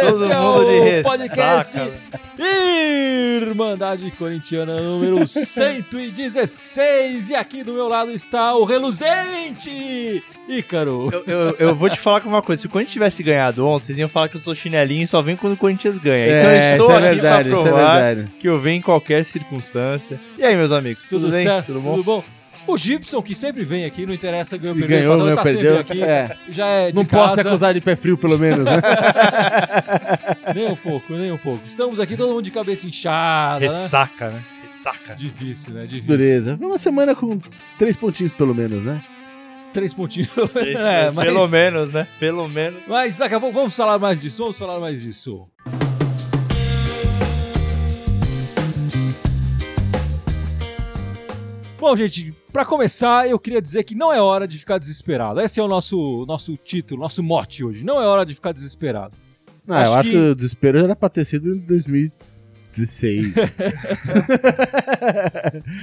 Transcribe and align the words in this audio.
Todo 0.00 0.22
Este 0.24 0.32
é 0.32 0.36
mundo 0.36 0.64
de 0.64 0.70
o 0.78 0.82
ressaca, 0.82 1.18
podcast. 1.18 1.78
Irmandade 3.40 4.10
Corintiana 4.12 4.80
número 4.80 5.26
116. 6.16 7.30
E 7.30 7.34
aqui 7.34 7.62
do 7.62 7.72
meu 7.72 7.88
lado 7.88 8.10
está 8.12 8.54
o 8.54 8.64
reluzente 8.64 10.22
Ícaro. 10.48 11.10
Eu, 11.12 11.24
eu, 11.26 11.56
eu 11.58 11.74
vou 11.74 11.90
te 11.90 11.98
falar 11.98 12.20
com 12.20 12.28
uma 12.28 12.42
coisa. 12.42 12.62
Se 12.62 12.66
o 12.66 12.70
Corinthians 12.70 12.92
tivesse 12.92 13.22
ganhado 13.22 13.66
ontem, 13.66 13.86
vocês 13.86 13.98
iam 13.98 14.08
falar 14.08 14.28
que 14.28 14.36
eu 14.36 14.40
sou 14.40 14.54
chinelinho 14.54 15.04
e 15.04 15.06
só 15.06 15.20
vem 15.20 15.36
quando 15.36 15.54
o 15.54 15.56
Corinthians 15.56 15.98
ganha. 15.98 16.26
então 16.26 16.50
eu 16.50 16.58
estou 16.58 16.86
isso 16.86 16.92
é 16.92 16.96
aqui 16.96 17.04
verdade, 17.20 17.50
pra 17.50 17.58
isso 17.58 17.66
é 17.66 17.70
provar 17.70 18.00
verdade. 18.02 18.30
que 18.38 18.48
eu 18.48 18.58
venho 18.58 18.78
em 18.78 18.82
qualquer 18.82 19.24
circunstância. 19.24 20.20
E 20.38 20.44
aí, 20.44 20.56
meus 20.56 20.72
amigos? 20.72 21.04
Tudo, 21.04 21.22
Tudo, 21.26 21.32
bem? 21.32 21.42
certo? 21.42 21.66
Tudo 21.66 21.80
bom? 21.80 22.02
bom? 22.02 22.24
O 22.68 22.76
Gibson, 22.76 23.22
que 23.22 23.34
sempre 23.34 23.64
vem 23.64 23.86
aqui, 23.86 24.04
não 24.04 24.12
interessa 24.12 24.58
ganhou 24.58 24.74
Se 24.74 24.80
perdeu, 24.82 25.16
ganhou, 25.16 25.34
tá 25.34 25.42
perdeu. 25.42 25.78
aqui. 25.78 26.02
É. 26.02 26.36
Já 26.50 26.66
é 26.66 26.90
de 26.90 26.96
Não 26.96 27.04
posso 27.06 27.36
casa. 27.36 27.48
acusado 27.48 27.72
de 27.74 27.80
pé 27.80 27.96
frio, 27.96 28.18
pelo 28.18 28.38
menos, 28.38 28.66
né? 28.66 28.72
Nem 30.54 30.70
um 30.70 30.76
pouco, 30.76 31.12
nem 31.14 31.32
um 31.32 31.38
pouco. 31.38 31.62
Estamos 31.66 31.98
aqui 31.98 32.14
todo 32.16 32.30
mundo 32.30 32.42
de 32.42 32.50
cabeça 32.50 32.86
inchada, 32.86 33.60
né? 33.60 33.66
Ressaca, 33.66 34.30
né? 34.30 34.44
Ressaca. 34.62 35.14
Difícil, 35.14 35.72
né? 35.72 35.86
Difícil. 35.86 36.08
Dureza. 36.08 36.56
Foi 36.58 36.66
uma 36.66 36.78
semana 36.78 37.14
com 37.14 37.40
três 37.78 37.96
pontinhos, 37.96 38.32
pelo 38.34 38.54
menos, 38.54 38.84
né? 38.84 39.02
Três 39.72 39.94
pontinhos. 39.94 40.28
Esse- 40.56 40.76
é, 40.84 41.10
mas... 41.10 41.24
Pelo 41.26 41.48
menos, 41.48 41.90
né? 41.90 42.06
Pelo 42.18 42.48
menos. 42.48 42.82
Mas 42.86 43.16
daqui 43.16 43.34
a 43.34 43.40
pouco 43.40 43.54
vamos 43.54 43.74
falar 43.74 43.98
mais 43.98 44.20
disso, 44.20 44.42
vamos 44.42 44.58
falar 44.58 44.78
mais 44.78 45.00
disso. 45.02 45.46
Bom, 51.78 51.94
gente, 51.94 52.34
pra 52.58 52.64
começar, 52.64 53.28
eu 53.28 53.38
queria 53.38 53.62
dizer 53.62 53.84
que 53.84 53.94
não 53.94 54.12
é 54.12 54.20
hora 54.20 54.48
de 54.48 54.58
ficar 54.58 54.78
desesperado. 54.78 55.40
Esse 55.40 55.60
é 55.60 55.62
o 55.62 55.68
nosso, 55.68 56.24
nosso 56.26 56.56
título, 56.56 57.00
nosso 57.00 57.22
mote 57.22 57.62
hoje. 57.64 57.84
Não 57.84 58.02
é 58.02 58.04
hora 58.06 58.26
de 58.26 58.34
ficar 58.34 58.50
desesperado. 58.50 59.16
Não, 59.64 59.76
Acho 59.76 59.92
eu 59.92 59.94
acho 59.94 60.08
que- 60.10 60.16
que... 60.16 60.30
o 60.30 60.34
desespero 60.34 60.78
era 60.78 60.96
pra 60.96 61.08
ter 61.08 61.24
sido 61.24 61.54
em 61.54 61.58
2016. 61.60 63.32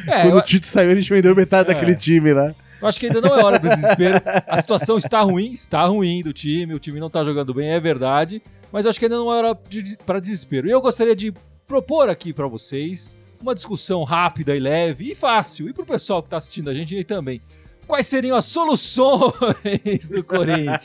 É, 0.08 0.22
Quando 0.24 0.34
eu, 0.34 0.38
o 0.40 0.42
Tito 0.42 0.68
saiu, 0.68 0.92
a 0.92 0.96
gente 0.96 1.10
vendeu 1.10 1.34
metade 1.36 1.70
É. 1.72 1.74
daquele 1.74 1.96
time 1.96 2.34
lá. 2.34 2.54
eu 2.82 2.88
acho 2.88 3.00
que 3.00 3.06
ainda 3.08 3.22
não 3.22 3.34
é 3.40 3.44
hora 3.44 3.58
para 3.60 3.76
desespero. 3.76 4.22
A 4.48 4.60
situação 4.60 4.98
está 4.98 5.22
ruim, 5.22 5.54
está 5.54 5.86
ruim 5.86 6.22
do 6.24 6.34
time, 6.34 6.74
o 6.74 6.80
time 6.80 7.00
não 7.00 7.10
tá 7.10 7.24
jogando 7.24 7.54
bem, 7.54 7.70
é 7.70 7.80
verdade. 7.80 8.42
Mas 8.72 8.84
eu 8.86 8.90
acho 8.90 9.00
que 9.00 9.06
ainda 9.06 9.18
não 9.18 9.32
é 9.32 9.38
hora 9.38 9.58
de, 9.70 9.98
para 10.06 10.20
desespero. 10.20 10.68
E 10.68 10.72
eu 10.72 10.82
gostaria 10.82 11.16
de 11.16 11.34
propor 11.68 12.10
aqui 12.10 12.34
pra 12.34 12.48
vocês 12.48 13.16
uma 13.42 13.56
discussão 13.56 14.04
rápida 14.04 14.56
e 14.56 14.60
leve 14.60 15.12
e 15.12 15.16
fácil. 15.16 15.70
E 15.70 15.74
pro 15.74 15.86
pessoal 15.86 16.22
que 16.24 16.30
tá 16.30 16.38
assistindo 16.38 16.70
a 16.70 16.74
gente 16.74 16.96
aí 16.96 17.04
também. 17.04 17.42
Quais 17.88 18.08
seriam 18.08 18.36
as 18.36 18.46
soluções 18.46 20.10
do 20.12 20.24
Corinthians? 20.24 20.82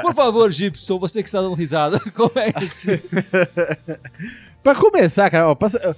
Por 0.00 0.14
favor, 0.14 0.52
Gibson, 0.52 0.96
você 0.98 1.20
que 1.20 1.28
está 1.28 1.40
dando 1.42 1.54
risada, 1.54 1.98
comente. 2.14 3.02
Pra 4.62 4.74
começar, 4.74 5.28
cara, 5.30 5.48
ó, 5.48 5.54
passa- 5.54 5.96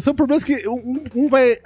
são 0.00 0.14
problemas 0.14 0.44
que 0.44 0.66
um, 0.68 1.04
um 1.14 1.28
vai 1.28 1.58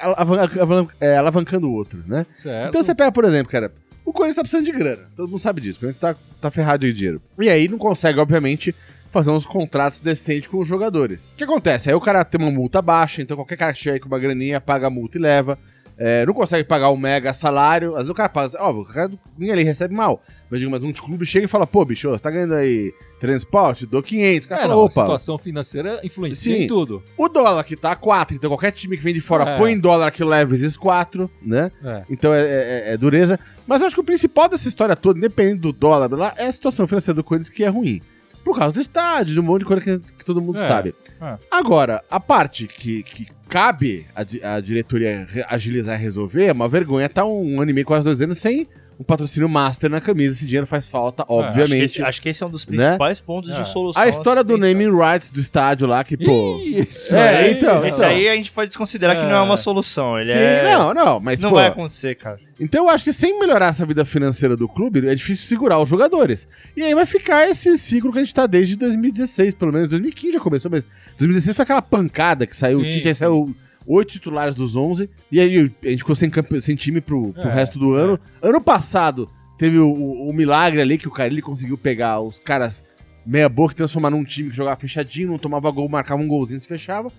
é, 1.00 1.16
alavancando 1.16 1.68
o 1.68 1.72
outro, 1.74 2.02
né? 2.06 2.26
Certo. 2.34 2.68
Então 2.70 2.82
você 2.82 2.94
pega, 2.94 3.12
por 3.12 3.24
exemplo, 3.24 3.50
cara, 3.50 3.72
o 4.04 4.12
Corinthians 4.12 4.36
tá 4.36 4.42
precisando 4.42 4.66
de 4.66 4.72
grana. 4.72 5.02
Todo 5.16 5.28
mundo 5.28 5.40
sabe 5.40 5.60
disso. 5.60 5.78
O 5.78 5.80
Corinthians 5.80 6.00
tá, 6.00 6.16
tá 6.40 6.50
ferrado 6.50 6.86
de 6.86 6.92
dinheiro. 6.92 7.22
E 7.38 7.48
aí 7.48 7.68
não 7.68 7.78
consegue, 7.78 8.18
obviamente, 8.20 8.74
fazer 9.16 9.30
uns 9.30 9.46
contratos 9.46 10.00
decentes 10.00 10.48
com 10.48 10.58
os 10.58 10.68
jogadores. 10.68 11.30
O 11.30 11.34
que 11.34 11.44
acontece? 11.44 11.88
Aí 11.88 11.94
o 11.94 12.00
cara 12.00 12.24
tem 12.24 12.40
uma 12.40 12.50
multa 12.50 12.80
baixa, 12.82 13.22
então 13.22 13.36
qualquer 13.36 13.56
cara 13.56 13.74
chega 13.74 13.94
aí 13.96 14.00
com 14.00 14.08
uma 14.08 14.18
graninha, 14.18 14.60
paga 14.60 14.86
a 14.86 14.90
multa 14.90 15.18
e 15.18 15.20
leva. 15.20 15.58
É, 15.98 16.26
não 16.26 16.34
consegue 16.34 16.62
pagar 16.62 16.90
o 16.90 16.96
mega 16.96 17.32
salário. 17.32 17.92
Às 17.92 18.00
vezes 18.00 18.10
o 18.10 18.14
cara 18.14 18.28
paga. 18.28 18.52
Ó, 18.60 18.70
o 18.70 18.84
cara 18.84 19.10
nem 19.38 19.50
ali 19.50 19.62
recebe 19.62 19.94
mal. 19.94 20.22
Mas 20.50 20.60
digo, 20.60 20.70
mas 20.70 20.84
um 20.84 20.92
clube 20.92 21.24
chega 21.24 21.46
e 21.46 21.48
fala, 21.48 21.66
pô, 21.66 21.86
bicho, 21.86 22.10
você 22.10 22.18
tá 22.22 22.30
ganhando 22.30 22.52
aí 22.52 22.92
transporte, 23.18 23.86
dou 23.86 24.02
500. 24.02 24.44
O 24.44 24.48
cara 24.50 24.60
é, 24.60 24.62
fala, 24.64 24.74
não, 24.74 24.82
a 24.82 24.84
opa, 24.84 24.90
situação 25.00 25.38
financeira 25.38 25.98
influencia 26.04 26.54
Sim. 26.54 26.64
em 26.64 26.66
tudo. 26.66 27.02
o 27.16 27.28
dólar 27.30 27.64
que 27.64 27.74
tá 27.74 27.92
a 27.92 27.96
4, 27.96 28.36
então 28.36 28.50
qualquer 28.50 28.72
time 28.72 28.94
que 28.94 29.02
vem 29.02 29.14
de 29.14 29.22
fora 29.22 29.52
É. 29.52 29.56
põe 29.56 29.72
em 29.72 29.80
dólar 29.80 30.10
que 30.10 30.22
leva 30.22 30.50
vezes 30.50 30.76
4, 30.76 31.30
né? 31.40 31.72
É. 31.82 32.02
Então 32.10 32.34
é, 32.34 32.42
é- 32.42 32.84
é 32.92 32.96
dureza. 32.98 33.40
Mas 33.66 33.80
eu 33.80 33.86
acho 33.86 33.96
que 33.96 34.00
o 34.02 34.04
principal 34.04 34.50
dessa 34.50 34.68
história 34.68 34.94
toda, 34.94 35.18
independente 35.18 35.60
do 35.60 35.72
dólar, 35.72 36.08
blá, 36.10 36.34
é 36.36 36.46
a 36.46 36.52
situação 36.52 36.86
financeira 36.86 37.14
do 37.16 37.24
Corinthians 37.24 37.48
que 37.48 37.64
é 37.64 37.68
ruim. 37.68 38.02
Por 38.46 38.56
causa 38.56 38.72
do 38.72 38.80
estádio, 38.80 39.34
de 39.34 39.40
um 39.40 39.42
monte 39.42 39.60
de 39.62 39.66
coisa 39.66 39.82
que, 39.82 39.98
que 39.98 40.24
todo 40.24 40.40
mundo 40.40 40.58
É. 40.58 40.66
sabe. 40.68 40.94
É. 41.20 41.36
Agora, 41.50 42.00
a 42.08 42.20
parte 42.20 42.68
que, 42.68 43.02
que 43.02 43.26
cabe 43.48 44.06
a, 44.14 44.54
a 44.56 44.60
diretoria 44.60 45.26
re- 45.28 45.44
agilizar 45.48 45.98
e 45.98 46.02
resolver 46.02 46.44
é 46.46 46.52
uma 46.52 46.68
vergonha 46.68 47.06
estar 47.06 47.24
um, 47.26 47.60
ano 47.60 47.70
e 47.70 47.74
meio, 47.74 47.84
quase 47.84 48.04
dois 48.04 48.22
anos, 48.22 48.38
sem 48.38 48.68
um 48.98 49.04
patrocínio 49.04 49.48
master 49.48 49.90
na 49.90 50.00
camisa. 50.00 50.32
Esse 50.34 50.46
dinheiro 50.46 50.66
faz 50.66 50.86
falta, 50.86 51.22
Acho 51.22 51.28
que, 51.28 51.32
obviamente. 51.34 51.84
esse, 51.84 52.02
acho 52.02 52.22
que 52.22 52.28
esse 52.30 52.42
é 52.42 52.46
um 52.46 52.50
dos 52.50 52.64
principais 52.64 53.20
pontos 53.20 53.50
É. 53.50 53.62
de 53.62 53.68
solução. 53.68 54.00
A 54.02 54.08
história 54.08 54.42
do 54.42 54.54
pensar. 54.54 54.68
naming 54.72 54.90
rights 54.96 55.30
do 55.30 55.38
estádio 55.40 55.86
lá, 55.86 56.02
que, 56.02 56.16
pô. 56.16 56.60
Isso, 56.64 57.14
É, 57.14 57.36
aí. 57.38 57.52
então, 57.52 57.84
Esse 57.86 57.98
então. 57.98 58.08
aí 58.08 58.28
a 58.28 58.34
gente 58.34 58.50
pode 58.50 58.68
desconsiderar 58.70 59.16
que 59.16 59.22
não 59.22 59.32
é 59.36 59.40
uma 59.42 59.56
solução. 59.56 60.18
Ele 60.18 60.32
Sim, 60.32 60.38
é... 60.38 60.62
não, 60.76 60.94
não, 60.94 61.20
mas 61.20 61.40
não 61.40 61.50
pô, 61.50 61.56
vai 61.56 61.66
acontecer, 61.66 62.14
cara. 62.14 62.38
Então 62.58 62.84
eu 62.84 62.90
acho 62.90 63.04
que 63.04 63.12
sem 63.12 63.38
melhorar 63.38 63.66
essa 63.66 63.84
vida 63.84 64.02
financeira 64.04 64.56
do 64.56 64.66
clube, 64.66 65.06
é 65.06 65.14
difícil 65.14 65.46
segurar 65.46 65.78
os 65.78 65.88
jogadores. 65.88 66.48
E 66.74 66.82
aí 66.82 66.94
vai 66.94 67.04
ficar 67.04 67.46
esse 67.50 67.76
ciclo 67.76 68.10
que 68.10 68.18
a 68.18 68.24
gente 68.24 68.32
tá 68.34 68.46
desde 68.46 68.76
2016, 68.76 69.54
pelo 69.54 69.72
menos. 69.72 69.88
2015 69.88 70.32
já 70.32 70.40
começou, 70.40 70.70
mas 70.70 70.84
2016 71.18 71.54
foi 71.54 71.62
aquela 71.64 71.82
pancada 71.82 72.46
que 72.46 72.56
saiu, 72.56 72.80
Sim, 72.80 72.88
o 72.88 72.92
Tite 72.92 73.14
saiu 73.14 73.54
oito 73.86 74.12
titulares 74.12 74.54
dos 74.54 74.74
11, 74.76 75.08
e 75.30 75.40
aí 75.40 75.72
a 75.84 75.88
gente 75.88 75.98
ficou 75.98 76.14
sem, 76.16 76.30
sem 76.60 76.74
time 76.76 77.00
pro, 77.00 77.32
pro 77.32 77.42
É, 77.48 77.52
resto 77.54 77.78
do 77.78 77.94
ano. 77.94 78.18
Ano 78.42 78.60
passado 78.60 79.28
teve 79.58 79.78
o, 79.78 79.88
o- 79.88 80.28
o 80.28 80.32
milagre 80.32 80.80
ali 80.80 80.98
que 80.98 81.08
o 81.08 81.10
Carilli 81.10 81.40
conseguiu 81.42 81.78
pegar 81.78 82.20
os 82.20 82.38
caras 82.38 82.84
meia 83.24 83.48
boca 83.48 83.72
e 83.72 83.76
transformar 83.76 84.10
num 84.10 84.22
time 84.24 84.50
que 84.50 84.56
jogava 84.56 84.78
fechadinho, 84.80 85.28
não 85.30 85.38
tomava 85.38 85.70
gol, 85.70 85.88
marcava 85.88 86.20
um 86.22 86.28
golzinho 86.28 86.58
e 86.58 86.60
se 86.60 86.66
fechava. 86.66 87.10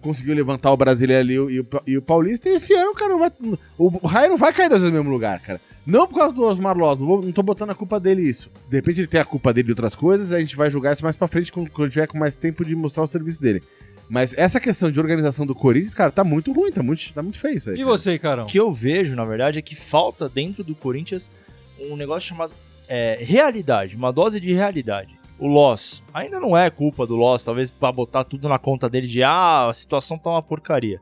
Conseguiu 0.00 0.34
levantar 0.34 0.72
o 0.72 0.76
brasileiro 0.76 1.20
ali 1.22 1.34
e 1.34 1.38
o, 1.38 1.50
e 1.50 1.60
o 1.60 1.64
Pa- 1.64 1.82
o 1.86 2.02
paulista. 2.02 2.48
E 2.48 2.54
esse 2.56 2.74
ano, 2.74 2.92
cara, 2.92 3.10
não 3.12 3.20
vai. 3.20 3.30
O, 3.78 3.86
o 4.02 4.06
Raia 4.08 4.28
não 4.28 4.36
vai 4.36 4.52
cair 4.52 4.68
dois 4.68 4.82
vezes 4.82 4.92
no 4.92 4.98
mesmo 4.98 5.12
lugar, 5.12 5.38
cara. 5.40 5.60
Não 5.86 6.08
por 6.08 6.18
causa 6.18 6.34
do 6.34 6.42
Osmar 6.42 6.76
Loz, 6.76 6.98
não, 6.98 7.06
vou- 7.06 7.22
não 7.22 7.30
tô 7.30 7.40
botando 7.42 7.70
a 7.70 7.74
culpa 7.74 8.00
dele 8.00 8.22
isso. 8.28 8.50
De 8.68 8.76
repente 8.76 8.98
ele 9.00 9.06
tem 9.06 9.20
a 9.20 9.24
culpa 9.24 9.52
dele 9.52 9.66
de 9.66 9.72
outras 9.72 9.94
coisas, 9.94 10.32
a 10.32 10.40
gente 10.40 10.56
vai 10.56 10.68
julgar 10.70 10.94
isso 10.94 11.04
mais 11.04 11.16
pra 11.16 11.28
frente 11.28 11.52
quando, 11.52 11.70
quando 11.70 11.88
tiver 11.90 12.08
com 12.08 12.18
mais 12.18 12.34
tempo 12.34 12.64
de 12.64 12.74
mostrar 12.74 13.04
o 13.04 13.06
serviço 13.06 13.40
dele. 13.40 13.62
Mas 14.12 14.34
essa 14.36 14.60
questão 14.60 14.90
de 14.90 15.00
organização 15.00 15.46
do 15.46 15.54
Corinthians, 15.54 15.94
cara, 15.94 16.10
tá 16.10 16.22
muito 16.22 16.52
ruim, 16.52 16.70
tá 16.70 16.82
muito, 16.82 17.10
tá 17.14 17.22
muito 17.22 17.38
feio 17.38 17.56
isso 17.56 17.70
aí. 17.70 17.76
E 17.76 17.78
cara. 17.78 17.88
você, 17.88 18.18
Carão? 18.18 18.44
O 18.44 18.46
que 18.46 18.60
eu 18.60 18.70
vejo, 18.70 19.16
na 19.16 19.24
verdade, 19.24 19.58
é 19.58 19.62
que 19.62 19.74
falta 19.74 20.28
dentro 20.28 20.62
do 20.62 20.74
Corinthians 20.74 21.30
um 21.80 21.96
negócio 21.96 22.28
chamado 22.28 22.52
é, 22.86 23.16
realidade, 23.22 23.96
uma 23.96 24.12
dose 24.12 24.38
de 24.38 24.52
realidade. 24.52 25.18
O 25.38 25.46
Loss 25.46 26.02
ainda 26.12 26.38
não 26.38 26.54
é 26.54 26.68
culpa 26.68 27.06
do 27.06 27.16
Loss, 27.16 27.42
talvez 27.42 27.70
pra 27.70 27.90
botar 27.90 28.22
tudo 28.24 28.50
na 28.50 28.58
conta 28.58 28.86
dele 28.86 29.06
de 29.06 29.22
ah, 29.22 29.70
a 29.70 29.72
situação 29.72 30.18
tá 30.18 30.28
uma 30.28 30.42
porcaria. 30.42 31.00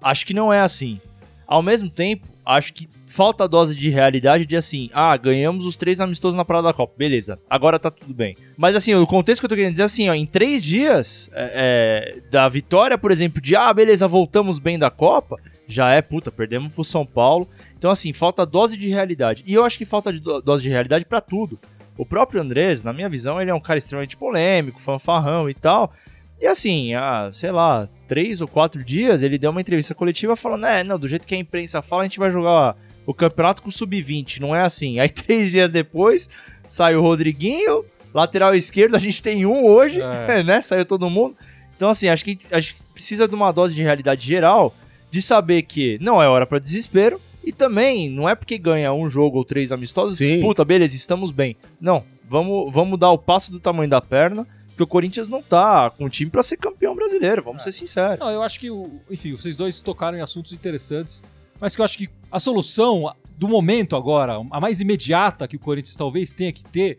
Acho 0.00 0.24
que 0.24 0.32
não 0.32 0.52
é 0.52 0.60
assim. 0.60 1.00
Ao 1.44 1.64
mesmo 1.64 1.90
tempo, 1.90 2.28
acho 2.46 2.72
que 2.72 2.88
falta 3.12 3.44
a 3.44 3.46
dose 3.46 3.74
de 3.74 3.90
realidade 3.90 4.46
de 4.46 4.56
assim, 4.56 4.88
ah, 4.92 5.14
ganhamos 5.16 5.66
os 5.66 5.76
três 5.76 6.00
amistosos 6.00 6.34
na 6.34 6.44
Parada 6.44 6.68
da 6.68 6.74
Copa, 6.74 6.94
beleza, 6.96 7.38
agora 7.48 7.78
tá 7.78 7.90
tudo 7.90 8.14
bem. 8.14 8.34
Mas 8.56 8.74
assim, 8.74 8.94
o 8.94 9.06
contexto 9.06 9.40
que 9.40 9.44
eu 9.44 9.48
tô 9.50 9.54
querendo 9.54 9.72
dizer 9.72 9.82
é 9.82 9.86
assim, 9.86 10.08
ó, 10.08 10.14
em 10.14 10.24
três 10.24 10.64
dias 10.64 11.28
é, 11.32 12.16
é, 12.16 12.30
da 12.30 12.48
vitória, 12.48 12.96
por 12.96 13.10
exemplo, 13.10 13.40
de 13.40 13.54
ah, 13.54 13.72
beleza, 13.72 14.08
voltamos 14.08 14.58
bem 14.58 14.78
da 14.78 14.90
Copa, 14.90 15.36
já 15.68 15.92
é, 15.92 16.00
puta, 16.00 16.30
perdemos 16.32 16.70
pro 16.72 16.82
São 16.82 17.04
Paulo. 17.06 17.48
Então, 17.78 17.90
assim, 17.90 18.12
falta 18.12 18.44
dose 18.44 18.76
de 18.76 18.88
realidade. 18.88 19.42
E 19.46 19.54
eu 19.54 19.64
acho 19.64 19.78
que 19.78 19.84
falta 19.84 20.12
de 20.12 20.20
do- 20.20 20.40
dose 20.42 20.62
de 20.62 20.68
realidade 20.68 21.04
pra 21.04 21.20
tudo. 21.20 21.58
O 21.96 22.04
próprio 22.04 22.40
Andrés, 22.40 22.82
na 22.82 22.92
minha 22.92 23.08
visão, 23.08 23.40
ele 23.40 23.50
é 23.50 23.54
um 23.54 23.60
cara 23.60 23.78
extremamente 23.78 24.16
polêmico, 24.16 24.80
fanfarrão 24.80 25.48
e 25.48 25.54
tal. 25.54 25.92
E 26.40 26.46
assim, 26.46 26.94
há, 26.94 27.30
sei 27.32 27.52
lá, 27.52 27.88
três 28.08 28.40
ou 28.40 28.48
quatro 28.48 28.82
dias, 28.84 29.22
ele 29.22 29.38
deu 29.38 29.50
uma 29.50 29.60
entrevista 29.60 29.94
coletiva 29.94 30.34
falando: 30.34 30.66
é, 30.66 30.82
não, 30.82 30.98
do 30.98 31.06
jeito 31.06 31.26
que 31.26 31.34
a 31.34 31.38
imprensa 31.38 31.80
fala, 31.80 32.02
a 32.02 32.06
gente 32.06 32.18
vai 32.18 32.30
jogar 32.30 32.76
o 33.06 33.12
campeonato 33.14 33.62
com 33.62 33.70
sub-20. 33.70 34.40
Não 34.40 34.54
é 34.54 34.62
assim. 34.62 34.98
Aí, 35.00 35.08
três 35.10 35.50
dias 35.50 35.70
depois, 35.70 36.28
sai 36.66 36.94
o 36.96 37.00
Rodriguinho, 37.02 37.84
lateral 38.14 38.54
esquerdo, 38.54 38.94
a 38.94 38.98
gente 38.98 39.22
tem 39.22 39.44
um 39.46 39.66
hoje, 39.66 40.00
É. 40.00 40.42
né? 40.44 40.62
Saiu 40.62 40.84
todo 40.84 41.08
mundo. 41.10 41.36
Então, 41.76 41.88
assim, 41.88 42.08
acho 42.08 42.24
que, 42.24 42.38
acho 42.50 42.76
que 42.76 42.82
precisa 42.94 43.26
de 43.26 43.34
uma 43.34 43.50
dose 43.50 43.74
de 43.74 43.82
realidade 43.82 44.24
geral, 44.26 44.74
de 45.10 45.20
saber 45.20 45.62
que 45.62 45.98
não 46.00 46.22
é 46.22 46.28
hora 46.28 46.46
pra 46.46 46.58
desespero. 46.58 47.20
E 47.44 47.50
também, 47.50 48.08
não 48.08 48.28
é 48.28 48.36
porque 48.36 48.56
ganha 48.56 48.92
um 48.92 49.08
jogo 49.08 49.36
ou 49.38 49.44
três 49.44 49.72
amistosos 49.72 50.16
que, 50.18 50.36
Sim. 50.36 50.40
puta, 50.40 50.64
beleza, 50.64 50.94
estamos 50.94 51.32
bem. 51.32 51.56
Não, 51.80 52.04
vamos, 52.28 52.72
vamos 52.72 52.96
dar 53.00 53.10
o 53.10 53.18
passo 53.18 53.50
do 53.50 53.58
tamanho 53.58 53.90
da 53.90 54.00
perna, 54.00 54.46
porque 54.68 54.84
o 54.84 54.86
Corinthians 54.86 55.28
não 55.28 55.42
tá 55.42 55.90
com 55.90 56.08
time 56.08 56.30
pra 56.30 56.40
ser 56.44 56.56
campeão 56.56 56.94
brasileiro, 56.94 57.42
vamos 57.42 57.64
ser 57.64 57.72
sinceros. 57.72 58.20
Não, 58.20 58.30
eu 58.30 58.42
acho 58.44 58.60
que, 58.60 58.70
o- 58.70 59.00
enfim, 59.10 59.32
vocês 59.32 59.56
dois 59.56 59.82
tocaram 59.82 60.16
em 60.16 60.20
assuntos 60.20 60.52
interessantes, 60.52 61.20
mas 61.62 61.76
que 61.76 61.80
eu 61.80 61.84
acho 61.84 61.96
que 61.96 62.08
a 62.28 62.40
solução 62.40 63.14
do 63.38 63.46
momento 63.46 63.94
agora, 63.94 64.34
a 64.50 64.60
mais 64.60 64.80
imediata 64.80 65.46
que 65.46 65.54
o 65.54 65.60
Corinthians 65.60 65.94
talvez 65.94 66.32
tenha 66.32 66.52
que 66.52 66.64
ter, 66.64 66.98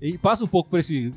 e 0.00 0.16
passa 0.16 0.44
um 0.44 0.48
pouco 0.48 0.70
por 0.70 0.78
esse 0.78 1.12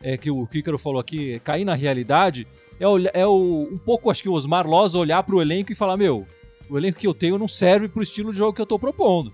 é, 0.00 0.16
que 0.16 0.28
o 0.28 0.44
Kícaro 0.48 0.76
falou 0.76 0.98
aqui, 0.98 1.38
cair 1.44 1.64
na 1.64 1.74
realidade, 1.74 2.48
é, 2.80 3.20
é 3.20 3.24
o, 3.24 3.68
um 3.70 3.78
pouco, 3.78 4.10
acho 4.10 4.24
que 4.24 4.28
o 4.28 4.32
Osmar 4.32 4.66
Loz 4.66 4.96
olhar 4.96 5.22
pro 5.22 5.40
elenco 5.40 5.70
e 5.70 5.76
falar, 5.76 5.96
meu, 5.96 6.26
o 6.68 6.76
elenco 6.76 6.98
que 6.98 7.06
eu 7.06 7.14
tenho 7.14 7.38
não 7.38 7.46
serve 7.46 7.88
pro 7.88 8.02
estilo 8.02 8.32
de 8.32 8.38
jogo 8.38 8.52
que 8.52 8.60
eu 8.60 8.66
tô 8.66 8.76
propondo. 8.76 9.32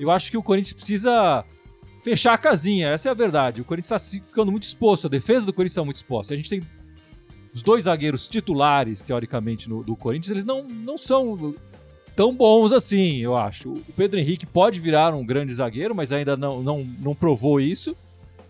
Eu 0.00 0.10
acho 0.10 0.30
que 0.30 0.38
o 0.38 0.42
Corinthians 0.42 0.72
precisa 0.72 1.44
fechar 2.02 2.32
a 2.32 2.38
casinha, 2.38 2.88
essa 2.88 3.10
é 3.10 3.10
a 3.10 3.14
verdade. 3.14 3.60
O 3.60 3.64
Corinthians 3.64 4.02
está 4.02 4.26
ficando 4.26 4.50
muito 4.50 4.62
exposto, 4.62 5.06
a 5.06 5.10
defesa 5.10 5.44
do 5.44 5.52
Corinthians 5.52 5.72
está 5.72 5.84
muito 5.84 5.96
exposta. 5.96 6.32
A 6.32 6.36
gente 6.36 6.48
tem 6.48 6.62
os 7.52 7.60
dois 7.60 7.84
zagueiros 7.84 8.26
titulares, 8.26 9.02
teoricamente, 9.02 9.68
no, 9.68 9.84
do 9.84 9.94
Corinthians, 9.94 10.30
eles 10.30 10.44
não, 10.46 10.66
não 10.66 10.96
são 10.96 11.54
tão 12.16 12.34
bons 12.34 12.72
assim, 12.72 13.18
eu 13.18 13.36
acho. 13.36 13.68
O 13.68 13.92
Pedro 13.94 14.18
Henrique 14.18 14.46
pode 14.46 14.80
virar 14.80 15.14
um 15.14 15.24
grande 15.24 15.54
zagueiro, 15.54 15.94
mas 15.94 16.10
ainda 16.10 16.36
não, 16.36 16.62
não, 16.62 16.86
não 16.98 17.14
provou 17.14 17.60
isso. 17.60 17.94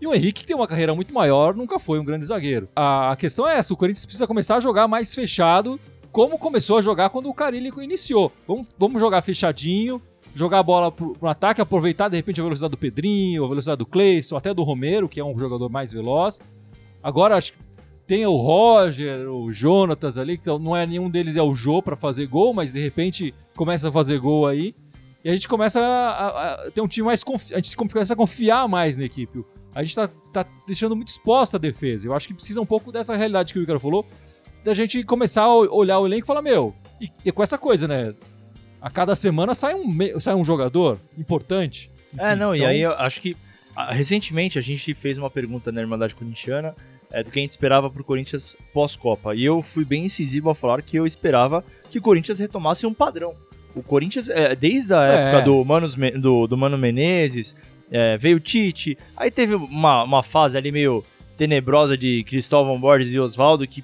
E 0.00 0.06
o 0.06 0.14
Henrique, 0.14 0.40
que 0.40 0.46
tem 0.46 0.54
uma 0.54 0.68
carreira 0.68 0.94
muito 0.94 1.12
maior, 1.12 1.54
nunca 1.54 1.78
foi 1.78 1.98
um 1.98 2.04
grande 2.04 2.24
zagueiro. 2.24 2.68
A, 2.76 3.10
a 3.10 3.16
questão 3.16 3.46
é 3.48 3.58
essa: 3.58 3.74
o 3.74 3.76
Corinthians 3.76 4.06
precisa 4.06 4.26
começar 4.26 4.56
a 4.56 4.60
jogar 4.60 4.86
mais 4.86 5.12
fechado, 5.12 5.80
como 6.12 6.38
começou 6.38 6.78
a 6.78 6.80
jogar 6.80 7.10
quando 7.10 7.28
o 7.28 7.34
Carilli 7.34 7.72
iniciou. 7.82 8.32
Vamos, 8.46 8.68
vamos 8.78 9.00
jogar 9.00 9.20
fechadinho, 9.22 10.00
jogar 10.34 10.60
a 10.60 10.62
bola 10.62 10.92
pro, 10.92 11.14
pro 11.14 11.28
ataque, 11.28 11.60
aproveitar 11.60 12.08
de 12.08 12.16
repente 12.16 12.40
a 12.40 12.44
velocidade 12.44 12.70
do 12.70 12.78
Pedrinho, 12.78 13.44
a 13.44 13.48
velocidade 13.48 13.78
do 13.78 13.86
Cleison, 13.86 14.36
até 14.36 14.54
do 14.54 14.62
Romero, 14.62 15.08
que 15.08 15.18
é 15.18 15.24
um 15.24 15.36
jogador 15.36 15.68
mais 15.68 15.92
veloz. 15.92 16.40
Agora 17.02 17.36
acho 17.36 17.52
que 17.52 17.58
tem 18.06 18.24
o 18.24 18.36
Roger, 18.36 19.28
o 19.28 19.50
Jonatas 19.50 20.16
ali, 20.16 20.38
que 20.38 20.46
não 20.46 20.76
é 20.76 20.86
nenhum 20.86 21.10
deles 21.10 21.36
é 21.36 21.42
o 21.42 21.54
Jô 21.54 21.82
para 21.82 21.96
fazer 21.96 22.26
gol, 22.26 22.54
mas 22.54 22.72
de 22.72 22.80
repente 22.80 23.34
começa 23.56 23.88
a 23.88 23.92
fazer 23.92 24.18
gol 24.20 24.46
aí. 24.46 24.74
E 25.24 25.28
a 25.28 25.34
gente 25.34 25.48
começa 25.48 25.80
a, 25.80 26.10
a, 26.10 26.54
a 26.66 26.70
ter 26.70 26.80
um 26.80 26.86
time 26.86 27.06
mais. 27.06 27.24
Confi 27.24 27.52
a 27.52 27.56
gente 27.56 27.74
começa 27.74 28.14
a 28.14 28.16
confiar 28.16 28.68
mais 28.68 28.96
na 28.96 29.04
equipe. 29.04 29.44
A 29.74 29.82
gente 29.82 29.96
tá, 29.96 30.08
tá 30.32 30.46
deixando 30.66 30.94
muito 30.94 31.08
exposta 31.08 31.56
a 31.56 31.60
defesa. 31.60 32.06
Eu 32.06 32.14
acho 32.14 32.28
que 32.28 32.34
precisa 32.34 32.60
um 32.60 32.66
pouco 32.66 32.92
dessa 32.92 33.16
realidade 33.16 33.52
que 33.52 33.58
o 33.58 33.60
Ricardo 33.60 33.80
falou, 33.80 34.06
da 34.62 34.72
gente 34.72 35.02
começar 35.02 35.42
a 35.42 35.54
olhar 35.54 35.98
o 35.98 36.06
elenco 36.06 36.24
e 36.24 36.26
falar: 36.26 36.42
meu, 36.42 36.72
e, 37.00 37.10
e 37.24 37.32
com 37.32 37.42
essa 37.42 37.58
coisa, 37.58 37.88
né? 37.88 38.14
A 38.80 38.88
cada 38.88 39.16
semana 39.16 39.52
sai 39.52 39.74
um, 39.74 40.20
sai 40.20 40.36
um 40.36 40.44
jogador 40.44 41.00
importante. 41.18 41.90
Enfim, 42.14 42.24
é, 42.24 42.36
não, 42.36 42.54
então... 42.54 42.66
e 42.68 42.70
aí 42.70 42.80
eu 42.82 42.92
acho 42.92 43.20
que 43.20 43.36
recentemente 43.88 44.60
a 44.60 44.62
gente 44.62 44.94
fez 44.94 45.18
uma 45.18 45.28
pergunta 45.28 45.72
na 45.72 45.80
Irmandade 45.80 46.14
Corintiana 46.14 46.74
é, 47.16 47.22
do 47.22 47.30
que 47.30 47.38
a 47.38 47.42
gente 47.42 47.52
esperava 47.52 47.88
pro 47.88 48.04
Corinthians 48.04 48.54
pós-Copa. 48.74 49.34
E 49.34 49.42
eu 49.42 49.62
fui 49.62 49.86
bem 49.86 50.04
incisivo 50.04 50.50
ao 50.50 50.54
falar 50.54 50.82
que 50.82 50.98
eu 50.98 51.06
esperava 51.06 51.64
que 51.88 51.98
o 51.98 52.02
Corinthians 52.02 52.38
retomasse 52.38 52.86
um 52.86 52.92
padrão. 52.92 53.34
O 53.74 53.82
Corinthians, 53.82 54.28
é, 54.28 54.54
desde 54.54 54.92
a 54.92 55.02
é. 55.06 55.14
época 55.14 55.42
do, 55.46 55.64
Manos, 55.64 55.96
do, 55.96 56.46
do 56.46 56.56
Mano 56.58 56.76
Menezes, 56.76 57.56
é, 57.90 58.18
veio 58.18 58.36
o 58.36 58.40
Tite, 58.40 58.98
aí 59.16 59.30
teve 59.30 59.54
uma, 59.54 60.02
uma 60.02 60.22
fase 60.22 60.58
ali 60.58 60.70
meio 60.70 61.02
tenebrosa 61.38 61.96
de 61.96 62.22
Cristóvão 62.24 62.78
Borges 62.78 63.14
e 63.14 63.18
Oswaldo 63.18 63.66
que 63.66 63.82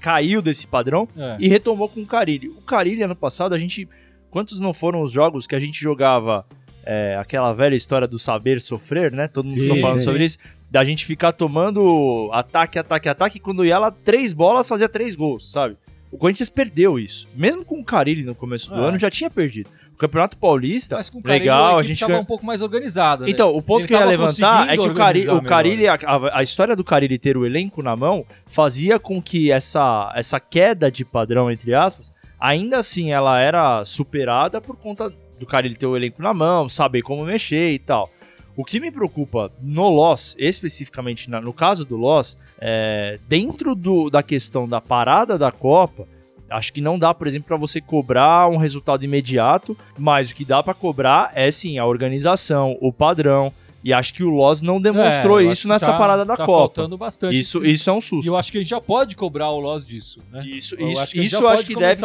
caiu 0.00 0.40
desse 0.40 0.64
padrão 0.64 1.08
é. 1.16 1.36
e 1.40 1.48
retomou 1.48 1.88
com 1.88 2.00
o 2.00 2.06
Carilli. 2.06 2.48
O 2.48 2.62
Carilli, 2.62 3.02
ano 3.02 3.16
passado, 3.16 3.56
a 3.56 3.58
gente. 3.58 3.88
Quantos 4.30 4.60
não 4.60 4.72
foram 4.72 5.02
os 5.02 5.10
jogos 5.10 5.46
que 5.46 5.54
a 5.54 5.58
gente 5.58 5.80
jogava 5.80 6.46
é, 6.84 7.16
aquela 7.20 7.52
velha 7.52 7.74
história 7.74 8.08
do 8.08 8.18
saber 8.18 8.60
sofrer, 8.60 9.12
né? 9.12 9.28
Todo 9.28 9.46
mundo 9.46 9.60
ficou 9.60 9.76
falando 9.78 9.98
sim. 9.98 10.04
sobre 10.04 10.24
isso 10.24 10.38
da 10.72 10.82
gente 10.84 11.04
ficar 11.04 11.32
tomando 11.32 12.30
ataque, 12.32 12.78
ataque, 12.78 13.06
ataque, 13.06 13.38
quando 13.38 13.62
ia 13.62 13.78
lá, 13.78 13.90
três 13.90 14.32
bolas, 14.32 14.66
fazia 14.66 14.88
três 14.88 15.14
gols, 15.14 15.52
sabe? 15.52 15.76
O 16.10 16.16
Corinthians 16.16 16.48
perdeu 16.48 16.98
isso. 16.98 17.28
Mesmo 17.36 17.62
com 17.62 17.78
o 17.78 17.84
Carilli 17.84 18.22
no 18.22 18.34
começo 18.34 18.70
do 18.70 18.82
é. 18.82 18.88
ano, 18.88 18.98
já 18.98 19.10
tinha 19.10 19.28
perdido. 19.28 19.68
O 19.92 19.98
Campeonato 19.98 20.34
Paulista, 20.38 20.96
Mas 20.96 21.10
com 21.10 21.18
o 21.18 21.22
Carilli, 21.22 21.40
legal, 21.40 21.78
a 21.78 21.82
gente 21.82 22.00
tava 22.00 22.18
um 22.18 22.24
pouco 22.24 22.46
mais 22.46 22.62
organizada. 22.62 23.26
Né? 23.26 23.30
Então, 23.30 23.54
o 23.54 23.60
ponto 23.60 23.80
Ele 23.80 23.88
que 23.88 23.94
eu 23.94 23.98
ia 23.98 24.06
levantar 24.06 24.70
é 24.70 24.72
que 24.72 24.80
o 24.80 24.94
Carilli, 24.94 25.28
o 25.28 25.42
Carilli 25.42 25.86
a, 25.86 25.98
a, 26.32 26.42
história 26.42 26.74
do 26.74 26.82
Carilli 26.82 27.18
ter 27.18 27.36
o 27.36 27.44
elenco 27.44 27.82
na 27.82 27.94
mão 27.94 28.24
fazia 28.46 28.98
com 28.98 29.20
que 29.20 29.52
essa, 29.52 30.10
essa 30.16 30.40
queda 30.40 30.90
de 30.90 31.04
padrão, 31.04 31.50
entre 31.50 31.74
aspas, 31.74 32.14
ainda 32.40 32.78
assim 32.78 33.12
ela 33.12 33.38
era 33.38 33.84
superada 33.84 34.58
por 34.58 34.76
conta 34.76 35.12
do 35.38 35.44
Carilli 35.44 35.74
ter 35.74 35.86
o 35.86 35.94
elenco 35.94 36.22
na 36.22 36.32
mão, 36.32 36.66
saber 36.66 37.02
como 37.02 37.26
mexer 37.26 37.72
e 37.72 37.78
tal. 37.78 38.10
O 38.56 38.64
que 38.64 38.78
me 38.78 38.90
preocupa 38.90 39.50
no 39.60 39.88
Loss, 39.88 40.36
especificamente 40.38 41.30
na, 41.30 41.40
no 41.40 41.52
caso 41.52 41.84
do 41.84 41.96
Loss, 41.96 42.36
é, 42.60 43.18
dentro 43.26 43.74
do, 43.74 44.10
da 44.10 44.22
questão 44.22 44.68
da 44.68 44.80
parada 44.80 45.38
da 45.38 45.50
Copa, 45.50 46.06
acho 46.50 46.72
que 46.72 46.80
não 46.80 46.98
dá, 46.98 47.14
por 47.14 47.26
exemplo, 47.26 47.48
para 47.48 47.56
você 47.56 47.80
cobrar 47.80 48.48
um 48.48 48.56
resultado 48.56 49.04
imediato, 49.04 49.76
mas 49.98 50.30
o 50.30 50.34
que 50.34 50.44
dá 50.44 50.62
para 50.62 50.74
cobrar 50.74 51.32
é 51.34 51.50
sim 51.50 51.78
a 51.78 51.86
organização, 51.86 52.76
o 52.80 52.92
padrão. 52.92 53.52
E 53.84 53.92
acho 53.92 54.14
que 54.14 54.22
o 54.22 54.30
Loss 54.30 54.62
não 54.62 54.80
demonstrou 54.80 55.40
é, 55.40 55.44
isso 55.44 55.66
nessa 55.66 55.90
tá, 55.90 55.98
parada 55.98 56.24
da 56.24 56.36
tá 56.36 56.46
Copa. 56.46 56.58
faltando 56.58 56.96
bastante. 56.96 57.36
Isso, 57.36 57.64
isso 57.64 57.90
é 57.90 57.92
um 57.92 58.00
susto. 58.00 58.24
E 58.24 58.28
eu 58.28 58.36
acho 58.36 58.52
que 58.52 58.58
a 58.58 58.60
gente 58.60 58.70
já 58.70 58.80
pode 58.80 59.16
cobrar 59.16 59.50
o 59.50 59.58
Loss 59.58 59.84
disso, 59.84 60.20
né? 60.30 60.44
Isso, 60.46 60.76
eu 60.76 60.88
isso, 60.88 61.00
acho 61.00 61.12
que, 61.12 61.20
isso 61.20 61.46
acho 61.48 61.66
que 61.66 61.74
deve, 61.74 62.00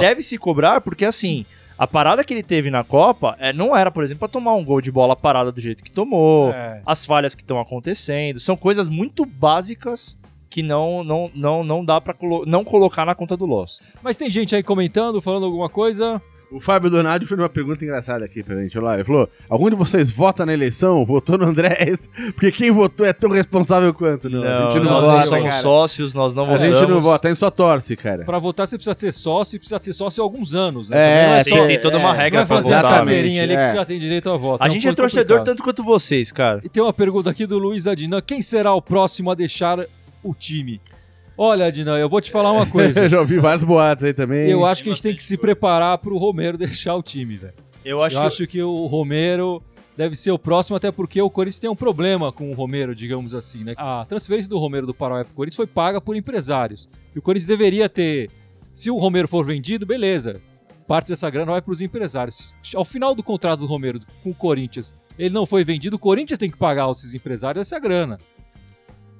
deve 0.00 0.22
se 0.22 0.36
cobrar, 0.36 0.82
porque 0.82 1.04
assim, 1.04 1.46
a 1.76 1.86
parada 1.86 2.22
que 2.24 2.32
ele 2.32 2.42
teve 2.42 2.70
na 2.70 2.84
Copa 2.84 3.36
é, 3.38 3.52
não 3.52 3.76
era, 3.76 3.90
por 3.90 4.04
exemplo, 4.04 4.20
pra 4.20 4.28
tomar 4.28 4.54
um 4.54 4.64
gol 4.64 4.80
de 4.80 4.92
bola 4.92 5.16
parada 5.16 5.50
do 5.50 5.60
jeito 5.60 5.82
que 5.82 5.90
tomou, 5.90 6.50
é. 6.50 6.80
as 6.86 7.04
falhas 7.04 7.34
que 7.34 7.42
estão 7.42 7.60
acontecendo. 7.60 8.40
São 8.40 8.56
coisas 8.56 8.86
muito 8.88 9.24
básicas 9.24 10.16
que 10.48 10.62
não 10.62 11.02
não 11.02 11.30
não, 11.34 11.64
não 11.64 11.84
dá 11.84 12.00
para 12.00 12.14
colo 12.14 12.44
não 12.46 12.62
colocar 12.62 13.04
na 13.04 13.14
conta 13.14 13.36
do 13.36 13.44
Loss. 13.44 13.80
Mas 14.02 14.16
tem 14.16 14.30
gente 14.30 14.54
aí 14.54 14.62
comentando, 14.62 15.20
falando 15.20 15.46
alguma 15.46 15.68
coisa. 15.68 16.22
O 16.54 16.60
Fábio 16.60 16.88
Donadio 16.88 17.26
fez 17.26 17.36
uma 17.36 17.48
pergunta 17.48 17.84
engraçada 17.84 18.24
aqui 18.24 18.40
pra 18.40 18.54
gente. 18.54 18.78
Olha 18.78 18.86
lá, 18.86 18.94
ele 18.94 19.02
falou: 19.02 19.28
algum 19.48 19.68
de 19.68 19.74
vocês 19.74 20.08
vota 20.08 20.46
na 20.46 20.52
eleição? 20.52 21.04
Votou 21.04 21.36
no 21.36 21.46
Andrés? 21.46 22.08
Porque 22.32 22.52
quem 22.52 22.70
votou 22.70 23.04
é 23.04 23.12
tão 23.12 23.28
responsável 23.28 23.92
quanto. 23.92 24.30
Não, 24.30 24.40
não 24.40 24.68
a 24.68 24.70
gente 24.70 24.84
não 24.84 24.92
nós 24.92 25.04
vota, 25.04 25.16
não 25.16 25.26
somos 25.26 25.48
cara. 25.48 25.62
sócios, 25.62 26.14
nós 26.14 26.32
não 26.32 26.44
a 26.44 26.46
votamos. 26.46 26.76
A 26.76 26.80
gente 26.80 26.88
não 26.88 27.00
vota, 27.00 27.28
em 27.28 27.34
só 27.34 27.50
torce, 27.50 27.96
cara. 27.96 28.24
Pra 28.24 28.38
votar 28.38 28.68
você 28.68 28.76
precisa 28.76 28.96
ser 28.96 29.12
sócio 29.12 29.56
e 29.56 29.58
precisa 29.58 29.82
ser 29.82 29.92
sócio 29.92 30.22
há 30.22 30.24
alguns 30.24 30.54
anos. 30.54 30.90
Né? 30.90 30.96
É, 30.96 31.40
é 31.40 31.44
só, 31.44 31.66
tem, 31.66 31.80
toda 31.80 31.98
uma 31.98 32.14
é, 32.14 32.18
regra 32.18 32.38
não 32.38 32.44
é 32.44 32.46
pra 32.46 32.60
votar. 32.60 32.78
Exatamente. 32.84 33.40
ali 33.40 33.52
é. 33.52 33.56
que 33.56 33.64
você 33.64 33.74
já 33.74 33.84
tem 33.84 33.98
direito 33.98 34.30
a 34.30 34.36
voto. 34.36 34.62
A 34.62 34.68
é 34.68 34.70
gente 34.70 34.86
é 34.86 34.92
torcedor 34.94 35.38
complicado. 35.38 35.44
tanto 35.44 35.62
quanto 35.64 35.82
vocês, 35.82 36.30
cara. 36.30 36.60
E 36.62 36.68
tem 36.68 36.80
uma 36.80 36.92
pergunta 36.92 37.28
aqui 37.30 37.46
do 37.46 37.58
Luiz 37.58 37.88
Adina: 37.88 38.22
quem 38.22 38.40
será 38.40 38.72
o 38.72 38.80
próximo 38.80 39.28
a 39.28 39.34
deixar 39.34 39.84
o 40.22 40.32
time? 40.32 40.80
Olha, 41.36 41.70
Dinan, 41.70 41.98
eu 41.98 42.08
vou 42.08 42.20
te 42.20 42.30
falar 42.30 42.52
uma 42.52 42.66
coisa. 42.66 43.00
eu 43.04 43.08
já 43.08 43.20
ouvi 43.20 43.38
vários 43.38 43.64
boatos 43.64 44.04
aí 44.04 44.14
também. 44.14 44.48
Eu 44.48 44.64
acho 44.64 44.82
que 44.82 44.88
a 44.88 44.92
gente 44.92 45.02
tem 45.02 45.14
que 45.14 45.22
se 45.22 45.36
preparar 45.36 45.98
pro 45.98 46.16
Romero 46.16 46.56
deixar 46.58 46.94
o 46.94 47.02
time, 47.02 47.36
velho. 47.36 47.54
Eu 47.84 48.02
acho, 48.02 48.16
eu 48.16 48.20
que... 48.20 48.26
acho 48.26 48.46
que 48.46 48.62
o 48.62 48.86
Romero 48.86 49.62
deve 49.96 50.16
ser 50.16 50.30
o 50.30 50.38
próximo, 50.38 50.76
até 50.76 50.90
porque 50.90 51.20
o 51.20 51.30
Corinthians 51.30 51.60
tem 51.60 51.70
um 51.70 51.76
problema 51.76 52.32
com 52.32 52.50
o 52.50 52.54
Romero, 52.54 52.94
digamos 52.94 53.34
assim, 53.34 53.62
né? 53.62 53.74
A 53.76 54.04
transferência 54.08 54.48
do 54.48 54.58
Romero 54.58 54.86
do 54.86 54.94
Paraná 54.94 55.24
pro 55.24 55.34
Corinthians 55.34 55.56
foi 55.56 55.66
paga 55.66 56.00
por 56.00 56.16
empresários. 56.16 56.88
E 57.14 57.18
o 57.18 57.22
Corinthians 57.22 57.46
deveria 57.46 57.88
ter. 57.88 58.30
Se 58.72 58.90
o 58.90 58.96
Romero 58.96 59.28
for 59.28 59.44
vendido, 59.44 59.86
beleza. 59.86 60.40
Parte 60.86 61.08
dessa 61.08 61.30
grana 61.30 61.52
vai 61.52 61.62
para 61.62 61.72
os 61.72 61.80
empresários. 61.80 62.54
Ao 62.74 62.84
final 62.84 63.14
do 63.14 63.22
contrato 63.22 63.60
do 63.60 63.66
Romero 63.66 64.00
com 64.22 64.30
o 64.30 64.34
Corinthians, 64.34 64.94
ele 65.18 65.32
não 65.32 65.46
foi 65.46 65.64
vendido, 65.64 65.96
o 65.96 65.98
Corinthians 65.98 66.38
tem 66.38 66.50
que 66.50 66.58
pagar 66.58 66.82
aos 66.82 67.14
empresários 67.14 67.66
essa 67.66 67.78
grana. 67.78 68.18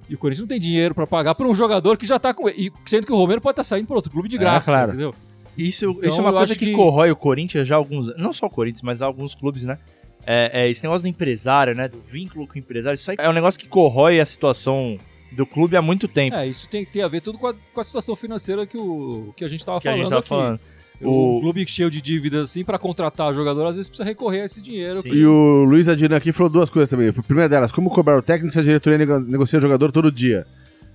E 0.08 0.14
o 0.14 0.18
Corinthians 0.18 0.42
não 0.42 0.48
tem 0.48 0.60
dinheiro 0.60 0.94
para 0.94 1.06
pagar 1.06 1.34
por 1.34 1.46
um 1.46 1.54
jogador 1.54 1.96
que 1.96 2.06
já 2.06 2.18
tá 2.18 2.34
com. 2.34 2.48
E 2.48 2.70
sendo 2.84 3.06
que 3.06 3.12
o 3.12 3.16
Romero 3.16 3.40
pode 3.40 3.52
estar 3.52 3.62
tá 3.62 3.68
saindo 3.68 3.86
por 3.86 3.96
outro 3.96 4.10
clube 4.10 4.28
de 4.28 4.36
é, 4.36 4.38
graça, 4.38 4.70
claro. 4.70 4.90
entendeu? 4.90 5.14
Isso, 5.56 5.90
então, 5.90 6.08
isso 6.08 6.18
é 6.18 6.20
uma 6.20 6.32
coisa 6.32 6.54
que, 6.54 6.66
que, 6.66 6.72
corrói 6.72 7.10
o 7.10 7.16
Corinthians 7.16 7.66
já 7.66 7.76
há 7.76 7.78
alguns. 7.78 8.14
Não 8.16 8.32
só 8.32 8.46
o 8.46 8.50
Corinthians, 8.50 8.82
mas 8.82 9.00
alguns 9.00 9.34
clubes, 9.34 9.64
né? 9.64 9.78
É, 10.26 10.64
é, 10.64 10.70
esse 10.70 10.82
negócio 10.82 11.02
do 11.02 11.08
empresário, 11.08 11.74
né? 11.74 11.88
Do 11.88 12.00
vínculo 12.00 12.46
com 12.46 12.54
o 12.54 12.58
empresário. 12.58 12.96
Isso 12.96 13.10
aí 13.10 13.16
é 13.18 13.28
um 13.28 13.32
negócio 13.32 13.58
que 13.58 13.68
corrói 13.68 14.20
a 14.20 14.26
situação 14.26 14.98
do 15.32 15.46
clube 15.46 15.76
há 15.76 15.82
muito 15.82 16.08
tempo. 16.08 16.36
É, 16.36 16.46
isso 16.46 16.68
tem, 16.68 16.84
tem 16.84 17.02
a 17.02 17.08
ver 17.08 17.20
tudo 17.20 17.38
com 17.38 17.46
a, 17.46 17.54
com 17.54 17.80
a 17.80 17.84
situação 17.84 18.16
financeira 18.16 18.66
que, 18.66 18.76
o, 18.76 19.32
que 19.36 19.44
a 19.44 19.48
gente 19.48 19.60
estava 19.60 19.80
falando. 19.80 19.98
A 19.98 20.02
gente 20.02 20.10
tava 20.10 20.20
aqui. 20.20 20.28
falando. 20.28 20.60
O, 21.04 21.36
o 21.36 21.40
clube 21.40 21.66
cheio 21.66 21.90
de 21.90 22.00
dívidas, 22.00 22.50
assim, 22.50 22.64
para 22.64 22.78
contratar 22.78 23.32
jogador, 23.34 23.66
às 23.66 23.76
vezes 23.76 23.88
precisa 23.88 24.08
recorrer 24.08 24.42
a 24.42 24.44
esse 24.44 24.60
dinheiro. 24.60 25.02
E 25.04 25.24
o 25.24 25.64
Luiz 25.64 25.88
Adina 25.88 26.16
aqui 26.16 26.32
falou 26.32 26.50
duas 26.50 26.70
coisas 26.70 26.88
também. 26.88 27.08
A 27.08 27.12
primeira 27.12 27.48
delas, 27.48 27.70
como 27.70 27.90
cobrar 27.90 28.16
o 28.16 28.22
técnico 28.22 28.52
se 28.52 28.58
a 28.58 28.62
diretoria 28.62 28.98
negocia 29.20 29.60
jogador 29.60 29.92
todo 29.92 30.10
dia? 30.10 30.46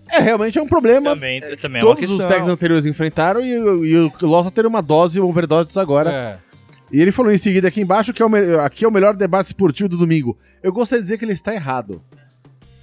É, 0.09 0.19
realmente 0.19 0.57
é 0.57 0.61
um 0.61 0.67
problema. 0.67 1.11
Também, 1.11 1.39
é, 1.43 1.55
também 1.55 1.81
é 1.81 1.85
todos 1.85 2.11
os 2.11 2.17
técnicos 2.17 2.49
anteriores 2.49 2.85
enfrentaram 2.85 3.41
e, 3.41 3.51
e 3.51 3.97
o 3.97 4.11
Lossa 4.21 4.49
ter 4.49 4.65
uma 4.65 4.81
dose, 4.81 5.19
uma 5.19 5.29
overdose 5.29 5.77
agora. 5.79 6.11
É. 6.11 6.49
E 6.91 6.99
ele 6.99 7.11
falou 7.11 7.31
em 7.31 7.37
seguida 7.37 7.67
aqui 7.67 7.81
embaixo 7.81 8.11
que 8.11 8.21
é 8.21 8.25
o, 8.25 8.59
aqui 8.61 8.83
é 8.83 8.87
o 8.87 8.91
melhor 8.91 9.15
debate 9.15 9.47
esportivo 9.47 9.87
do 9.87 9.97
domingo. 9.97 10.35
Eu 10.63 10.73
gostaria 10.73 11.01
de 11.01 11.05
dizer 11.05 11.17
que 11.17 11.25
ele 11.25 11.33
está 11.33 11.53
errado. 11.53 12.01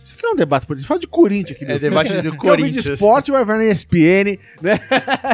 Isso 0.06 0.14
aqui 0.14 0.22
não 0.22 0.30
é 0.30 0.34
um 0.34 0.36
debate 0.36 0.62
esportivo, 0.62 0.86
fala 0.86 1.00
de 1.00 1.08
Corinthians 1.08 1.60
aqui. 1.60 1.72
É 1.72 1.78
debate 1.80 2.22
do 2.22 2.36
Corinthians. 2.36 2.84
de 2.84 2.92
esporte 2.92 3.32
vai 3.32 3.44
ver 3.44 3.56
na 3.56 3.64
ESPN, 3.64 4.38
né? 4.62 4.78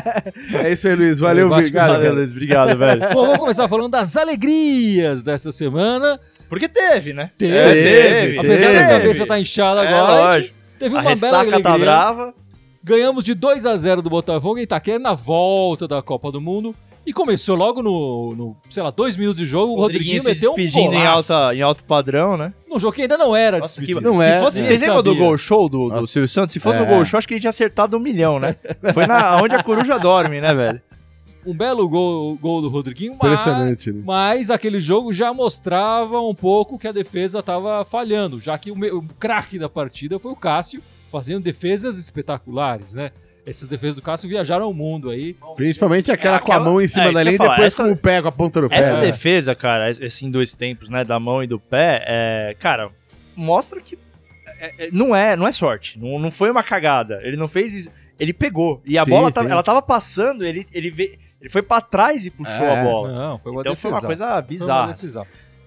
é 0.65 0.73
isso 0.73 0.89
aí, 0.89 0.95
Luiz. 0.95 1.19
Valeu, 1.19 1.53
obrigado. 1.53 1.91
Valeu, 1.91 2.15
Luiz. 2.15 2.33
Obrigado, 2.33 2.79
velho. 2.79 3.03
Bom, 3.13 3.27
vamos 3.27 3.39
começar 3.39 3.69
falando 3.69 3.91
das 3.91 4.17
alegrias 4.17 5.23
dessa 5.23 5.53
semana. 5.53 6.19
Porque 6.49 6.71
teve, 6.71 7.13
né? 7.13 7.31
Teve. 7.37 7.55
É, 7.55 7.73
teve 7.75 8.39
Apesar 8.39 8.67
teve. 8.67 8.79
da 8.79 8.89
cabeça 8.89 9.11
estar 9.11 9.27
tá 9.27 9.41
inchada 9.41 9.85
é, 9.85 9.89
agora, 9.89 10.25
lógico. 10.37 10.55
teve 10.79 10.95
uma 10.95 11.13
a 11.13 11.17
bela 11.17 11.39
alegria. 11.41 11.63
tá 11.63 11.79
brava. 11.79 12.35
Ganhamos 12.83 13.25
de 13.25 13.35
2 13.35 13.67
a 13.67 13.77
0 13.77 14.01
do 14.01 14.09
Botafogo 14.09 14.59
em 14.59 14.63
Itaquera 14.63 14.99
na 14.99 15.13
volta 15.13 15.87
da 15.87 16.01
Copa 16.01 16.33
do 16.33 16.41
Mundo. 16.41 16.75
E 17.05 17.13
começou 17.13 17.57
logo 17.57 17.83
no, 17.83 18.35
no 18.37 18.57
sei 18.71 18.83
lá, 18.83 18.91
dois 18.91 19.17
minutos 19.17 19.41
de 19.41 19.47
jogo, 19.47 19.73
o 19.73 19.77
Rodriguinho, 19.77 20.19
Rodriguinho 20.19 20.35
meteu 20.35 20.55
despedindo 20.55 20.97
um 20.97 21.01
em, 21.01 21.07
alta, 21.07 21.55
em 21.55 21.61
alto 21.61 21.85
padrão, 21.85 22.37
né? 22.37 22.55
Num 22.69 22.79
jogo 22.79 22.95
que 22.95 23.03
ainda 23.03 23.19
não 23.19 23.35
era 23.35 23.59
Nossa, 23.59 23.81
despedido. 23.81 23.99
Que, 23.99 24.05
não 24.05 24.23
é. 24.23 24.35
Se 24.35 24.41
fosse, 24.45 24.63
Você 24.63 24.77
lembra 24.77 25.03
do 25.03 25.17
gol 25.17 25.37
show 25.37 25.69
do, 25.69 25.91
do 25.91 26.07
Silvio 26.07 26.29
Santos? 26.29 26.53
Se 26.53 26.61
fosse 26.61 26.79
é. 26.79 26.81
no 26.81 26.87
gol 26.87 27.05
show, 27.05 27.19
acho 27.19 27.27
que 27.27 27.35
ele 27.35 27.41
tinha 27.41 27.51
acertado 27.51 27.97
um 27.97 28.01
milhão, 28.01 28.39
né? 28.39 28.57
Foi 28.95 29.07
na, 29.07 29.43
onde 29.43 29.55
a 29.55 29.63
coruja 29.63 29.99
dorme, 29.99 30.41
né, 30.41 30.55
velho? 30.55 30.81
Um 31.45 31.53
belo 31.53 31.89
gol, 31.89 32.37
gol 32.37 32.63
do 32.63 32.69
Rodriguinho, 32.69 33.17
mas, 33.21 33.45
né? 33.45 33.77
mas 34.05 34.49
aquele 34.49 34.79
jogo 34.79 35.13
já 35.13 35.35
mostrava 35.35 36.21
um 36.21 36.35
pouco 36.35 36.79
que 36.79 36.87
a 36.87 36.93
defesa 36.93 37.41
estava 37.41 37.85
falhando, 37.85 38.41
já 38.41 38.57
que 38.57 38.71
o, 38.71 38.77
o 38.97 39.03
craque 39.19 39.59
da 39.59 39.69
partida 39.69 40.21
foi 40.21 40.31
o 40.31 40.37
Cássio, 40.37 40.81
fazendo 41.11 41.43
defesas 41.43 41.99
espetaculares, 41.99 42.95
né? 42.95 43.11
Essas 43.45 43.67
defesas 43.67 43.97
do 43.97 44.03
Cássio 44.03 44.29
viajaram 44.29 44.71
o 44.71 44.75
mundo 44.75 45.11
aí. 45.11 45.37
Principalmente 45.57 46.13
aquela, 46.13 46.37
É, 46.37 46.39
com 46.39 46.53
a 46.53 46.55
aquela- 46.57 46.71
mão 46.71 46.81
em 46.81 46.85
é, 46.85 46.87
cima 46.89 47.07
isso 47.07 47.15
da 47.15 47.23
linha 47.25 47.35
e 47.35 47.39
depois 47.39 47.61
essa- 47.61 47.83
com 47.85 47.91
o 47.91 47.97
pé, 47.97 48.23
com 48.23 48.29
a 48.29 48.33
ponta 48.33 48.61
do 48.61 48.69
pé. 48.69 48.77
Essa 48.77 48.95
É. 48.95 49.01
defesa, 49.01 49.55
cara, 49.55 49.91
esse 49.91 50.25
em 50.25 50.31
dois 50.31 50.55
tempos, 50.55 50.89
né, 50.89 51.03
da 51.05 51.19
mão 51.19 51.43
e 51.43 51.47
do 51.49 51.59
pé, 51.59 52.05
é, 52.07 52.57
cara, 52.61 52.91
mostra 53.35 53.81
que 53.81 53.99
é- 54.61 54.87
é- 54.87 54.89
não 54.93 55.15
é, 55.15 55.35
não 55.37 55.47
é 55.49 55.51
sorte, 55.53 55.99
não, 55.99 56.19
não 56.21 56.31
foi 56.31 56.51
uma 56.51 56.63
cagada. 56.63 57.19
Ele 57.25 57.37
não 57.37 57.49
fez 57.49 57.75
isso, 57.75 57.91
ele 58.19 58.33
pegou 58.33 58.81
e 58.87 58.97
a 58.97 59.05
Sim, 59.05 59.11
bola 59.11 59.33
tava- 59.33 59.49
ela 59.51 59.63
tava 59.63 59.83
passando, 59.83 60.45
ele 60.45 60.65
ele, 60.73 60.91
ve- 60.91 61.19
ele 61.41 61.51
foi 61.51 61.63
pra 61.63 61.81
trás 61.81 62.25
e 62.25 62.31
puxou 62.31 62.65
É. 62.65 62.81
a 62.81 62.85
bola. 62.85 63.13
Não, 63.13 63.39
foi 63.41 63.51
uma 63.51 63.61
Então 63.63 63.75
foi 63.75 63.91
uma 63.91 64.01
coisa 64.01 64.25
Foi 64.27 64.35
uma 64.35 64.43
bizarra. 64.43 64.95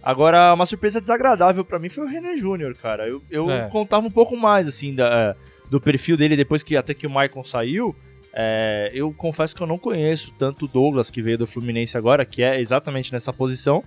Agora, 0.02 0.54
uma 0.54 0.66
surpresa 0.68 1.02
desagradável 1.02 1.66
pra 1.66 1.80
mim 1.80 1.90
foi 1.90 2.06
o 2.06 2.08
René 2.08 2.38
Júnior, 2.38 2.76
cara. 2.76 3.08
Eu, 3.08 3.22
eu 3.30 3.50
É. 3.50 3.68
contava 3.70 4.06
um 4.06 4.12
pouco 4.12 4.38
mais, 4.38 4.68
assim, 4.68 4.94
da, 4.94 5.08
é, 5.08 5.36
do 5.70 5.80
perfil 5.82 6.16
dele 6.18 6.36
depois 6.36 6.64
que 6.64 6.76
até 6.78 6.94
que 6.94 7.08
o 7.08 7.10
Maicon 7.10 7.44
saiu. 7.44 7.96
É, 8.38 8.92
eu 8.94 9.14
confesso 9.14 9.56
que 9.56 9.64
eu 9.64 9.68
não 9.68 9.78
conheço 9.78 10.34
tanto 10.38 10.66
o 10.66 10.68
Douglas, 10.68 11.10
que 11.10 11.22
veio 11.22 11.38
do 11.38 11.48
Fluminense 11.48 11.98
agora, 11.98 12.26
que 12.26 12.44
é 12.44 12.60
exatamente 12.60 13.12
nessa 13.14 13.32
posição. 13.32 13.84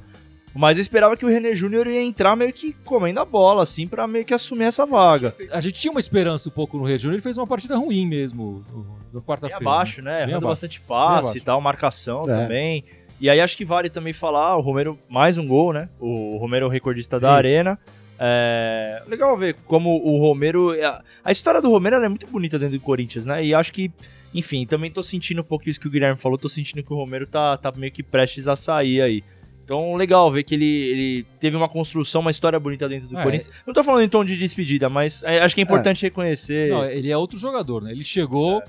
Mas 0.55 0.79
eu 0.79 0.81
esperava 0.81 1.15
que 1.17 1.25
o 1.25 1.29
René 1.29 1.53
Júnior 1.55 1.87
ia 1.87 2.01
entrar 2.03 2.35
meio 2.35 2.53
que 2.53 2.73
comendo 2.85 3.21
a 3.21 3.25
bola, 3.25 3.63
assim, 3.63 3.87
pra 3.87 4.07
meio 4.09 4.25
que 4.25 4.33
assumir 4.33 4.65
essa 4.65 4.87
vaga. 4.87 5.35
A 5.53 5.61
gente 5.61 5.79
tinha 5.79 5.91
uma 5.91 6.01
esperança 6.01 6.49
um 6.49 6.53
pouco 6.53 6.79
no 6.79 6.85
Red 6.85 6.99
Júnior, 6.99 7.17
ele 7.17 7.23
fez 7.23 7.37
uma 7.37 7.47
partida 7.47 7.77
ruim 7.77 8.07
mesmo 8.07 8.65
no, 9.13 9.21
quarta-feira. 9.23 9.63
abaixo, 9.63 10.01
né? 10.01 10.11
Bem 10.13 10.19
Errando 10.21 10.37
abaixo. 10.37 10.49
bastante 10.49 10.81
passe 10.81 11.19
abaixo. 11.21 11.37
e 11.37 11.41
tal, 11.43 11.61
marcação 11.61 12.23
É. 12.23 12.43
também. 12.43 12.85
E 13.21 13.29
aí 13.29 13.41
acho 13.41 13.57
que 13.57 13.65
vale 13.65 13.91
também 13.91 14.15
falar, 14.15 14.57
o 14.57 14.61
Romero, 14.63 14.99
mais 15.09 15.37
um 15.37 15.47
gol, 15.47 15.73
né? 15.75 15.91
O 16.01 16.39
Romero 16.39 16.65
é 16.65 16.69
o 16.69 16.71
recordista 16.73 17.17
Sim. 17.17 17.23
da 17.23 17.33
Arena. 17.33 17.79
É, 18.19 19.03
legal 19.07 19.37
ver 19.37 19.55
como 19.67 19.91
o 20.05 20.19
Romero. 20.19 20.73
A, 20.85 21.03
a 21.25 21.31
história 21.33 21.61
do 21.63 21.71
Romero 21.71 21.97
ela 21.97 22.07
é 22.07 22.09
muito 22.09 22.27
bonita 22.27 22.59
dentro 22.59 22.77
do 22.79 22.83
Corinthians, 22.83 23.25
né? 23.27 23.45
E 23.45 23.55
acho 23.55 23.73
que, 23.73 23.91
enfim, 24.35 24.67
também 24.67 24.91
tô 24.91 25.03
sentindo 25.03 25.41
um 25.41 25.45
pouco 25.45 25.69
isso 25.69 25.81
que 25.81 25.87
o 25.87 25.91
Guilherme 25.91 26.19
falou, 26.19 26.37
tô 26.37 26.49
sentindo 26.49 26.83
que 26.83 26.93
o 26.93 26.97
Romero 26.97 27.27
tá, 27.27 27.57
tá 27.57 27.73
meio 27.77 27.93
que 27.93 28.03
prestes 28.03 28.49
a 28.49 28.57
sair 28.57 29.01
aí. 29.01 29.23
Então, 29.65 29.95
legal 29.97 30.31
ver 30.31 30.45
que 30.45 30.55
ele, 30.55 30.65
ele 30.65 31.27
teve 31.39 31.55
uma 31.55 31.69
construção, 31.69 32.23
uma 32.23 32.31
história 32.31 32.59
bonita 32.59 32.89
dentro 32.89 33.07
do 33.07 33.19
É. 33.19 33.23
Corinthians. 33.23 33.53
Não 33.67 33.75
tô 33.75 33.85
falando 33.85 34.03
em 34.03 34.09
tom 34.09 34.25
de 34.25 34.37
despedida, 34.37 34.89
mas 34.89 35.23
é, 35.23 35.41
acho 35.41 35.55
que 35.55 35.61
é 35.61 35.65
importante 35.65 36.03
reconhecer. 36.03 36.71
Não, 36.71 36.85
ele 36.87 37.11
é 37.13 37.17
outro 37.17 37.39
jogador, 37.39 37.83
né? 37.83 37.93
Ele 37.93 38.03
chegou, 38.03 38.63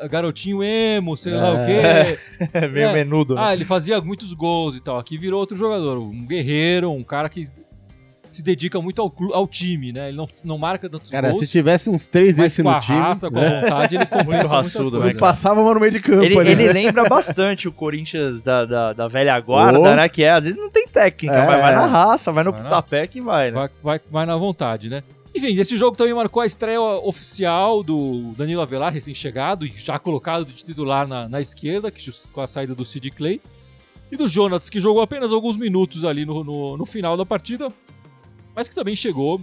É. 0.00 0.08
garotinho 0.08 0.62
emo, 0.64 1.14
sei 1.14 1.34
lá 1.34 1.52
o 1.52 1.56
É. 1.58 1.66
quê. 2.16 2.18
É 2.54 2.66
meio 2.66 2.86
É. 2.88 2.92
menudo, 2.94 3.34
né? 3.34 3.40
Ah, 3.44 3.52
ele 3.52 3.66
fazia 3.66 4.00
muitos 4.00 4.32
gols 4.32 4.74
e 4.76 4.82
tal. 4.82 4.98
Aqui 4.98 5.18
virou 5.18 5.38
outro 5.40 5.54
jogador, 5.56 5.98
um 5.98 6.26
guerreiro, 6.26 6.90
um 6.90 7.04
cara 7.04 7.28
que 7.28 7.46
se 8.30 8.42
dedica 8.42 8.80
muito 8.80 9.00
ao, 9.02 9.12
ao 9.32 9.46
time, 9.46 9.92
né? 9.92 10.08
Ele 10.08 10.16
não, 10.16 10.26
não 10.44 10.58
marca 10.58 10.88
tantos 10.88 11.10
Cara, 11.10 11.30
gols, 11.30 11.40
se 11.44 11.50
tivesse 11.50 11.88
uns 11.90 12.06
três 12.08 12.36
mas 12.36 12.44
desse 12.44 12.62
com 12.62 12.68
no 12.70 12.74
a 12.76 12.80
time, 12.80 12.98
raça, 12.98 13.30
com 13.30 13.38
a 13.38 13.40
né? 13.40 13.60
vontade, 13.60 13.96
ele 13.96 14.06
compensa 14.06 14.24
muita 14.30 14.48
raçudo, 14.48 14.90
coisa. 14.90 15.04
né, 15.06 15.10
ele 15.12 15.18
passava 15.18 15.60
uma 15.60 15.74
no 15.74 15.80
meio 15.80 15.92
de 15.92 16.00
campo 16.00 16.22
Ele, 16.24 16.38
ali, 16.38 16.50
ele 16.52 16.66
né? 16.66 16.72
lembra 16.72 17.08
bastante 17.08 17.66
o 17.68 17.72
Corinthians 17.72 18.42
da, 18.42 18.64
da, 18.64 18.92
da 18.92 19.06
velha 19.06 19.38
guarda, 19.40 19.78
Oh. 19.80 19.94
né? 19.94 20.08
Que 20.08 20.22
é, 20.24 20.30
às 20.32 20.44
vezes 20.44 20.60
não 20.60 20.70
tem 20.70 20.86
técnica, 20.88 21.34
É. 21.34 21.46
mas 21.46 21.60
vai 21.60 21.74
na 21.74 21.86
raça, 21.86 22.30
vai 22.32 22.44
no 22.44 22.52
Vai 22.52 22.60
na- 22.62 22.68
pontapé 22.68 23.06
que 23.06 23.20
vai, 23.20 23.50
né? 23.50 23.56
Vai, 23.58 23.70
vai, 23.82 24.00
vai 24.10 24.26
na 24.26 24.36
vontade, 24.36 24.88
né? 24.88 25.02
Enfim, 25.34 25.58
esse 25.58 25.76
jogo 25.76 25.96
também 25.96 26.14
marcou 26.14 26.42
a 26.42 26.46
estreia 26.46 26.80
oficial 26.80 27.82
do 27.82 28.32
Danilo 28.36 28.60
Avelar, 28.62 28.92
recém-chegado 28.92 29.66
e 29.66 29.72
já 29.76 29.98
colocado 29.98 30.44
de 30.44 30.52
titular 30.52 31.06
na, 31.06 31.28
na 31.28 31.40
esquerda, 31.40 31.90
que 31.90 32.10
com 32.32 32.40
a 32.40 32.46
saída 32.46 32.74
do 32.74 32.84
Sid 32.84 33.10
Clay. 33.10 33.40
E 34.10 34.16
do 34.16 34.26
Jonas, 34.26 34.70
que 34.70 34.80
jogou 34.80 35.02
apenas 35.02 35.32
alguns 35.34 35.56
minutos 35.58 36.02
ali 36.02 36.24
no, 36.24 36.42
no, 36.42 36.78
no 36.78 36.86
final 36.86 37.14
da 37.14 37.26
partida, 37.26 37.70
mas 38.58 38.68
que 38.68 38.74
também 38.74 38.96
chegou, 38.96 39.40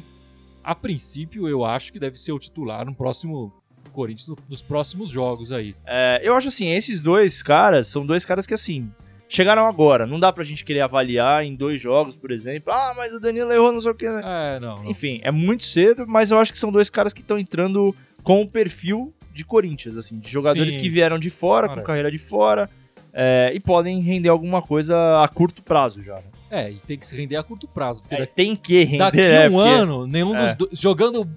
a 0.64 0.76
princípio, 0.76 1.48
eu 1.48 1.64
acho 1.64 1.94
que 1.94 2.00
deve 2.00 2.20
ser 2.20 2.34
o 2.34 2.40
titular 2.40 2.86
no 2.86 2.94
próximo 2.94 3.54
Corinthians, 3.94 4.28
no- 4.28 4.38
nos 4.50 4.62
próximos 4.62 5.10
jogos 5.10 5.52
aí. 5.54 5.74
É, 5.86 6.20
eu 6.22 6.36
acho 6.36 6.50
assim, 6.50 6.68
esses 6.68 7.02
dois 7.02 7.42
caras 7.42 7.88
são 7.88 8.06
dois 8.06 8.26
caras 8.26 8.46
que, 8.46 8.54
assim, 8.54 8.92
chegaram 9.30 9.66
agora. 9.68 10.06
Não 10.06 10.20
dá 10.20 10.34
pra 10.34 10.44
gente 10.44 10.66
querer 10.66 10.82
avaliar 10.82 11.46
em 11.46 11.56
dois 11.56 11.80
jogos, 11.80 12.16
por 12.18 12.30
exemplo. 12.30 12.74
Ah, 12.74 12.94
mas 12.98 13.14
o 13.14 13.20
Danilo 13.22 13.54
errou, 13.54 13.72
não 13.72 13.80
sei 13.80 13.92
o 13.92 13.96
que. 13.96 14.06
É, 14.06 14.60
não. 14.60 14.84
não. 14.84 14.92
Enfim, 14.92 15.22
é 15.24 15.32
muito 15.32 15.64
cedo, 15.64 16.06
mas 16.06 16.30
eu 16.32 16.40
acho 16.40 16.52
que 16.52 16.60
são 16.60 16.72
dois 16.74 16.90
caras 16.90 17.14
que 17.14 17.22
estão 17.22 17.40
entrando 17.40 17.96
com 18.22 18.42
o 18.42 18.50
perfil 18.52 19.14
de 19.34 19.46
Corinthians, 19.46 19.98
assim, 19.98 20.20
de 20.20 20.30
jogadores 20.30 20.74
Sim. 20.74 20.80
que 20.82 20.90
vieram 20.90 21.18
de 21.18 21.30
fora, 21.30 21.68
Parece. 21.68 21.82
com 21.82 21.88
carreira 21.88 22.12
de 22.12 22.18
fora, 22.18 22.70
é, 23.14 23.52
e 23.56 23.60
podem 23.62 24.02
render 24.02 24.28
alguma 24.30 24.62
coisa 24.62 25.24
a 25.24 25.28
curto 25.30 25.64
prazo 25.64 26.02
já. 26.02 26.16
né? 26.16 26.24
É, 26.50 26.70
e 26.72 26.76
tem 26.76 26.98
que 26.98 27.06
se 27.08 27.16
render 27.16 27.36
a 27.38 27.44
curto 27.44 27.68
prazo, 27.68 28.04
É, 28.10 28.26
tem 28.26 28.56
que 28.56 28.84
render, 28.84 28.98
Daqui 28.98 29.18
né? 29.18 29.50
um 29.50 29.54
Porque- 29.54 29.70
ano, 29.70 30.08
nenhum 30.08 30.36
É. 30.36 30.46
dos 30.46 30.56
dois. 30.56 30.80
Jogando 30.80 31.28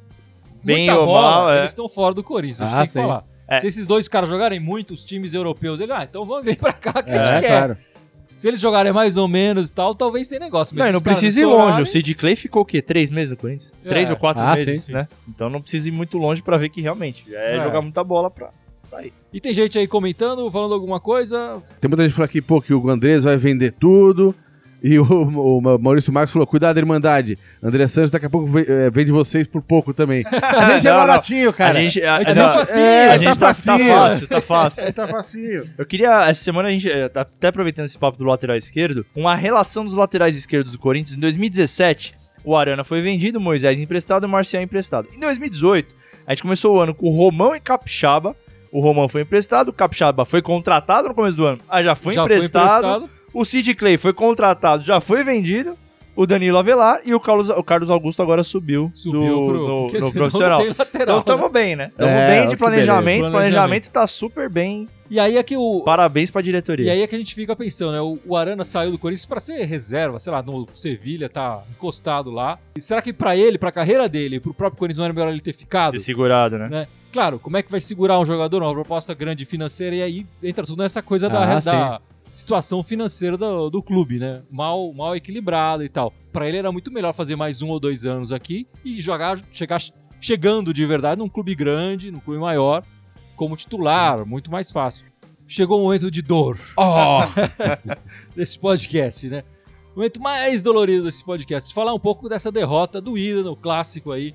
Bem 0.62 0.86
muita 0.86 0.98
ou 1.00 1.06
bola, 1.06 1.20
mal, 1.30 1.50
é. 1.52 1.58
eles 1.60 1.70
estão 1.70 1.88
fora 1.88 2.14
do 2.14 2.22
Corinthians. 2.22 2.62
A 2.62 2.64
gente 2.66 2.74
Ah, 2.74 2.78
tem 2.82 2.88
que 2.88 2.92
falar. 2.94 3.24
É. 3.48 3.60
Se 3.60 3.66
esses 3.66 3.86
dois 3.86 4.06
caras 4.08 4.28
jogarem 4.28 4.60
muito, 4.60 4.92
os 4.92 5.04
times 5.04 5.32
europeus, 5.32 5.80
ele, 5.80 5.92
ah, 5.92 6.04
então 6.04 6.24
vamos 6.26 6.44
vir 6.44 6.56
pra 6.56 6.72
cá 6.72 7.02
que 7.02 7.10
a 7.12 7.22
gente 7.24 7.32
É, 7.36 7.40
quer. 7.40 7.48
claro. 7.58 7.76
Se 8.28 8.46
eles 8.46 8.60
jogarem 8.60 8.92
mais 8.92 9.16
ou 9.16 9.26
menos 9.26 9.70
e 9.70 9.72
tal, 9.72 9.94
talvez 9.94 10.28
tenha 10.28 10.38
negócio. 10.40 10.76
Mas 10.76 10.84
Não, 10.84 10.90
e 10.90 10.92
não 10.92 11.00
precisa 11.00 11.40
ir 11.40 11.46
longe. 11.46 11.80
O 11.80 11.86
Sid 11.86 12.14
Clay 12.14 12.36
ficou 12.36 12.60
o 12.60 12.64
quê? 12.64 12.82
Três 12.82 13.08
meses 13.08 13.30
no 13.30 13.38
Corinthians? 13.38 13.72
É. 13.82 13.88
Três 13.88 14.10
ou 14.10 14.16
quatro 14.18 14.42
Ah, 14.42 14.54
meses, 14.54 14.82
sim. 14.84 14.92
né? 14.92 15.08
Então 15.26 15.48
não 15.48 15.62
precisa 15.62 15.88
ir 15.88 15.92
muito 15.92 16.18
longe 16.18 16.42
pra 16.42 16.58
ver 16.58 16.68
que 16.68 16.82
realmente 16.82 17.24
é, 17.34 17.56
É. 17.56 17.60
jogar 17.62 17.80
muita 17.80 18.04
bola 18.04 18.30
pra 18.30 18.50
sair. 18.84 19.14
E 19.32 19.40
tem 19.40 19.54
gente 19.54 19.78
aí 19.78 19.88
comentando, 19.88 20.48
falando 20.50 20.74
alguma 20.74 21.00
coisa. 21.00 21.62
Tem 21.80 21.88
muita 21.88 22.02
gente 22.04 22.12
falando 22.12 22.28
aqui, 22.28 22.42
pô, 22.42 22.60
que 22.60 22.74
o 22.74 22.90
Andrés 22.90 23.24
vai 23.24 23.38
vender 23.38 23.72
tudo. 23.72 24.34
E 24.82 24.98
o, 24.98 25.04
o 25.04 25.78
Maurício 25.78 26.12
Marcos 26.12 26.32
falou: 26.32 26.46
cuidado, 26.46 26.78
Irmandade. 26.78 27.36
André 27.62 27.86
Santos 27.88 28.10
daqui 28.10 28.26
a 28.26 28.30
pouco 28.30 28.46
ve- 28.46 28.64
eh, 28.68 28.90
vende 28.90 29.10
vocês 29.10 29.46
por 29.46 29.60
pouco 29.60 29.92
também. 29.92 30.22
A 30.30 30.70
gente 30.76 30.86
é 30.86 30.90
Não, 30.90 30.98
não. 31.00 31.06
baratinho, 31.06 31.52
cara. 31.52 31.78
a 31.78 31.82
gente, 31.82 32.02
a, 32.02 32.14
A 32.16 32.22
gente 32.22 32.34
não, 32.36 32.44
tá 32.44 32.52
facinho, 32.52 32.84
a 32.84 33.08
tá 33.08 33.18
gente 33.18 33.24
tá, 33.24 33.34
tá 33.34 33.54
facinho. 33.54 33.88
fácil, 33.94 34.28
tá 34.28 34.40
fácil. 34.40 34.84
É, 34.84 34.92
tá 34.92 35.08
facinho. 35.08 35.64
Eu 35.76 35.84
queria, 35.84 36.28
essa 36.28 36.44
semana 36.44 36.68
a 36.68 36.70
gente, 36.70 36.88
eh, 36.90 37.08
tá 37.08 37.22
até 37.22 37.48
aproveitando 37.48 37.86
esse 37.86 37.98
papo 37.98 38.16
do 38.16 38.24
lateral 38.24 38.56
esquerdo, 38.56 39.04
uma 39.16 39.34
relação 39.34 39.84
dos 39.84 39.94
laterais 39.94 40.36
esquerdos 40.36 40.70
do 40.72 40.78
Corinthians. 40.78 41.16
Em 41.16 41.20
2017, 41.20 42.14
o 42.44 42.56
Arana 42.56 42.84
foi 42.84 43.02
vendido, 43.02 43.38
o 43.38 43.42
Moisés 43.42 43.80
emprestado 43.80 44.22
e 44.24 44.26
o 44.26 44.28
Marcial 44.28 44.62
emprestado. 44.62 45.08
Em 45.14 45.18
2018, 45.18 45.94
a 46.26 46.30
gente 46.32 46.42
começou 46.42 46.76
o 46.76 46.80
ano 46.80 46.94
com 46.94 47.06
o 47.08 47.10
Romão 47.16 47.54
e 47.56 47.60
Capixaba. 47.60 48.36
O 48.70 48.80
Romão 48.80 49.08
foi 49.08 49.22
emprestado, 49.22 49.68
o 49.68 49.72
Capixaba 49.72 50.24
foi 50.24 50.40
contratado 50.42 51.08
no 51.08 51.14
começo 51.14 51.36
do 51.36 51.46
ano, 51.46 51.58
ah, 51.68 51.82
já 51.82 51.94
foi 51.94 52.14
já 52.14 52.22
emprestado. 52.22 52.80
foi 52.82 52.90
emprestado. 52.96 53.17
O 53.38 53.44
Sid 53.44 53.72
Clay 53.74 53.96
foi 53.96 54.12
contratado, 54.12 54.82
já 54.84 55.00
foi 55.00 55.22
vendido. 55.22 55.76
O 56.16 56.26
Danilo 56.26 56.58
Avelar 56.58 56.98
e 57.04 57.14
o 57.14 57.20
Carlos, 57.20 57.48
o 57.48 57.62
Carlos 57.62 57.88
Augusto 57.90 58.20
agora 58.20 58.42
subiu, 58.42 58.90
Subiu 58.92 59.20
do- 59.20 59.46
pro, 59.46 59.54
no, 59.68 59.82
no 59.84 59.90
senão 59.90 60.10
profissional. 60.10 60.58
Não 60.58 60.74
lateral, 60.76 61.18
Então 61.20 61.22
tamo 61.22 61.44
né? 61.44 61.48
bem, 61.52 61.76
né? 61.76 61.92
Tamo 61.96 62.10
É, 62.10 62.40
bem 62.40 62.48
de 62.48 62.56
planejamento. 62.56 63.16
beleza. 63.18 63.30
Planejamento 63.30 63.88
tá 63.92 64.04
super 64.08 64.48
bem. 64.50 64.88
E 65.08 65.20
aí 65.20 65.36
é 65.36 65.42
que 65.44 65.56
o. 65.56 65.82
Parabéns 65.84 66.28
pra 66.32 66.42
diretoria. 66.42 66.86
E 66.86 66.90
aí 66.90 67.02
é 67.02 67.06
que 67.06 67.14
a 67.14 67.18
gente 67.18 67.32
fica 67.36 67.54
pensando, 67.54 67.92
né? 67.92 68.00
O, 68.00 68.18
o 68.26 68.36
Arana 68.36 68.64
saiu 68.64 68.90
do 68.90 68.98
Corinthians 68.98 69.26
pra 69.26 69.38
ser 69.38 69.64
reserva, 69.64 70.18
sei 70.18 70.32
lá, 70.32 70.42
no 70.42 70.66
Sevilha, 70.74 71.28
tá 71.28 71.62
encostado 71.70 72.32
lá. 72.32 72.58
E 72.76 72.80
será 72.80 73.00
que 73.00 73.12
pra 73.12 73.36
ele, 73.36 73.56
pra 73.56 73.70
carreira 73.70 74.08
dele, 74.08 74.40
pro 74.40 74.52
próprio 74.52 74.76
Corinthians 74.80 74.98
não 74.98 75.04
era 75.04 75.14
melhor 75.14 75.30
ele 75.30 75.40
ter 75.40 75.52
ficado? 75.52 75.92
Ter 75.92 76.00
segurado, 76.00 76.58
né? 76.58 76.68
né? 76.68 76.88
Claro, 77.12 77.38
como 77.38 77.56
é 77.56 77.62
que 77.62 77.70
vai 77.70 77.80
segurar 77.80 78.18
um 78.18 78.26
jogador, 78.26 78.60
uma 78.60 78.72
proposta 78.72 79.14
grande 79.14 79.44
financeira, 79.44 79.94
e 79.94 80.02
aí 80.02 80.26
entra 80.42 80.66
tudo 80.66 80.82
nessa 80.82 81.00
coisa 81.00 81.28
da, 81.28 81.56
Ah, 81.56 81.60
da 81.60 82.00
situação 82.30 82.82
financeira 82.82 83.36
do, 83.36 83.70
do 83.70 83.82
clube, 83.82 84.18
né? 84.18 84.42
Mal, 84.50 84.92
mal 84.92 85.16
equilibrada 85.16 85.84
e 85.84 85.88
tal. 85.88 86.12
Pra 86.32 86.48
ele 86.48 86.58
era 86.58 86.70
muito 86.70 86.90
melhor 86.90 87.12
fazer 87.12 87.36
mais 87.36 87.62
um 87.62 87.68
ou 87.68 87.80
dois 87.80 88.04
anos 88.04 88.32
aqui 88.32 88.66
e 88.84 89.00
jogar, 89.00 89.38
chegar 89.50 89.80
chegando 90.20 90.72
de 90.74 90.84
verdade 90.84 91.18
num 91.18 91.28
clube 91.28 91.54
grande, 91.54 92.10
num 92.10 92.20
clube 92.20 92.40
maior, 92.40 92.84
como 93.36 93.56
titular, 93.56 94.26
muito 94.26 94.50
mais 94.50 94.70
fácil. 94.70 95.06
Chegou 95.46 95.80
o 95.80 95.84
momento 95.84 96.10
de 96.10 96.20
dor 96.20 96.58
Oh, 96.76 97.20
desse 98.36 98.58
podcast, 98.58 99.28
né? 99.28 99.44
O 99.94 99.98
momento 99.98 100.20
mais 100.20 100.62
dolorido 100.62 101.04
desse 101.04 101.24
podcast. 101.24 101.72
Falar 101.72 101.94
um 101.94 101.98
pouco 101.98 102.28
dessa 102.28 102.52
derrota 102.52 103.00
doída 103.00 103.42
no 103.42 103.56
clássico 103.56 104.12
aí. 104.12 104.34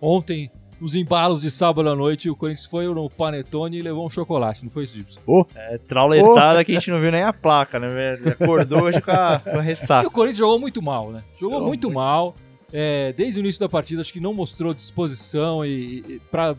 Ontem, 0.00 0.50
nos 0.84 0.94
embalos 0.94 1.40
de 1.40 1.50
sábado 1.50 1.88
à 1.88 1.94
noite, 1.96 2.28
o 2.28 2.36
Corinthians 2.36 2.66
foi 2.66 2.86
no 2.86 3.08
Panetone 3.08 3.78
e 3.78 3.82
levou 3.82 4.04
um 4.04 4.10
chocolate, 4.10 4.62
não 4.62 4.70
foi 4.70 4.84
isso, 4.84 4.94
Gibson? 4.94 5.18
é 5.54 5.78
trauletada 5.78 6.62
que 6.62 6.72
a 6.72 6.74
gente 6.74 6.90
não 6.90 7.00
viu 7.00 7.10
nem 7.10 7.22
a 7.22 7.32
placa, 7.32 7.80
né? 7.80 8.12
acordou 8.38 8.82
hoje 8.82 9.00
com 9.00 9.10
a, 9.10 9.38
com 9.38 9.58
a 9.58 9.62
E 9.62 9.64
ressaca. 9.64 10.06
o 10.06 10.10
Corinthians 10.10 10.36
jogou 10.38 10.58
muito 10.58 10.82
mal, 10.82 11.10
né? 11.10 11.24
Jogou, 11.40 11.54
Jogou 11.56 11.68
muito, 11.68 11.86
muito. 11.86 11.94
mal. 11.94 12.36
É, 12.70 13.14
desde 13.14 13.38
o 13.38 13.40
início 13.40 13.60
da 13.60 13.68
partida, 13.68 14.02
acho 14.02 14.12
que 14.12 14.20
não 14.20 14.34
mostrou 14.34 14.74
disposição 14.74 15.64
e, 15.64 16.04
e 16.06 16.20
para 16.30 16.54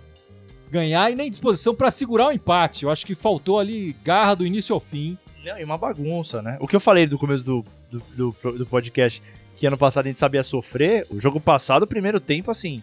ganhar 0.71 1.11
e 1.11 1.15
nem 1.15 1.29
disposição 1.29 1.75
para 1.75 1.91
segurar 1.91 2.29
o 2.29 2.31
empate. 2.31 2.83
Eu 2.85 2.89
acho 2.89 3.05
que 3.05 3.13
faltou 3.13 3.59
ali 3.59 3.95
garra 4.03 4.33
do 4.33 4.43
início 4.43 4.73
ao 4.73 4.79
fim. 4.79 5.19
Não, 5.45 5.59
e 5.59 5.63
uma 5.63 5.77
bagunça, 5.77 6.41
né? 6.41 6.57
O 6.59 6.67
que 6.67 6.75
eu 6.75 6.79
falei 6.79 7.05
do 7.05 7.19
começo 7.19 7.45
do, 7.45 7.63
do, 7.91 8.01
do, 8.41 8.51
do 8.57 8.65
podcast, 8.65 9.21
que 9.55 9.67
ano 9.67 9.77
passado 9.77 10.05
a 10.05 10.07
gente 10.09 10.19
sabia 10.19 10.41
sofrer, 10.41 11.05
o 11.11 11.19
jogo 11.19 11.39
passado, 11.39 11.83
o 11.83 11.87
primeiro 11.87 12.19
tempo, 12.19 12.49
assim, 12.49 12.81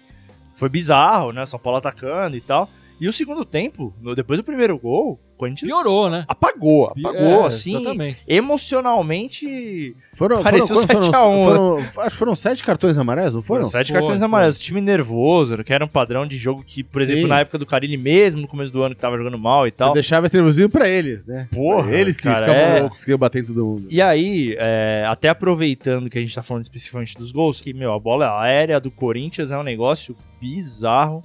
foi 0.55 0.69
bizarro, 0.69 1.33
né? 1.33 1.45
São 1.47 1.59
Paulo 1.59 1.79
atacando 1.79 2.37
e 2.37 2.41
tal. 2.41 2.69
E 3.01 3.09
o 3.09 3.13
segundo 3.13 3.45
tempo, 3.45 3.93
no- 4.01 4.15
depois 4.15 4.39
do 4.39 4.45
primeiro 4.45 4.79
gol, 4.79 5.19
o 5.35 5.37
Corinthians 5.37 5.69
Piorou, 5.73 6.09
né? 6.09 6.25
apagou, 6.29 6.87
apagou, 6.87 7.43
É, 7.43 7.47
assim, 7.47 7.75
Exatamente. 7.75 8.21
emocionalmente. 8.29 9.97
Foram, 10.15 10.43
Pareceu 10.43 10.77
foram, 10.77 10.87
quantos 10.87 11.05
7 11.07 11.17
a 11.17 11.27
1, 11.27 11.45
foram, 11.45 11.83
foram, 11.83 12.07
acho 12.07 12.11
que 12.11 12.17
foram 12.19 12.37
sete 12.37 12.63
cartões 12.65 12.99
amarelos, 12.99 13.35
não 13.35 13.43
foram? 13.43 13.63
Foram 13.63 13.71
sete 13.71 13.93
cartões 13.93 14.21
foi. 14.21 14.25
amarelos. 14.27 14.59
Time 14.59 14.81
nervoso, 14.81 15.57
que 15.65 15.73
era 15.73 15.85
um 15.85 15.89
padrão 15.89 16.27
de 16.27 16.37
jogo 16.37 16.63
que, 16.65 16.85
por 16.85 17.03
exemplo, 17.03 17.23
Sim. 17.23 17.29
na 17.29 17.41
época 17.41 17.59
do 17.59 17.67
Carilli 17.67 17.97
mesmo, 17.97 18.41
no 18.41 18.47
começo 18.49 18.73
do 18.73 18.83
ano, 18.83 18.95
que 18.95 19.01
tava 19.01 19.17
jogando 19.17 19.39
mal 19.39 19.67
e 19.67 19.71
Você 19.71 19.77
tal. 19.79 19.93
deixava 19.93 20.27
esse 20.27 20.37
nervosinho 20.37 20.69
pra 20.69 20.89
eles, 20.89 21.25
né? 21.25 21.49
Porra, 21.53 21.93
eles 21.93 22.17
que 22.17 22.23
cara, 22.23 22.47
ficavam 22.47 22.63
é. 22.77 22.81
loucos, 22.83 23.05
que 23.05 23.11
iam 23.11 23.19
bater 23.19 23.43
em 23.43 23.47
todo 23.47 23.65
mundo. 23.67 23.87
E 23.91 24.01
aí, 24.01 24.55
é, 24.59 25.05
até 25.09 25.29
aproveitando 25.29 26.09
que 26.09 26.19
a 26.19 26.23
gente 26.23 26.35
tá 26.35 26.43
falando 26.43 26.63
especificamente 26.63 27.19
dos 27.19 27.33
gols, 27.33 27.61
que, 27.61 27.73
meu, 27.73 27.93
a 27.93 27.99
bola 27.99 28.41
aérea 28.41 28.79
do 28.79 28.91
Corinthians 28.91 29.51
é 29.51 29.59
um 29.59 29.63
negócio 29.65 30.17
bizarro. 30.41 31.23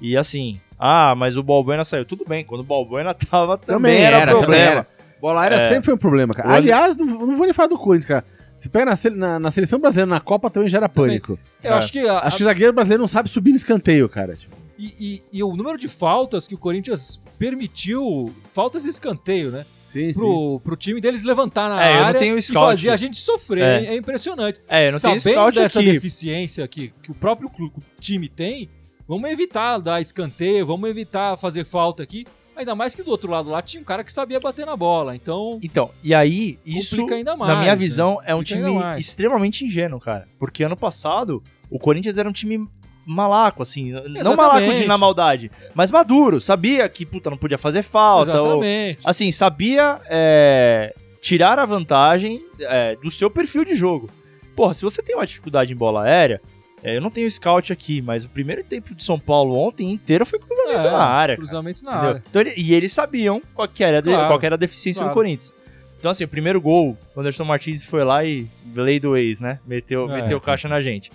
E 0.00 0.16
assim, 0.16 0.58
ah, 0.80 1.14
mas 1.14 1.36
o 1.36 1.42
Balbuena 1.42 1.84
saiu. 1.84 2.04
Tudo 2.06 2.24
bem, 2.26 2.44
quando 2.44 2.62
o 2.62 2.64
Balbuena 2.64 3.12
tava 3.14 3.58
também, 3.58 3.98
era, 4.00 4.20
também 4.20 4.36
problema. 4.38 4.62
era. 4.70 4.86
Bola 5.20 5.42
aérea 5.42 5.56
É. 5.56 5.68
sempre 5.68 5.84
foi 5.84 5.94
um 5.94 5.98
problema, 5.98 6.32
cara. 6.34 6.48
O 6.48 6.52
Aliás, 6.52 6.96
não, 6.96 7.04
não 7.06 7.36
vou 7.36 7.44
nem 7.44 7.52
falar 7.52 7.68
do 7.68 7.76
Corinthians, 7.78 8.06
cara. 8.08 8.24
Se 8.56 8.68
pega 8.70 8.86
na, 8.86 8.96
na- 9.16 9.38
na 9.38 9.50
seleção 9.50 9.78
brasileira, 9.78 10.08
na 10.08 10.20
Copa 10.20 10.48
também 10.50 10.68
gera 10.68 10.88
pânico. 10.88 11.38
Eu 11.62 11.72
É. 11.72 11.74
acho 11.74 11.92
que, 11.92 11.98
a- 12.00 12.20
Acho 12.20 12.38
que 12.38 12.42
o 12.42 12.46
zagueiro 12.46 12.72
brasileiro 12.72 13.02
não 13.02 13.08
sabe 13.08 13.28
subir 13.28 13.50
no 13.50 13.56
escanteio, 13.56 14.08
cara. 14.08 14.34
Tipo, 14.34 14.56
e, 14.78 14.86
e- 14.98 15.22
e 15.38 15.42
o 15.44 15.54
número 15.54 15.76
de 15.76 15.88
faltas 15.88 16.46
que 16.48 16.54
o 16.54 16.58
Corinthians 16.58 17.20
permitiu, 17.38 18.34
faltas 18.52 18.82
de 18.84 18.88
escanteio, 18.90 19.50
né? 19.50 19.64
sim, 19.84 20.12
sim. 20.12 20.20
Pro, 20.20 20.60
pro 20.64 20.76
time 20.76 21.00
deles 21.00 21.22
levantar 21.24 21.68
na 21.68 21.84
É, 21.84 21.92
eu 21.94 21.98
não 22.00 22.04
área 22.06 22.20
tenho 22.20 22.38
e 22.38 22.42
fazer 22.42 22.90
a 22.90 22.96
gente 22.96 23.18
sofrer. 23.18 23.62
É. 23.62 23.84
É, 23.86 23.86
é 23.94 23.96
impressionante. 23.96 24.60
É, 24.68 24.88
eu 24.88 24.92
não 24.92 25.00
tenho 25.00 25.20
Sabendo 25.20 25.34
scout 25.34 25.58
dessa 25.58 25.80
aqui. 25.80 25.92
deficiência 25.92 26.66
que, 26.68 26.92
que 27.02 27.10
o 27.10 27.14
próprio 27.14 27.50
clu- 27.50 27.72
time 27.98 28.28
tem, 28.28 28.68
vamos 29.10 29.28
evitar 29.28 29.78
dar 29.78 30.00
escanteio, 30.00 30.64
vamos 30.64 30.88
evitar 30.88 31.36
fazer 31.36 31.64
falta 31.64 32.02
aqui. 32.02 32.24
Ainda 32.56 32.74
mais 32.76 32.94
que 32.94 33.02
do 33.02 33.10
outro 33.10 33.30
lado 33.30 33.48
lá 33.50 33.60
tinha 33.60 33.80
um 33.80 33.84
cara 33.84 34.04
que 34.04 34.12
sabia 34.12 34.38
bater 34.38 34.64
na 34.66 34.76
bola. 34.76 35.16
Então, 35.16 35.58
Então, 35.62 35.90
e 36.02 36.14
aí, 36.14 36.58
isso, 36.64 37.04
mais, 37.06 37.24
na 37.24 37.56
minha 37.56 37.72
né? 37.72 37.76
visão, 37.76 38.18
é 38.24 38.34
um 38.34 38.42
time 38.42 38.70
extremamente 38.98 39.64
ingênuo, 39.64 39.98
cara. 39.98 40.28
Porque 40.38 40.62
ano 40.62 40.76
passado, 40.76 41.42
o 41.70 41.78
Corinthians 41.78 42.18
era 42.18 42.28
um 42.28 42.32
time 42.32 42.68
malaco, 43.04 43.62
assim. 43.62 43.90
Não 43.90 44.00
Exatamente. 44.20 44.36
malaco 44.36 44.74
de 44.74 44.86
na 44.86 44.98
maldade, 44.98 45.50
mas 45.74 45.90
maduro. 45.90 46.40
Sabia 46.40 46.88
que, 46.88 47.04
puta, 47.06 47.30
não 47.30 47.36
podia 47.36 47.58
fazer 47.58 47.82
falta. 47.82 48.40
ou- 48.40 48.62
exatamente. 48.62 49.00
assim, 49.04 49.32
sabia 49.32 50.00
é, 50.08 50.94
tirar 51.20 51.58
a 51.58 51.64
vantagem 51.66 52.44
é, 52.60 52.94
do 52.96 53.10
seu 53.10 53.30
perfil 53.30 53.64
de 53.64 53.74
jogo. 53.74 54.08
Porra, 54.54 54.74
se 54.74 54.82
você 54.82 55.02
tem 55.02 55.16
uma 55.16 55.26
dificuldade 55.26 55.72
em 55.72 55.76
bola 55.76 56.04
aérea, 56.04 56.40
é, 56.82 56.96
eu 56.96 57.00
não 57.00 57.10
tenho 57.10 57.30
scout 57.30 57.72
aqui, 57.72 58.00
mas 58.02 58.24
o 58.24 58.28
primeiro 58.28 58.62
tempo 58.64 58.94
de 58.94 59.04
São 59.04 59.18
Paulo 59.18 59.54
ontem 59.56 59.90
inteiro 59.90 60.24
foi 60.26 60.38
cruzamento 60.38 60.86
É, 60.86 60.90
na 60.90 60.98
área. 61.04 61.36
cara. 61.36 61.46
Cruzamento 61.46 61.84
na 61.84 61.90
Entendeu? 61.92 62.08
área. 62.08 62.24
Então, 62.28 62.42
ele- 62.42 62.54
e 62.56 62.74
eles 62.74 62.92
sabiam 62.92 63.42
qual 63.54 63.68
era, 63.78 64.02
Claro, 64.02 64.26
qual 64.28 64.40
era 64.42 64.54
a 64.54 64.58
deficiência 64.58 65.00
claro. 65.00 65.12
do 65.12 65.14
Corinthians. 65.14 65.54
Então, 65.98 66.10
assim, 66.10 66.24
o 66.24 66.28
primeiro 66.28 66.60
gol, 66.60 66.96
o 67.14 67.20
Anderson 67.20 67.44
Martins 67.44 67.84
foi 67.84 68.02
lá 68.04 68.24
e 68.24 68.46
lei 68.74 68.98
do 68.98 69.16
ex, 69.16 69.38
né? 69.40 69.58
Meteu, 69.66 70.10
É. 70.10 70.22
meteu 70.22 70.40
caixa 70.40 70.66
na 70.68 70.80
gente. 70.80 71.12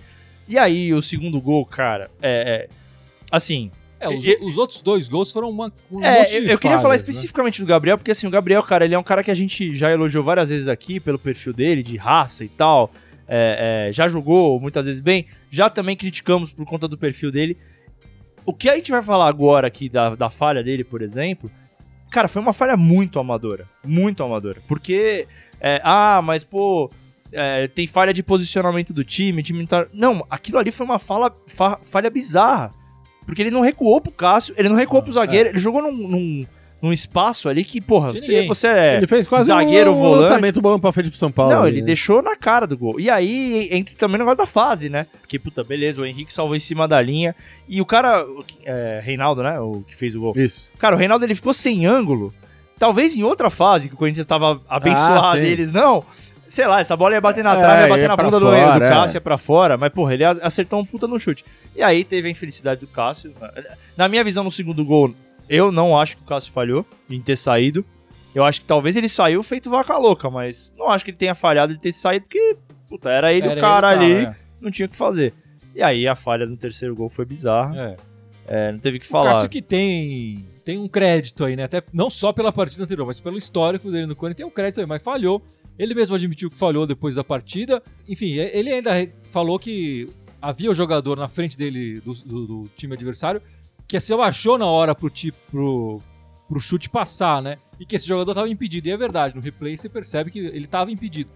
E 0.48 0.56
aí, 0.56 0.94
o 0.94 1.02
segundo 1.02 1.40
gol, 1.40 1.66
cara, 1.66 2.08
é. 2.22 2.68
é, 2.68 2.68
assim, 3.30 3.70
É, 3.98 4.10
os, 4.10 4.24
E- 4.26 4.38
os 4.42 4.58
outros 4.58 4.82
dois 4.82 5.08
gols 5.08 5.32
foram 5.32 5.48
uma, 5.48 5.72
um 5.90 6.04
é, 6.04 6.20
eu, 6.20 6.42
eu 6.44 6.58
queria 6.58 6.58
falhas, 6.58 6.82
falar 6.82 6.92
né? 6.94 6.96
especificamente 6.98 7.62
do 7.62 7.66
Gabriel, 7.66 7.96
porque 7.96 8.10
assim, 8.10 8.26
o 8.26 8.30
Gabriel, 8.30 8.62
cara, 8.62 8.84
ele 8.84 8.94
é 8.94 8.98
um 8.98 9.02
cara 9.02 9.24
que 9.24 9.30
a 9.30 9.34
gente 9.34 9.74
já 9.74 9.90
elogiou 9.90 10.22
várias 10.22 10.50
vezes 10.50 10.68
aqui 10.68 11.00
pelo 11.00 11.18
perfil 11.18 11.54
dele, 11.54 11.82
de 11.82 11.96
raça 11.96 12.44
e 12.44 12.48
tal. 12.48 12.92
É, 13.28 13.88
é, 13.88 13.92
já 13.92 14.08
jogou 14.08 14.60
muitas 14.60 14.86
vezes 14.86 15.00
bem, 15.00 15.26
já 15.50 15.68
também 15.68 15.96
criticamos 15.96 16.52
por 16.52 16.64
conta 16.64 16.86
do 16.86 16.96
perfil 16.96 17.30
dele. 17.32 17.56
O 18.44 18.52
que 18.54 18.68
a 18.68 18.76
gente 18.76 18.90
vai 18.92 19.02
falar 19.02 19.26
agora 19.26 19.66
aqui 19.66 19.88
da, 19.88 20.14
da 20.14 20.30
falha 20.30 20.62
dele, 20.62 20.84
por 20.84 21.02
exemplo, 21.02 21.50
cara, 22.10 22.28
foi 22.28 22.40
uma 22.40 22.52
falha 22.52 22.76
muito 22.76 23.18
amadora. 23.18 23.68
Muito 23.84 24.22
amadora. 24.22 24.62
Porque, 24.68 25.26
é, 25.60 25.80
ah, 25.82 26.20
mas 26.22 26.44
pô, 26.44 26.88
é, 27.32 27.66
tem 27.66 27.86
falha 27.88 28.12
de 28.14 28.22
posicionamento 28.22 28.92
do 28.92 29.02
time, 29.02 29.42
time 29.42 29.58
não 29.58 29.66
tá. 29.66 29.86
Não, 29.92 30.24
aquilo 30.30 30.58
ali 30.58 30.70
foi 30.70 30.86
uma 30.86 30.98
fala, 31.00 31.36
fa- 31.48 31.80
falha 31.82 32.08
bizarra. 32.08 32.72
Porque 33.26 33.42
ele 33.42 33.50
não 33.50 33.60
recuou 33.60 34.00
pro 34.00 34.12
Cássio, 34.12 34.54
ele 34.56 34.68
não 34.68 34.76
recuou 34.76 35.02
pro 35.02 35.12
zagueiro, 35.12 35.48
ele 35.48 35.58
jogou 35.58 35.82
num, 35.82 35.90
num, 36.08 36.46
num 36.86 36.92
espaço 36.92 37.48
ali 37.48 37.64
que, 37.64 37.80
porra, 37.80 38.12
você, 38.12 38.32
ninguém. 38.32 38.48
você 38.48 38.68
é. 38.68 38.94
Ele 38.96 39.06
fez 39.06 39.26
quase 39.26 39.46
zagueiro, 39.46 39.92
um 39.92 39.96
volante. 39.96 40.22
lançamento 40.22 40.60
bom 40.60 40.78
pra 40.78 40.92
frente 40.92 41.10
pro 41.10 41.18
São 41.18 41.30
Paulo. 41.32 41.52
Não, 41.52 41.62
ali, 41.62 41.72
ele 41.72 41.80
né? 41.80 41.86
deixou 41.86 42.22
na 42.22 42.36
cara 42.36 42.66
do 42.66 42.78
gol. 42.78 43.00
E 43.00 43.10
aí 43.10 43.68
entra 43.72 43.94
também 43.96 44.16
o 44.16 44.18
negócio 44.18 44.38
da 44.38 44.46
fase, 44.46 44.88
né? 44.88 45.06
Porque, 45.20 45.38
puta, 45.38 45.64
beleza, 45.64 46.00
o 46.00 46.06
Henrique 46.06 46.32
salvou 46.32 46.54
em 46.56 46.60
cima 46.60 46.86
da 46.86 47.00
linha. 47.02 47.34
E 47.68 47.80
o 47.80 47.84
cara, 47.84 48.24
que- 48.46 48.58
é, 48.64 49.00
Reinaldo, 49.02 49.42
né? 49.42 49.58
O 49.60 49.82
que 49.86 49.94
fez 49.94 50.14
o 50.14 50.20
gol. 50.20 50.32
Isso. 50.36 50.68
Cara, 50.78 50.94
o 50.94 50.98
Reinaldo 50.98 51.24
ele 51.24 51.34
ficou 51.34 51.52
sem 51.52 51.84
ângulo. 51.84 52.32
Talvez 52.78 53.16
em 53.16 53.22
outra 53.22 53.50
fase 53.50 53.88
que 53.88 53.94
o 53.94 53.98
Corinthians 53.98 54.24
estava 54.24 54.60
abençoado 54.68 55.38
Ah, 55.38 55.38
eles, 55.38 55.72
não. 55.72 56.04
Sei 56.48 56.64
lá, 56.64 56.78
essa 56.78 56.94
bola 56.96 57.14
ia 57.14 57.20
bater 57.20 57.42
na 57.42 57.54
É, 57.54 57.58
trave, 57.58 57.82
ia 57.82 57.88
bater 57.88 58.02
ia 58.02 58.08
na 58.08 58.16
bunda 58.16 58.38
do, 58.38 58.46
fora, 58.46 58.78
do 58.78 58.84
é. 58.84 58.88
Cássio, 58.88 59.16
ia 59.16 59.20
pra 59.20 59.36
fora. 59.36 59.76
Mas, 59.76 59.92
porra, 59.92 60.14
ele 60.14 60.24
acertou 60.24 60.78
um 60.78 60.84
puta 60.84 61.08
no 61.08 61.18
chute. 61.18 61.44
E 61.74 61.82
aí 61.82 62.04
teve 62.04 62.28
a 62.28 62.30
infelicidade 62.30 62.80
do 62.82 62.86
Cássio. 62.86 63.32
Na 63.96 64.08
minha 64.08 64.22
visão, 64.22 64.44
no 64.44 64.52
segundo 64.52 64.84
gol, 64.84 65.12
eu 65.48 65.70
não 65.72 65.98
acho 65.98 66.16
que 66.16 66.22
o 66.22 66.26
Cássio 66.26 66.52
falhou 66.52 66.84
em 67.08 67.20
ter 67.20 67.36
saído. 67.36 67.84
Eu 68.34 68.44
acho 68.44 68.60
que 68.60 68.66
talvez 68.66 68.96
ele 68.96 69.08
saiu 69.08 69.42
feito 69.42 69.70
vaca 69.70 69.96
louca, 69.96 70.28
mas 70.30 70.74
não 70.76 70.90
acho 70.90 71.04
que 71.04 71.10
ele 71.10 71.16
tenha 71.18 71.34
falhado 71.34 71.72
de 71.72 71.80
ter 71.80 71.92
saído, 71.92 72.24
porque, 72.26 72.56
puta, 72.88 73.08
era 73.10 73.32
ele 73.32 73.46
Era 73.48 73.56
o 73.58 73.60
cara 73.60 73.94
ele, 73.94 74.04
ali, 74.14 74.24
cara, 74.24 74.36
não 74.60 74.70
tinha 74.70 74.86
o 74.86 74.90
que 74.90 74.96
fazer. 74.96 75.32
E 75.74 75.82
aí 75.82 76.06
a 76.06 76.14
falha 76.14 76.44
no 76.46 76.56
terceiro 76.56 76.94
gol 76.94 77.08
foi 77.08 77.24
bizarra, 77.24 77.74
é. 77.76 77.96
É. 78.46 78.68
é, 78.68 78.72
não 78.72 78.78
teve 78.78 78.98
o 78.98 79.00
que 79.00 79.06
O 79.06 79.08
falar. 79.08 79.32
Cássio 79.32 79.48
que 79.48 79.62
tem, 79.62 80.46
tem 80.64 80.76
um 80.78 80.86
crédito 80.88 81.44
aí, 81.44 81.56
né? 81.56 81.64
Até 81.64 81.82
não 81.92 82.10
só 82.10 82.30
pela 82.32 82.52
partida 82.52 82.84
anterior, 82.84 83.06
mas 83.06 83.20
pelo 83.20 83.38
histórico 83.38 83.90
dele 83.90 84.06
no 84.06 84.14
Corinthians, 84.16 84.36
tem 84.38 84.46
um 84.46 84.50
crédito 84.54 84.80
aí, 84.80 84.86
mas 84.86 85.02
falhou. 85.02 85.42
Ele 85.78 85.94
mesmo 85.94 86.14
admitiu 86.14 86.50
que 86.50 86.56
falhou 86.56 86.86
depois 86.86 87.14
da 87.14 87.24
partida. 87.24 87.82
Enfim, 88.08 88.32
ele 88.32 88.70
ainda 88.72 88.90
falou 89.30 89.58
que 89.58 90.08
havia 90.40 90.70
o 90.70 90.74
jogador 90.74 91.16
na 91.18 91.28
frente 91.28 91.56
dele, 91.56 92.00
do, 92.00 92.14
do- 92.14 92.46
do 92.46 92.70
time 92.76 92.94
adversário, 92.94 93.42
que 93.88 93.98
se 94.00 94.12
abaixou 94.12 94.58
na 94.58 94.66
hora 94.66 94.94
pro, 94.94 95.08
ti- 95.10 95.32
pro, 95.50 96.00
pro 96.48 96.60
chute 96.60 96.88
passar, 96.90 97.40
né? 97.42 97.58
E 97.78 97.84
que 97.86 97.96
esse 97.96 98.06
jogador 98.06 98.32
estava 98.32 98.48
impedido. 98.48 98.88
E 98.88 98.90
é 98.90 98.96
verdade, 98.96 99.34
no 99.36 99.40
replay 99.40 99.76
você 99.76 99.88
percebe 99.88 100.30
que 100.30 100.38
ele 100.38 100.64
estava 100.64 100.90
impedido. 100.90 101.30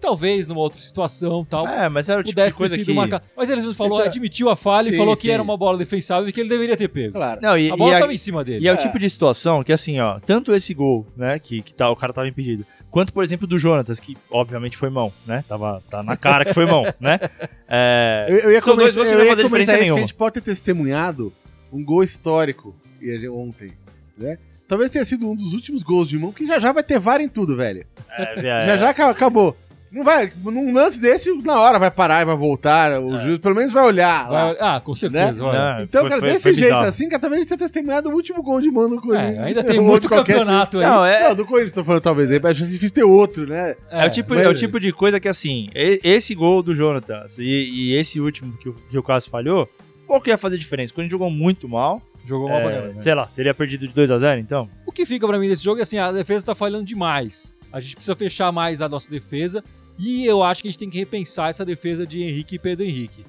Talvez 0.00 0.48
numa 0.48 0.60
outra 0.60 0.78
situação 0.80 1.46
tal, 1.46 1.66
É, 1.66 1.88
mas 1.88 2.10
era 2.10 2.20
o 2.20 2.22
tipo 2.22 2.34
de 2.34 2.34
pudesse 2.34 2.56
ter 2.56 2.58
coisa 2.58 2.74
sido 2.76 2.84
que... 2.86 2.92
marcado. 2.92 3.24
Mas 3.34 3.48
ele 3.48 3.62
falou, 3.72 3.98
Então- 4.00 4.10
admitiu 4.10 4.50
a 4.50 4.56
falha 4.56 4.88
Sim, 4.90 4.94
e 4.94 4.98
falou 4.98 5.16
que 5.16 5.22
sim. 5.22 5.30
era 5.30 5.42
uma 5.42 5.56
bola 5.56 5.78
defensável 5.78 6.28
e 6.28 6.32
que 6.32 6.40
ele 6.40 6.48
deveria 6.50 6.76
ter 6.76 6.88
pego. 6.88 7.14
Claro. 7.14 7.40
Não, 7.40 7.56
e, 7.56 7.70
A 7.70 7.76
bola 7.76 7.96
e, 7.96 8.00
tava 8.00 8.12
em 8.12 8.16
cima 8.18 8.44
dele. 8.44 8.62
e 8.62 8.68
é 8.68 8.72
o 8.72 8.74
É. 8.74 8.76
tipo 8.76 8.98
de 8.98 9.08
situação 9.08 9.64
que, 9.64 9.72
assim, 9.72 9.98
ó, 10.00 10.18
tanto 10.18 10.54
esse 10.54 10.74
gol, 10.74 11.06
né, 11.16 11.38
que, 11.38 11.62
que 11.62 11.72
tá, 11.72 11.88
o 11.90 11.96
cara 11.96 12.12
tava 12.12 12.28
impedido, 12.28 12.66
quanto, 12.90 13.14
por 13.14 13.24
exemplo, 13.24 13.46
do 13.46 13.56
Jonatas, 13.58 13.98
que 13.98 14.14
obviamente 14.30 14.76
foi 14.76 14.90
mão, 14.90 15.10
né? 15.26 15.42
Tava 15.48 15.82
tá 15.88 16.02
na 16.02 16.18
cara 16.18 16.44
que 16.44 16.52
foi 16.52 16.66
mão, 16.66 16.82
né? 17.00 17.18
É, 17.66 18.26
Eu, 18.28 18.36
eu 18.40 18.52
ia 18.52 18.60
são 18.60 18.76
dois 18.76 18.94
comentar, 18.94 18.94
gols 18.94 19.08
que 19.08 19.14
não 19.14 19.16
vai 19.18 19.26
ia 19.26 19.30
fazer 19.30 19.42
diferença 19.44 19.72
isso, 19.72 19.78
que 19.78 19.82
nenhuma. 19.84 19.98
a 19.98 20.00
gente 20.02 20.14
pode 20.14 20.34
ter 20.34 20.40
testemunhado 20.42 21.32
um 21.74 21.84
gol 21.84 22.02
histórico 22.04 22.74
e 23.00 23.28
ontem, 23.28 23.72
né? 24.16 24.38
Talvez 24.66 24.90
tenha 24.90 25.04
sido 25.04 25.28
um 25.28 25.36
dos 25.36 25.52
últimos 25.52 25.82
gols 25.82 26.08
de 26.08 26.18
mão, 26.18 26.32
que 26.32 26.46
já 26.46 26.58
já 26.58 26.72
vai 26.72 26.82
ter 26.82 26.98
VAR 26.98 27.20
em 27.20 27.28
tudo, 27.28 27.56
velho. 27.56 27.84
É, 28.16 28.40
Já 28.66 28.76
já 28.76 28.90
aca- 28.90 29.10
acabou. 29.10 29.56
Não 29.92 30.02
vai, 30.02 30.32
num 30.42 30.72
lance 30.72 30.98
desse, 30.98 31.32
na 31.44 31.60
hora 31.60 31.78
vai 31.78 31.88
parar 31.88 32.22
e 32.22 32.24
vai 32.24 32.34
voltar, 32.36 33.00
o 33.00 33.14
É. 33.14 33.18
juiz 33.18 33.38
pelo 33.38 33.54
menos 33.54 33.72
vai 33.72 33.84
olhar 33.84 34.28
lá. 34.28 34.46
Vai- 34.46 34.56
ah, 34.58 34.80
com 34.80 34.92
certeza. 34.92 35.40
Né? 35.40 35.82
Então, 35.84 36.00
foi- 36.00 36.10
cara, 36.10 36.20
foi- 36.20 36.30
desse 36.30 36.42
foi 36.42 36.54
jeito 36.54 36.66
bizarro. 36.70 36.86
assim, 36.88 37.08
cara, 37.08 37.20
talvez 37.20 37.38
a 37.38 37.42
gente 37.42 37.48
tenha 37.50 37.58
testemunhado 37.58 38.10
o 38.10 38.12
último 38.12 38.42
gol 38.42 38.60
de 38.60 38.70
mão 38.72 38.88
do 38.88 39.00
Corinthians. 39.00 39.38
É, 39.38 39.44
ainda 39.44 39.62
tem 39.62 39.78
muito 39.80 40.08
campeonato 40.08 40.78
aí. 40.80 40.84
Não, 40.84 41.04
é, 41.04 41.28
Não, 41.28 41.34
do 41.36 41.46
Corinthians 41.46 41.72
tô 41.74 41.84
falando 41.84 42.02
talvez, 42.02 42.28
aí 42.28 42.40
acho 42.42 42.66
difícil 42.66 42.90
ter 42.90 43.04
outro, 43.04 43.46
né? 43.46 43.76
é, 43.88 44.04
o 44.06 44.10
tipo, 44.10 44.34
mas- 44.34 44.44
é 44.44 44.48
o 44.48 44.54
tipo 44.54 44.80
de 44.80 44.90
coisa 44.92 45.20
que, 45.20 45.28
assim, 45.28 45.68
esse 45.72 46.34
gol 46.34 46.60
do 46.60 46.74
Jonatas 46.74 47.38
e, 47.38 47.44
e 47.44 47.94
esse 47.94 48.18
último 48.20 48.56
que 48.56 48.68
o, 48.70 48.72
que 48.90 48.98
o 48.98 49.02
Cássio 49.02 49.30
falhou, 49.30 49.68
qual 50.06 50.20
que 50.20 50.30
ia 50.30 50.38
fazer 50.38 50.56
diferença? 50.58 50.92
Quando 50.92 51.00
a 51.00 51.04
gente 51.04 51.12
jogou 51.12 51.30
muito 51.30 51.68
mal, 51.68 52.00
Jogou 52.26 52.48
mal 52.48 52.58
é, 52.58 52.62
pra 52.62 52.72
caramba, 52.72 52.94
né? 52.94 53.00
sei 53.02 53.14
lá, 53.14 53.26
teria 53.26 53.52
perdido 53.54 53.86
de 53.86 53.94
2 53.94 54.10
a 54.10 54.18
0 54.18 54.40
então? 54.40 54.68
O 54.86 54.92
que 54.92 55.04
fica 55.04 55.26
pra 55.26 55.38
mim 55.38 55.48
desse 55.48 55.62
jogo 55.62 55.78
é 55.80 55.82
assim, 55.82 55.98
a 55.98 56.10
defesa 56.12 56.46
tá 56.46 56.54
falhando 56.54 56.84
demais. 56.84 57.54
A 57.72 57.80
gente 57.80 57.96
precisa 57.96 58.14
fechar 58.16 58.50
mais 58.52 58.80
a 58.80 58.88
nossa 58.88 59.10
defesa 59.10 59.62
e 59.98 60.24
eu 60.24 60.42
acho 60.42 60.62
que 60.62 60.68
a 60.68 60.70
gente 60.70 60.78
tem 60.78 60.88
que 60.90 60.98
repensar 60.98 61.50
essa 61.50 61.64
defesa 61.64 62.06
de 62.06 62.22
Henrique 62.22 62.54
e 62.54 62.58
Pedro 62.58 62.84
Henrique. 62.84 63.26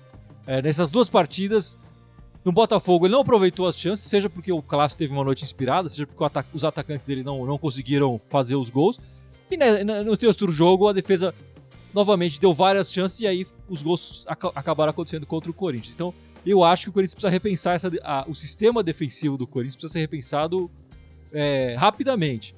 É, 0.48 0.62
nessas 0.62 0.90
duas 0.92 1.10
partidas, 1.10 1.78
no 2.44 2.52
Botafogo 2.52 3.06
ele 3.08 3.14
não 3.14 3.22
aproveitou 3.22 3.68
as 3.68 3.78
chances, 3.78 4.06
seja 4.06 4.30
porque 4.30 4.52
o 4.52 4.62
Clássico 4.62 5.00
teve 5.00 5.12
uma 5.12 5.24
noite 5.24 5.44
inspirada, 5.44 5.90
seja 5.90 6.06
porque 6.08 6.24
os 6.54 6.64
atacantes 6.64 7.06
dele 7.08 7.24
não, 7.24 7.46
não 7.46 7.58
conseguiram 7.58 8.20
fazer 8.30 8.56
os 8.56 8.70
gols. 8.70 9.00
E 9.50 9.58
né, 9.58 9.84
na- 9.84 10.04
no 10.04 10.16
terceiro 10.16 10.54
jogo 10.54 10.88
a 10.88 10.94
defesa 10.94 11.34
novamente 11.94 12.40
deu 12.40 12.54
várias 12.54 12.92
chances 12.92 13.20
e 13.22 13.28
aí 13.28 13.46
os 13.70 13.82
gols 13.82 14.24
aca- 14.28 14.52
acabaram 14.56 14.90
acontecendo 14.92 15.26
contra 15.26 15.50
o 15.50 15.54
Corinthians. 15.54 15.94
Então 15.96 16.14
eu 16.46 16.64
acho 16.64 16.84
que 16.84 16.90
o 16.90 16.94
Corinthians 16.94 17.16
precisa 17.16 17.30
repensar 17.32 17.76
essa, 17.76 17.90
a- 18.04 18.26
o 18.28 18.36
sistema 18.36 18.82
defensivo 18.84 19.38
do 19.38 19.48
Corinthians 19.48 19.76
precisa 19.76 19.94
ser 19.94 20.00
repensado 20.00 20.70
é, 21.34 21.76
rapidamente. 21.78 22.56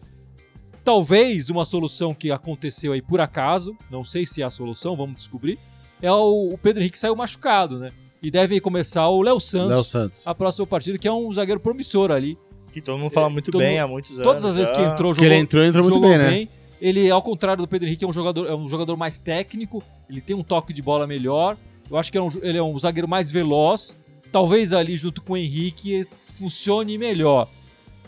Talvez 0.84 1.50
uma 1.50 1.65
solução 1.65 2.13
que 2.13 2.32
aconteceu 2.32 2.93
aí 2.93 3.02
por 3.02 3.19
acaso, 3.19 3.76
não 3.91 4.04
sei 4.06 4.26
se 4.26 4.41
é 4.41 4.45
a 4.45 4.50
solução, 4.50 4.95
vamos 4.95 5.15
descobrir, 5.17 5.60
é 6.02 6.12
o, 6.12 6.54
o 6.54 6.58
Pedro 6.58 6.82
Henrique 6.82 6.97
saiu 6.97 7.15
machucado, 7.15 7.78
né? 7.78 7.91
E 8.21 8.32
deve 8.32 8.60
começar 8.62 9.08
o 9.10 9.21
Léo 9.21 9.39
Santos, 9.39 9.69
Léo 9.69 9.84
Santos. 9.84 10.26
a 10.26 10.34
próxima 10.34 10.65
partida, 10.65 10.97
que 10.97 11.08
é 11.08 11.12
um 11.12 11.32
zagueiro 11.32 11.60
promissor 11.60 12.10
ali. 12.12 12.38
Que 12.71 12.82
todo 12.82 12.97
mundo 12.97 13.10
fala 13.12 13.30
muito 13.30 13.52
todo 13.52 13.60
bem 13.60 13.71
mundo- 13.73 13.84
há 13.84 13.88
muitos 13.88 14.12
anos. 14.12 14.23
Todas 14.23 14.45
as 14.45 14.56
vezes 14.56 14.71
que 14.71 14.82
entrou, 14.82 15.13
jogou, 15.13 15.26
ele 15.30 15.36
entrou, 15.36 15.63
entrou 15.63 15.84
muito 15.84 15.95
jogou 15.95 16.10
bem, 16.10 16.17
né? 16.45 16.47
Ele, 16.80 17.10
ao 17.12 17.21
contrário 17.21 17.63
do 17.63 17.67
Pedro 17.67 17.88
Henrique, 17.88 18.06
é 18.06 18.08
um 18.08 18.13
jogador, 18.13 18.47
é 18.47 18.56
um 18.56 18.67
jogador 18.67 18.95
mais 18.95 19.19
técnico, 19.19 19.84
ele 20.10 20.21
tem 20.21 20.36
um 20.36 20.43
toque 20.43 20.71
de 20.71 20.82
bola 20.82 21.06
melhor. 21.06 21.58
Eu 21.89 21.97
acho 21.97 22.12
que 22.12 22.17
é 22.17 22.21
um- 22.21 22.30
ele 22.41 22.58
é 22.58 22.63
um 22.63 22.78
zagueiro 22.78 23.08
mais 23.08 23.30
veloz. 23.32 23.95
Talvez 24.32 24.73
ali, 24.73 24.97
junto 24.97 25.21
com 25.21 25.34
o 25.34 25.38
Henrique, 25.38 26.06
funcione 26.38 26.97
melhor. 26.97 27.50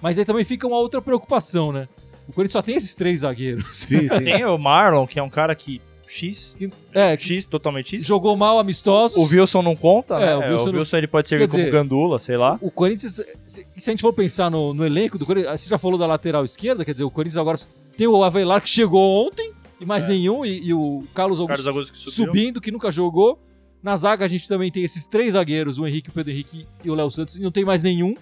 Mas 0.01 0.17
aí 0.19 0.25
também 0.25 0.43
fica 0.45 0.67
uma 0.67 0.77
outra 0.77 1.01
preocupação, 1.01 1.71
né? 1.71 1.87
O 2.27 2.31
Corinthians 2.33 2.53
só 2.53 2.61
tem 2.61 2.75
esses 2.75 2.95
três 2.95 3.21
zagueiros. 3.21 3.65
Sim, 3.75 4.07
sim. 4.07 4.19
Tem 4.23 4.45
o 4.45 4.57
Marlon, 4.57 5.07
que 5.07 5.17
é 5.19 5.23
um 5.23 5.29
cara 5.29 5.55
que. 5.55 5.81
X. 6.11 6.57
É, 6.91 7.15
X, 7.15 7.45
totalmente 7.45 7.95
X. 7.97 8.03
jogou 8.05 8.35
mal 8.35 8.57
amistosos. 8.57 9.15
O 9.15 9.23
Wilson 9.31 9.61
não 9.61 9.75
conta, 9.75 10.15
É, 10.15 10.19
né? 10.25 10.35
o 10.35 10.39
O 10.39 10.41
Wilson 10.53 10.69
Wilson, 10.77 10.95
não- 10.95 10.99
ele 10.99 11.07
pode 11.07 11.29
servir 11.29 11.43
Quer 11.45 11.51
como 11.51 11.63
dizer, 11.63 11.71
gandula, 11.71 12.17
sei 12.17 12.35
lá. 12.35 12.57
O 12.61 12.71
Corinthians, 12.71 13.21
se, 13.45 13.67
se 13.77 13.89
a 13.89 13.93
gente 13.93 14.01
for 14.01 14.11
pensar 14.11 14.49
no, 14.49 14.73
no 14.73 14.83
elenco 14.83 15.19
do 15.19 15.25
Corinthians, 15.25 15.61
você 15.61 15.69
já 15.69 15.77
falou 15.77 15.99
da 15.99 16.07
lateral 16.07 16.43
esquerda, 16.43 16.83
quer 16.83 16.93
dizer, 16.93 17.03
o 17.03 17.11
Corinthians 17.11 17.37
agora 17.37 17.59
tem 17.95 18.07
o 18.07 18.23
Avelar 18.23 18.59
que 18.59 18.69
chegou 18.69 19.27
ontem 19.27 19.51
e 19.79 19.85
mais 19.85 20.07
nenhum, 20.07 20.43
e, 20.43 20.61
e 20.69 20.73
o 20.73 21.03
Carlos 21.13 21.39
Augusto 21.39 21.63
Carlos 21.63 21.67
Augusto 21.67 21.93
que 21.93 22.11
subindo, 22.11 22.59
que 22.59 22.71
nunca 22.71 22.91
jogou. 22.91 23.37
Na 23.81 23.95
zaga 23.95 24.25
a 24.25 24.27
gente 24.27 24.47
também 24.47 24.71
tem 24.71 24.83
esses 24.83 25.05
três 25.05 25.33
zagueiros, 25.33 25.79
o 25.79 25.87
Henrique, 25.87 26.09
o 26.09 26.13
Pedro 26.13 26.31
Henrique 26.31 26.67
e 26.83 26.89
o 26.89 26.93
Léo 26.93 27.09
Santos, 27.09 27.37
e 27.37 27.41
não 27.41 27.51
tem 27.51 27.63
mais 27.63 27.81
nenhum. 27.81 28.15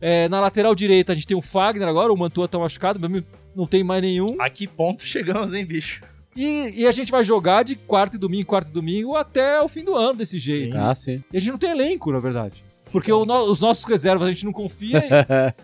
É, 0.00 0.28
na 0.28 0.40
lateral 0.40 0.74
direita 0.74 1.12
a 1.12 1.14
gente 1.14 1.26
tem 1.26 1.36
o 1.36 1.42
Fagner 1.42 1.88
agora, 1.88 2.12
o 2.12 2.16
Mantua 2.16 2.46
tá 2.46 2.58
machucado, 2.58 2.98
mas 3.00 3.24
não 3.54 3.66
tem 3.66 3.82
mais 3.82 4.02
nenhum. 4.02 4.40
A 4.40 4.48
que 4.48 4.66
ponto 4.66 5.02
chegamos, 5.06 5.54
hein, 5.54 5.64
bicho? 5.64 6.02
E, 6.36 6.82
e 6.82 6.86
a 6.86 6.92
gente 6.92 7.10
vai 7.10 7.24
jogar 7.24 7.62
de 7.62 7.74
quarta 7.74 8.16
e 8.16 8.18
domingo, 8.18 8.46
quarta 8.46 8.68
e 8.68 8.72
domingo 8.72 9.16
até 9.16 9.60
o 9.62 9.68
fim 9.68 9.82
do 9.82 9.94
ano 9.94 10.18
desse 10.18 10.38
jeito. 10.38 10.76
Ah, 10.76 10.94
sim. 10.94 11.24
E 11.32 11.36
a 11.36 11.40
gente 11.40 11.50
não 11.50 11.58
tem 11.58 11.70
elenco, 11.70 12.12
na 12.12 12.20
verdade. 12.20 12.62
Porque 12.96 13.12
o 13.12 13.26
no- 13.26 13.44
os 13.50 13.60
nossos 13.60 13.84
reservas 13.84 14.26
a 14.26 14.32
gente 14.32 14.44
não 14.46 14.52
confia 14.52 14.98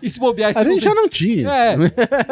e, 0.01 0.05
e 0.05 0.09
se 0.09 0.19
bobear 0.19 0.51
esse 0.51 0.59
A 0.59 0.63
gente 0.63 0.83
já 0.83 0.93
não 0.93 1.09
tinha. 1.09 1.49
É. 1.49 1.75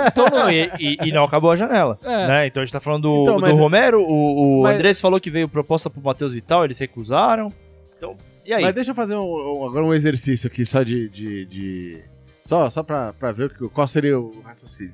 Então 0.08 0.26
não, 0.32 0.50
e, 0.50 0.70
e- 0.80 0.98
e 1.06 1.12
não 1.12 1.24
acabou 1.24 1.50
a 1.52 1.56
janela. 1.56 1.98
É. 2.04 2.28
Né? 2.28 2.48
Então 2.48 2.62
a 2.62 2.66
gente 2.66 2.74
tá 2.74 2.80
falando 2.80 3.02
do, 3.04 3.22
Então, 3.24 3.38
do 3.40 3.56
Romero, 3.56 4.02
o, 4.04 4.60
o 4.60 4.64
mas- 4.64 4.76
Andrés 4.76 5.02
falou 5.02 5.20
que 5.20 5.32
veio 5.32 5.50
proposta 5.50 5.90
pro 5.90 6.02
Matheus 6.02 6.34
Vital, 6.34 6.64
eles 6.66 6.78
recusaram. 6.78 7.52
Então, 7.98 8.12
e 8.46 8.54
aí? 8.54 8.62
Mas 8.62 8.76
deixa 8.76 8.92
eu 8.92 8.96
fazer 8.96 9.16
um- 9.16 9.62
um- 9.62 9.66
agora 9.66 9.84
um 9.86 9.94
exercício 9.94 10.48
aqui 10.48 10.66
só 10.66 10.84
de. 10.84 11.10
de, 11.10 11.46
de- 11.46 12.02
Só, 12.44 12.70
só 12.70 12.84
pra, 12.84 13.14
pra 13.14 13.32
ver 13.32 13.46
o 13.46 13.50
que- 13.50 13.70
qual 13.70 13.88
seria 13.88 14.20
o 14.20 14.40
raciocínio. 14.44 14.94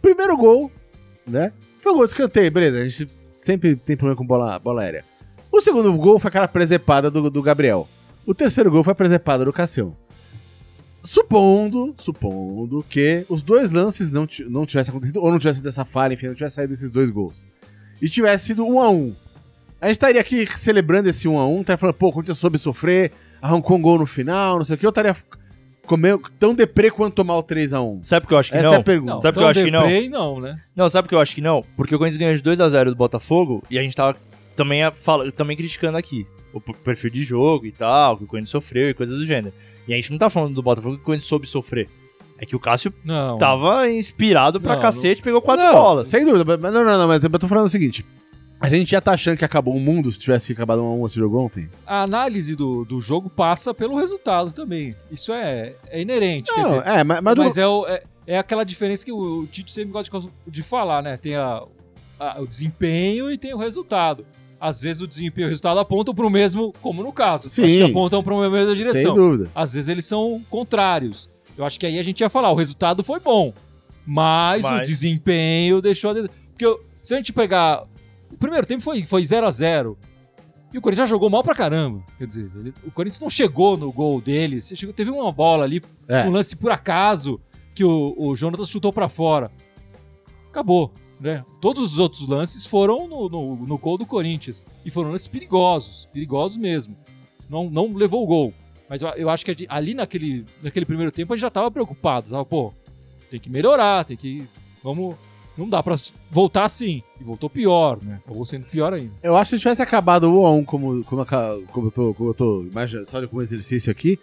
Primeiro 0.00 0.36
gol, 0.36 0.70
né? 1.26 1.52
Foi 1.80 1.92
um 1.92 1.96
gol 1.96 2.06
de 2.06 2.12
escanteio, 2.12 2.50
beleza. 2.52 2.80
A 2.80 2.88
gente 2.88 3.08
sempre 3.34 3.74
tem 3.76 3.96
problema 3.96 4.16
com 4.16 4.24
bola, 4.26 4.58
bola 4.58 4.82
aérea. 4.82 5.04
O 5.50 5.60
segundo 5.60 5.92
gol 5.94 6.18
foi 6.18 6.28
aquela 6.28 6.46
presepada 6.48 7.10
do, 7.10 7.30
do 7.30 7.42
Gabriel. 7.42 7.88
O 8.28 8.34
terceiro 8.34 8.70
gol 8.70 8.84
foi 8.84 8.92
a 8.92 8.94
presepada 8.94 9.42
do 9.42 9.52
Cassião. 9.54 9.96
Supondo, 11.02 11.94
supondo 11.96 12.84
que 12.86 13.24
os 13.26 13.42
dois 13.42 13.70
lances 13.70 14.12
não, 14.12 14.28
não 14.50 14.66
tivessem 14.66 14.90
acontecido, 14.90 15.22
ou 15.22 15.30
não 15.30 15.38
tivesse 15.38 15.58
sido 15.60 15.68
essa 15.70 15.82
falha, 15.82 16.12
enfim, 16.12 16.26
não 16.26 16.34
tivesse 16.34 16.56
saído 16.56 16.70
desses 16.72 16.92
dois 16.92 17.08
gols. 17.08 17.46
E 18.02 18.08
tivesse 18.10 18.48
sido 18.48 18.66
um 18.66 18.78
a 18.80 18.90
um. 18.90 19.16
A 19.80 19.86
gente 19.86 19.94
estaria 19.94 20.20
aqui 20.20 20.44
celebrando 20.58 21.08
esse 21.08 21.26
1 21.26 21.38
a 21.38 21.46
1 21.48 21.60
estaria 21.62 21.78
falando, 21.78 21.94
pô, 21.94 22.08
o 22.08 22.12
Corinthians 22.12 22.36
soube 22.36 22.58
sofrer, 22.58 23.12
arrancou 23.40 23.78
um 23.78 23.80
gol 23.80 23.98
no 23.98 24.04
final, 24.06 24.58
não 24.58 24.64
sei 24.64 24.74
o 24.74 24.78
que, 24.78 24.84
eu 24.84 24.90
estaria 24.90 25.16
comer, 25.86 26.18
tão 26.38 26.52
deprê 26.52 26.90
quanto 26.90 27.14
tomar 27.14 27.36
o 27.38 27.42
3 27.42 27.72
a 27.72 27.80
1 27.80 28.04
Sabe 28.04 28.22
por 28.24 28.28
que 28.28 28.34
eu 28.34 28.38
acho 28.38 28.50
que 28.50 28.56
Essa 28.58 28.66
não? 28.66 28.74
é 28.74 28.76
a 28.76 28.82
pergunta. 28.82 29.12
não, 29.14 29.20
Sabe 29.22 29.34
tão 29.34 29.40
que 29.40 29.44
eu 29.46 29.48
acho 29.50 29.64
que 29.64 29.70
não? 29.70 29.82
deprê, 29.88 30.08
não, 30.10 30.40
né? 30.40 30.52
Não, 30.76 30.88
sabe 30.90 31.06
por 31.06 31.08
que 31.10 31.14
eu 31.14 31.20
acho 31.20 31.34
que 31.34 31.40
não? 31.40 31.64
Porque 31.76 31.94
o 31.94 31.98
Corinthians 31.98 32.18
ganhou 32.18 32.34
de 32.34 32.42
2x0 32.42 32.84
do 32.90 32.96
Botafogo 32.96 33.62
e 33.70 33.78
a 33.78 33.82
gente 33.82 33.96
tava 33.96 34.18
também, 34.54 34.82
a- 34.82 34.92
fala, 34.92 35.32
também 35.32 35.56
criticando 35.56 35.96
aqui 35.96 36.26
o 36.52 36.60
perfil 36.60 37.10
de 37.10 37.22
jogo 37.22 37.66
e 37.66 37.72
tal, 37.72 38.16
que 38.16 38.24
o 38.24 38.26
Corinthians 38.26 38.50
sofreu 38.50 38.90
e 38.90 38.94
coisas 38.94 39.16
do 39.18 39.24
gênero. 39.24 39.52
E 39.86 39.92
a 39.92 39.96
gente 39.96 40.10
não 40.10 40.18
tá 40.18 40.28
falando 40.30 40.54
do 40.54 40.62
Botafogo 40.62 40.96
que 40.96 41.02
o 41.02 41.04
Corinthians 41.04 41.28
soube 41.28 41.46
sofrer. 41.46 41.88
É 42.40 42.46
que 42.46 42.54
o 42.54 42.60
Cássio 42.60 42.92
Não. 43.04 43.36
tava 43.36 43.90
inspirado 43.90 44.60
pra 44.60 44.74
Não, 44.74 44.80
cacete, 44.82 45.20
pegou 45.20 45.42
quatro 45.42 45.64
não, 45.64 45.72
bolas. 45.72 46.08
Sem 46.08 46.24
dúvida, 46.24 46.44
mas 46.56 46.72
não, 46.72 46.84
não, 46.84 46.98
não, 46.98 47.08
mas 47.08 47.24
eu 47.24 47.30
tô 47.30 47.48
falando 47.48 47.66
o 47.66 47.70
seguinte. 47.70 48.06
A 48.60 48.68
gente 48.68 48.90
já 48.90 49.00
tá 49.00 49.12
achando 49.12 49.36
que 49.36 49.44
acabou 49.44 49.74
o 49.74 49.80
mundo 49.80 50.10
se 50.10 50.18
tivesse 50.20 50.52
acabado 50.52 50.82
1 50.82 50.86
a 50.86 50.92
1 50.94 51.06
esse 51.06 51.16
jogo 51.16 51.38
ontem? 51.38 51.68
A 51.86 52.02
análise 52.02 52.54
do, 52.56 52.84
do 52.84 53.00
jogo 53.00 53.28
passa 53.30 53.72
pelo 53.74 53.96
resultado 53.96 54.52
também. 54.52 54.94
Isso 55.10 55.32
é, 55.32 55.74
é 55.88 56.00
inerente. 56.00 56.52
quer 56.52 56.62
Não, 56.62 56.78
dizer, 56.78 56.86
é, 56.88 57.04
mas, 57.04 57.20
mas 57.20 57.34
do- 57.34 57.42
mas 57.44 57.58
é, 57.58 57.66
o- 57.66 57.86
é, 57.86 58.02
é 58.26 58.38
aquela 58.38 58.64
diferença 58.64 59.04
que 59.04 59.12
o, 59.12 59.40
o 59.42 59.46
Tite 59.46 59.70
sempre 59.72 59.92
gosta 59.92 60.18
de, 60.20 60.28
de 60.46 60.62
falar, 60.62 61.02
né? 61.02 61.16
Tem 61.16 61.36
a, 61.36 61.62
a- 62.18 62.40
o 62.40 62.46
desempenho 62.48 63.30
e 63.30 63.38
tem 63.38 63.54
o 63.54 63.58
resultado. 63.58 64.24
Às 64.60 64.80
vezes 64.80 65.00
o 65.02 65.06
desempenho 65.06 65.44
e 65.44 65.46
o 65.46 65.48
resultado 65.50 65.78
apontam 65.78 66.14
para 66.14 66.26
o 66.26 66.30
mesmo, 66.30 66.72
como 66.82 67.02
no 67.02 67.12
caso. 67.12 67.48
Sim. 67.48 67.62
Acho 67.64 67.72
que 67.74 67.82
apontam 67.84 68.22
para 68.22 68.34
a 68.34 68.50
mesma 68.50 68.66
sem 68.66 68.74
direção. 68.74 69.14
dúvida. 69.14 69.50
Às 69.54 69.74
vezes 69.74 69.88
eles 69.88 70.04
são 70.04 70.42
contrários. 70.50 71.28
Eu 71.56 71.64
acho 71.64 71.78
que 71.78 71.86
aí 71.86 71.98
a 71.98 72.02
gente 72.02 72.20
ia 72.20 72.28
falar, 72.28 72.50
o 72.50 72.56
resultado 72.56 73.02
foi 73.04 73.20
bom, 73.20 73.52
mas, 74.06 74.64
o 74.64 74.68
Mas- 74.68 74.88
desempenho 74.88 75.80
deixou... 75.80 76.12
Porque 76.50 76.64
eu- 76.66 76.84
se 77.02 77.14
a 77.14 77.16
gente 77.16 77.32
pegar... 77.32 77.84
O 78.30 78.36
primeiro 78.36 78.66
tempo 78.66 78.82
foi 78.82 78.96
0 78.98 79.06
foi 79.08 79.24
0 79.24 79.46
a 79.46 79.50
0 79.50 79.98
e 80.72 80.78
o 80.78 80.80
Corinthians 80.80 81.08
já 81.08 81.14
jogou 81.14 81.30
mal 81.30 81.42
pra 81.42 81.54
caramba. 81.54 82.02
Quer 82.18 82.26
dizer, 82.26 82.50
ele- 82.56 82.74
o 82.84 82.90
Corinthians 82.90 83.20
não 83.20 83.30
chegou 83.30 83.76
no 83.76 83.90
gol 83.92 84.20
deles. 84.20 84.70
Chegou- 84.74 84.92
teve 84.92 85.10
uma 85.10 85.32
bola 85.32 85.64
ali, 85.64 85.82
É. 86.08 86.24
um 86.24 86.30
lance 86.30 86.54
por 86.56 86.70
acaso, 86.70 87.40
que 87.74 87.84
o, 87.84 88.14
o 88.18 88.34
Jonatas 88.36 88.68
chutou 88.68 88.92
pra 88.92 89.08
fora. 89.08 89.50
Acabou. 90.50 90.92
Né? 91.20 91.44
Todos 91.60 91.94
os 91.94 91.98
outros 91.98 92.28
lances 92.28 92.64
foram 92.64 93.08
no, 93.08 93.28
no, 93.28 93.56
no 93.56 93.78
gol 93.78 93.98
do 93.98 94.06
Corinthians. 94.06 94.64
E 94.84 94.90
foram 94.90 95.10
lances 95.10 95.28
perigosos. 95.28 96.06
Perigosos 96.12 96.56
mesmo. 96.56 96.96
Não, 97.48 97.68
não 97.68 97.92
levou 97.94 98.22
o 98.22 98.26
gol. 98.26 98.54
Mas 98.88 99.02
eu, 99.02 99.28
acho 99.28 99.44
que 99.44 99.66
ali 99.68 99.92
naquele, 99.92 100.46
naquele 100.62 100.86
primeiro 100.86 101.12
tempo 101.12 101.32
a 101.32 101.36
gente 101.36 101.42
já 101.42 101.50
tava 101.50 101.70
preocupado. 101.70 102.30
Tava, 102.30 102.44
pô, 102.44 102.72
tem 103.30 103.38
que 103.38 103.50
melhorar, 103.50 104.04
tem 104.04 104.16
que. 104.16 104.48
Vamos. 104.82 105.16
Não 105.56 105.68
dá 105.68 105.82
pra 105.82 105.96
voltar 106.30 106.64
assim. 106.64 107.02
E 107.20 107.24
voltou 107.24 107.50
pior, 107.50 107.98
né? 108.00 108.20
Acabou 108.24 108.44
sendo 108.44 108.66
pior 108.66 108.92
ainda. 108.92 109.12
Eu 109.22 109.36
acho 109.36 109.50
que 109.50 109.56
se 109.56 109.62
tivesse 109.62 109.82
acabado 109.82 110.32
o 110.32 110.42
1 110.42 110.46
a 110.46 110.52
1 110.52 110.64
como, 110.64 111.04
como, 111.04 111.26
como 111.72 111.86
eu 111.88 111.90
tô, 111.90 112.14
como 112.14 112.30
eu 112.30 112.34
tô 112.34 112.62
imaginando, 112.62 113.10
só 113.10 113.26
como 113.26 113.42
exercício 113.42 113.90
aqui, 113.90 114.18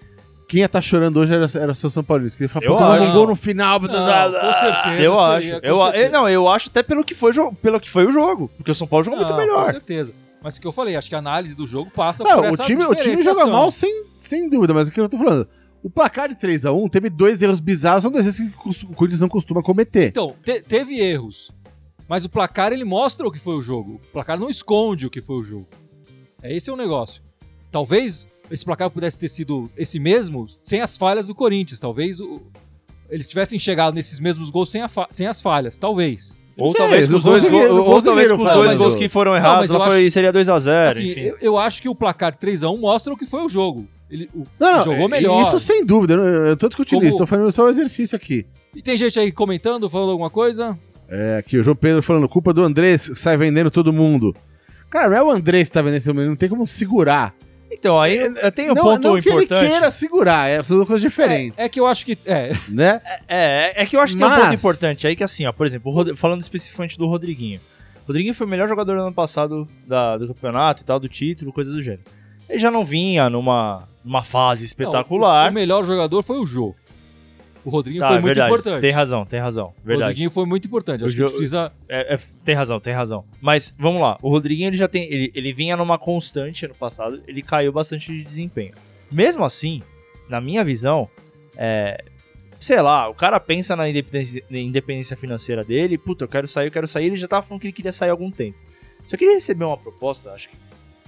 quem 0.56 0.62
ia 0.62 0.66
estar 0.68 0.82
chorando 0.82 1.18
hoje 1.20 1.34
era, 1.34 1.46
era 1.62 1.72
o 1.72 1.76
seu 1.76 1.90
São 1.90 2.04
Paulo. 2.04 2.26
Que 2.30 2.44
ele 2.44 2.48
falou, 2.48 2.78
tomamos 2.78 3.02
acho. 3.02 3.10
um 3.10 3.14
gol 3.14 3.28
no 3.28 3.36
final. 3.36 3.80
Não, 3.80 3.88
com 3.90 4.54
certeza. 4.54 5.02
Eu 5.04 5.16
seria, 5.16 5.22
acho. 5.56 5.62
com 5.62 5.68
Eu, 5.68 5.78
certeza. 5.84 6.10
não, 6.12 6.30
eu 6.30 6.48
acho 6.50 6.70
até 6.70 6.82
pelo 6.82 7.04
que 7.04 7.14
foi, 7.14 7.32
pelo 7.62 7.80
que 7.80 7.90
foi 7.90 8.06
o 8.06 8.12
jogo. 8.12 8.50
Porque 8.58 8.72
o 8.72 8.76
São 8.76 8.88
Paulo 8.88 9.04
jogou 9.04 9.20
muito 9.20 9.30
Não, 9.30 9.36
Com 9.38 9.42
melhor. 9.46 9.70
certeza. 9.72 10.14
Mas 10.42 10.56
o 10.58 10.62
que 10.62 10.68
eu 10.68 10.72
falei, 10.72 10.96
acho 10.96 11.10
que 11.10 11.16
a 11.16 11.18
análise 11.20 11.56
do 11.56 11.68
jogo 11.68 11.90
passa 11.94 12.24
Não, 12.24 12.36
por 12.38 12.44
o 12.44 12.46
essa 12.54 12.64
time, 12.64 12.84
o 12.86 12.96
time 12.96 13.22
joga 13.22 13.46
mal 13.48 13.70
sem, 13.72 14.06
sem 14.18 14.48
dúvida, 14.48 14.74
mas 14.74 14.88
o 14.88 14.92
que 14.92 15.02
eu 15.02 15.10
tô 15.10 15.18
falando? 15.18 15.48
O 15.84 15.90
placar 15.90 16.30
de 16.30 16.36
3x1 16.36 16.90
teve 16.90 17.10
dois 17.10 17.42
erros 17.42 17.60
bizarros, 17.60 18.04
são 18.04 18.12
dois 18.12 18.26
erros 18.26 18.38
que 18.78 18.86
o 18.86 18.94
Corinthians 18.94 19.22
não 19.22 19.28
costuma 19.28 19.62
cometer. 19.62 20.08
Então, 20.08 20.36
te- 20.44 20.62
teve 20.62 21.00
erros. 21.00 21.52
Mas 22.08 22.24
o 22.26 22.30
placar, 22.30 22.72
ele 22.72 22.84
mostra 22.86 23.28
o 23.28 23.32
que 23.32 23.40
foi 23.40 23.56
o 23.56 23.62
jogo. 23.62 24.00
O 24.10 24.12
placar 24.14 24.40
não 24.40 24.50
esconde 24.50 25.06
o 25.08 25.10
que 25.10 25.20
foi 25.22 25.36
o 25.38 25.44
jogo. 25.44 25.68
É 26.42 26.56
esse 26.56 26.70
é 26.70 26.74
o 26.74 26.76
negócio. 26.78 27.22
Talvez 27.72 28.28
esse 28.52 28.64
placar 28.66 28.90
pudesse 28.90 29.18
ter 29.18 29.30
sido 29.30 29.70
esse 29.78 30.00
mesmo 30.00 30.48
sem 30.62 30.82
as 30.82 30.96
falhas 30.98 31.28
do 31.28 31.36
Corinthians. 31.36 31.80
Talvez 31.80 32.20
o- 32.20 32.42
eles 33.10 33.28
tivessem 33.28 33.58
chegado 33.60 33.94
nesses 33.94 34.20
mesmos 34.20 34.50
gols 34.50 34.70
sem, 34.72 34.82
a 34.82 34.88
fa- 34.90 35.08
sem 35.12 35.28
as 35.28 35.42
falhas. 35.42 35.78
Talvez. 35.78 36.40
Ou 36.58 36.72
Sim, 36.72 36.78
talvez 36.78 37.08
com 37.08 37.16
os 37.16 37.24
não 37.24 37.32
dois, 37.32 37.44
gols- 37.48 37.70
não 37.70 37.86
ou 37.86 38.02
talvez 38.02 38.32
com 38.32 38.42
os 38.44 38.54
dois 38.54 38.78
gols 38.78 38.96
que 38.96 39.10
foram 39.10 39.32
Não, 39.32 39.38
errados, 39.38 39.62
mas 39.62 39.70
eu 39.72 39.78
lá 39.78 39.88
foi, 39.88 40.10
seria 40.10 40.32
2x0, 40.32 40.88
Assim, 40.92 41.12
enfim. 41.12 41.20
eu, 41.20 41.38
eu 41.42 41.58
acho 41.58 41.82
que 41.82 41.90
o 41.90 41.94
placar 41.96 42.34
3x1 42.36 42.78
mostra 42.80 43.12
o 43.14 43.18
que 43.18 43.26
foi 43.26 43.42
o 43.44 43.50
jogo. 43.50 43.86
Ele 44.10 44.30
o- 44.34 44.46
Não, 44.58 44.78
não, 44.78 44.84
jogou 44.86 45.06
é- 45.06 45.10
melhor. 45.10 45.42
Isso 45.44 45.60
sem 45.60 45.84
dúvida, 45.86 46.14
eu, 46.14 46.24
eu 46.24 46.56
tô 46.58 46.70
discutindo 46.70 47.00
Como- 47.00 47.10
isso, 47.10 47.18
tô 47.18 47.26
fazendo 47.28 47.52
só 47.52 47.66
o 47.66 47.70
exercício 47.70 48.16
aqui. 48.16 48.46
E 48.74 48.82
tem 48.82 48.96
gente 48.96 49.20
aí 49.20 49.32
comentando, 49.34 49.90
falando 49.90 50.12
alguma 50.12 50.30
coisa? 50.30 50.80
É, 51.10 51.38
aqui 51.38 51.58
o 51.58 51.64
João 51.64 51.76
Pedro 51.76 52.02
falando, 52.02 52.28
culpa 52.30 52.54
do 52.54 52.64
Andrés, 52.64 53.12
sai 53.16 53.36
vendendo 53.36 53.70
todo 53.70 53.92
mundo. 53.92 54.34
Cara, 54.90 55.10
não 55.10 55.18
é 55.18 55.24
o 55.24 55.30
Andrés 55.32 55.68
que 55.68 55.74
tá 55.74 55.82
vendendo 55.82 56.04
todo 56.06 56.16
mundo, 56.16 56.28
não 56.30 56.36
tem 56.38 56.48
como 56.48 56.66
segurar. 56.66 57.36
Então, 57.72 58.00
aí 58.00 58.18
tem 58.52 58.70
um 58.72 58.74
não, 58.76 58.84
ponto 58.84 59.02
não 59.08 59.22
que 59.22 59.28
importante. 59.30 59.60
ele 59.62 59.70
queira 59.72 59.92
segurar, 59.92 60.48
é, 60.50 60.62
são 60.64 60.86
coisas 60.86 61.02
diferentes. 61.02 61.60
É, 61.60 61.66
é 61.66 61.70
que 61.70 61.80
eu 61.80 61.86
acho 61.88 62.06
que. 62.06 62.18
É, 62.26 62.52
Né? 62.70 63.02
É, 63.28 63.84
é 63.84 63.86
que 63.86 63.96
eu 63.96 64.00
acho 64.00 64.14
que 64.14 64.20
tem 64.20 64.28
um 64.28 64.32
ponto 64.32 64.44
Mas- 64.46 64.54
importante 64.54 65.08
aí 65.08 65.16
que 65.16 65.24
assim, 65.24 65.46
ó, 65.46 65.52
por 65.52 65.66
exemplo, 65.66 66.16
falando 66.16 66.42
especificamente 66.42 66.98
do 66.98 67.08
Rodriguinho. 67.08 67.60
O 68.04 68.08
Rodriguinho 68.08 68.36
foi 68.36 68.46
o 68.46 68.50
melhor 68.50 68.68
jogador 68.68 68.96
do 68.96 69.02
ano 69.02 69.14
passado 69.14 69.68
da- 69.88 70.16
do 70.18 70.28
campeonato 70.28 70.84
e 70.84 70.86
tal, 70.86 71.00
do 71.00 71.10
título, 71.10 71.52
coisas 71.52 71.74
do 71.74 71.82
gênero. 71.82 72.04
Ele 72.48 72.60
já 72.60 72.70
não 72.70 72.86
vinha 72.86 73.30
numa, 73.32 73.88
numa 74.04 74.24
fase 74.24 74.62
Não, 74.62 74.66
espetacular. 74.68 75.48
o, 75.48 75.52
o 75.52 75.54
melhor 75.54 75.84
jogador 75.84 76.22
foi 76.22 76.38
o 76.40 76.46
Jô. 76.46 76.76
O 77.66 77.70
Rodriguinho 77.70 78.02
Tá, 78.04 78.08
foi 78.10 78.18
é 78.18 78.20
muito 78.20 78.28
verdade. 78.36 78.52
importante. 78.54 78.82
Tem 78.82 78.92
razão, 78.92 79.26
tem 79.26 79.40
razão. 79.40 79.68
O 79.84 79.88
Verdade. 79.88 80.02
Rodriguinho 80.10 80.30
foi 80.30 80.46
muito 80.46 80.68
importante. 80.68 81.02
O 81.04 81.08
Acho 81.08 81.16
que 81.16 81.24
a 81.24 81.26
gente 81.26 81.32
Jô- 81.32 81.38
precisa. 81.38 81.72
É, 81.90 82.14
é, 82.14 82.20
tem 82.46 82.54
razão, 82.56 82.80
tem 82.80 82.94
razão. 82.94 83.26
Mas 83.42 83.76
vamos 83.78 84.02
lá, 84.02 84.18
o 84.22 84.30
Rodriguinho 84.30 84.68
ele 84.70 84.78
já 84.78 84.88
tem. 84.88 85.12
Ele, 85.12 85.32
ele 85.34 85.52
vinha 85.52 85.76
numa 85.76 85.98
constante 85.98 86.64
ano 86.66 86.76
passado, 86.76 87.22
ele 87.28 87.42
caiu 87.42 87.72
bastante 87.74 88.16
de 88.16 88.24
desempenho. 88.24 88.74
Mesmo 89.12 89.44
assim, 89.44 89.82
na 90.30 90.40
minha 90.40 90.64
visão, 90.64 91.10
é, 91.58 92.04
sei 92.60 92.80
lá, 92.82 93.10
o 93.10 93.16
cara 93.16 93.40
pensa 93.40 93.76
na 93.76 93.90
independência, 93.90 94.44
na 94.50 94.60
independência 94.60 95.18
financeira 95.18 95.64
dele, 95.64 95.98
puta, 95.98 96.26
eu 96.26 96.30
quero 96.30 96.48
sair, 96.48 96.68
eu 96.68 96.72
quero 96.72 96.88
sair, 96.88 97.08
ele 97.08 97.16
já 97.16 97.28
tava 97.28 97.42
falando 97.42 97.62
que 97.62 97.68
ele 97.68 97.74
queria 97.74 97.92
sair 97.92 98.10
há 98.10 98.12
algum 98.14 98.30
tempo. 98.30 98.58
Só 99.08 99.18
que 99.18 99.24
ele 99.26 99.34
recebeu 99.36 99.68
uma 99.68 99.78
proposta, 99.78 100.32
acho 100.34 100.50
que 100.50 100.56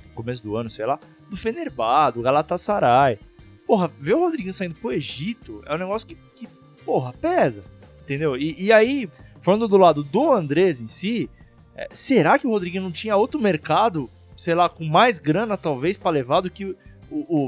no 0.08 0.14
começo 0.16 0.42
do 0.44 0.56
ano, 0.56 0.70
sei 0.72 0.86
lá, 0.86 1.00
do 1.30 1.38
Fenerbah, 1.38 2.10
do 2.12 2.22
Galatasaray. 2.22 3.20
Porra, 3.68 3.92
ver 4.00 4.14
o 4.16 4.20
Rodriguinho 4.20 4.54
saindo 4.54 4.76
pro 4.76 4.94
Egito 4.94 5.62
é 5.66 5.76
um 5.76 5.78
negócio 5.78 6.08
que, 6.08 6.18
que 6.36 6.48
porra, 6.86 7.12
pesa. 7.14 7.64
Entendeu? 8.02 8.38
E, 8.38 8.56
e 8.64 8.72
aí, 8.72 9.10
falando 9.42 9.68
do 9.68 9.78
lado 9.78 10.04
do 10.04 10.32
Andrés 10.32 10.80
em 10.80 10.88
si, 10.88 11.30
é, 11.76 11.90
será 11.92 12.40
que 12.40 12.48
o 12.48 12.50
Rodriguinho 12.50 12.84
não 12.84 12.92
tinha 12.92 13.16
outro 13.18 13.40
mercado, 13.42 14.10
sei 14.38 14.56
lá, 14.56 14.70
com 14.70 14.86
mais 14.86 15.20
grana 15.20 15.58
talvez 15.58 15.98
pra 15.98 16.10
levar 16.10 16.40
do 16.42 16.50
que 16.50 16.64
o, 16.66 16.76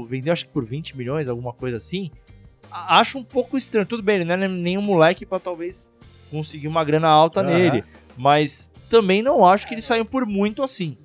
o 0.00 0.04
vendeu, 0.04 0.32
acho 0.32 0.44
que 0.46 0.52
por 0.52 0.64
20 0.64 0.96
milhões, 0.96 1.26
alguma 1.28 1.52
coisa 1.54 1.78
assim? 1.78 2.10
A- 2.70 3.00
Acho 3.00 3.18
um 3.18 3.24
pouco 3.24 3.56
estranho. 3.56 3.86
Tudo 3.86 4.02
bem, 4.02 4.16
ele 4.16 4.24
não 4.26 4.34
é 4.34 4.46
nenhum 4.48 4.82
moleque 4.82 5.24
pra 5.24 5.38
talvez 5.40 5.90
conseguir 6.30 6.68
uma 6.68 6.84
grana 6.84 7.08
alta 7.08 7.40
Aham. 7.40 7.48
nele. 7.48 7.84
Mas 8.16 8.70
também 8.90 9.22
não 9.22 9.46
acho 9.46 9.66
que 9.66 9.72
ele 9.72 9.80
saiu 9.80 10.04
por 10.04 10.26
muito 10.26 10.62
assim. 10.62 10.98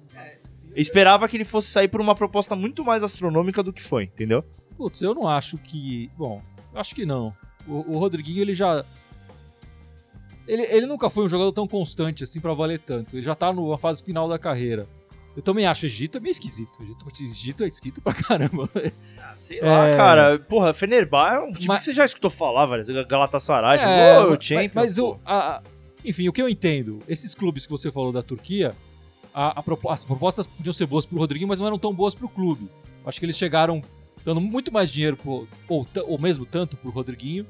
Eu 0.75 0.81
esperava 0.81 1.25
que 1.29 1.37
ele 1.37 1.45
fosse 1.45 1.69
sair 1.69 1.87
por 1.87 2.01
uma 2.01 2.13
proposta 2.13 2.53
muito 2.53 2.83
mais 2.83 3.01
astronômica 3.01 3.63
do 3.63 3.71
que 3.71 3.81
foi, 3.81 4.03
entendeu? 4.03 4.43
Putz, 4.77 5.01
eu 5.01 5.13
não 5.13 5.27
acho 5.27 5.57
que. 5.57 6.09
Bom, 6.17 6.41
acho 6.73 6.93
que 6.95 7.05
não. 7.05 7.33
O, 7.67 7.93
o 7.93 7.97
Rodriguinho, 7.97 8.41
ele 8.41 8.53
já. 8.53 8.83
Ele, 10.47 10.61
ele 10.63 10.85
nunca 10.85 11.09
foi 11.09 11.25
um 11.25 11.29
jogador 11.29 11.51
tão 11.51 11.67
constante 11.67 12.23
assim 12.23 12.39
pra 12.39 12.53
valer 12.53 12.79
tanto. 12.79 13.15
Ele 13.17 13.23
já 13.23 13.33
tá 13.33 13.51
numa 13.51 13.77
fase 13.77 14.03
final 14.03 14.27
da 14.29 14.37
carreira. 14.37 14.87
Eu 15.35 15.41
também 15.41 15.65
acho 15.65 15.85
Egito 15.85 16.17
é 16.17 16.21
meio 16.21 16.31
esquisito. 16.31 16.81
Egito, 16.81 17.05
Egito 17.23 17.63
é 17.63 17.67
esquisito 17.67 18.01
pra 18.01 18.13
caramba. 18.13 18.69
Sei 19.33 19.59
lá, 19.59 19.87
É. 19.89 19.97
cara. 19.97 20.39
Porra, 20.39 20.73
Fenerbah 20.73 21.33
é 21.35 21.39
um 21.39 21.51
time 21.51 21.67
Mas- 21.67 21.79
que 21.79 21.83
você 21.85 21.93
já 21.93 22.05
escutou 22.05 22.29
falar, 22.29 22.65
velho. 22.67 23.05
Galatasaray, 23.07 23.79
É, 23.79 24.13
jogou 24.15 24.27
o 24.27 24.35
mas- 24.35 24.45
Champions. 24.45 24.71
mas 24.75 24.97
o, 24.99 25.17
a- 25.25 25.61
enfim, 26.05 26.29
o 26.29 26.33
que 26.33 26.41
eu 26.41 26.47
entendo, 26.47 26.99
esses 27.07 27.33
clubes 27.35 27.65
que 27.65 27.71
você 27.71 27.91
falou 27.91 28.13
da 28.13 28.21
Turquia, 28.21 28.75
a- 29.33 29.59
a 29.59 29.63
as 29.91 30.05
propostas 30.05 30.47
podiam 30.47 30.71
ser 30.71 30.85
boas 30.85 31.05
pro 31.05 31.17
Rodriguinho, 31.17 31.49
mas 31.49 31.59
não 31.59 31.67
eram 31.67 31.79
tão 31.79 31.93
boas 31.93 32.13
pro 32.15 32.29
clube. 32.29 32.69
Acho 33.05 33.19
que 33.19 33.25
eles 33.25 33.35
chegaram 33.37 33.81
dando 34.25 34.41
muito 34.41 34.73
mais 34.73 34.91
dinheiro, 34.91 35.15
pro, 35.15 35.47
ou, 35.69 35.87
ou 36.07 36.19
mesmo 36.19 36.45
tanto 36.45 36.75
pro 36.75 36.89
Rodriguinho, 36.89 37.45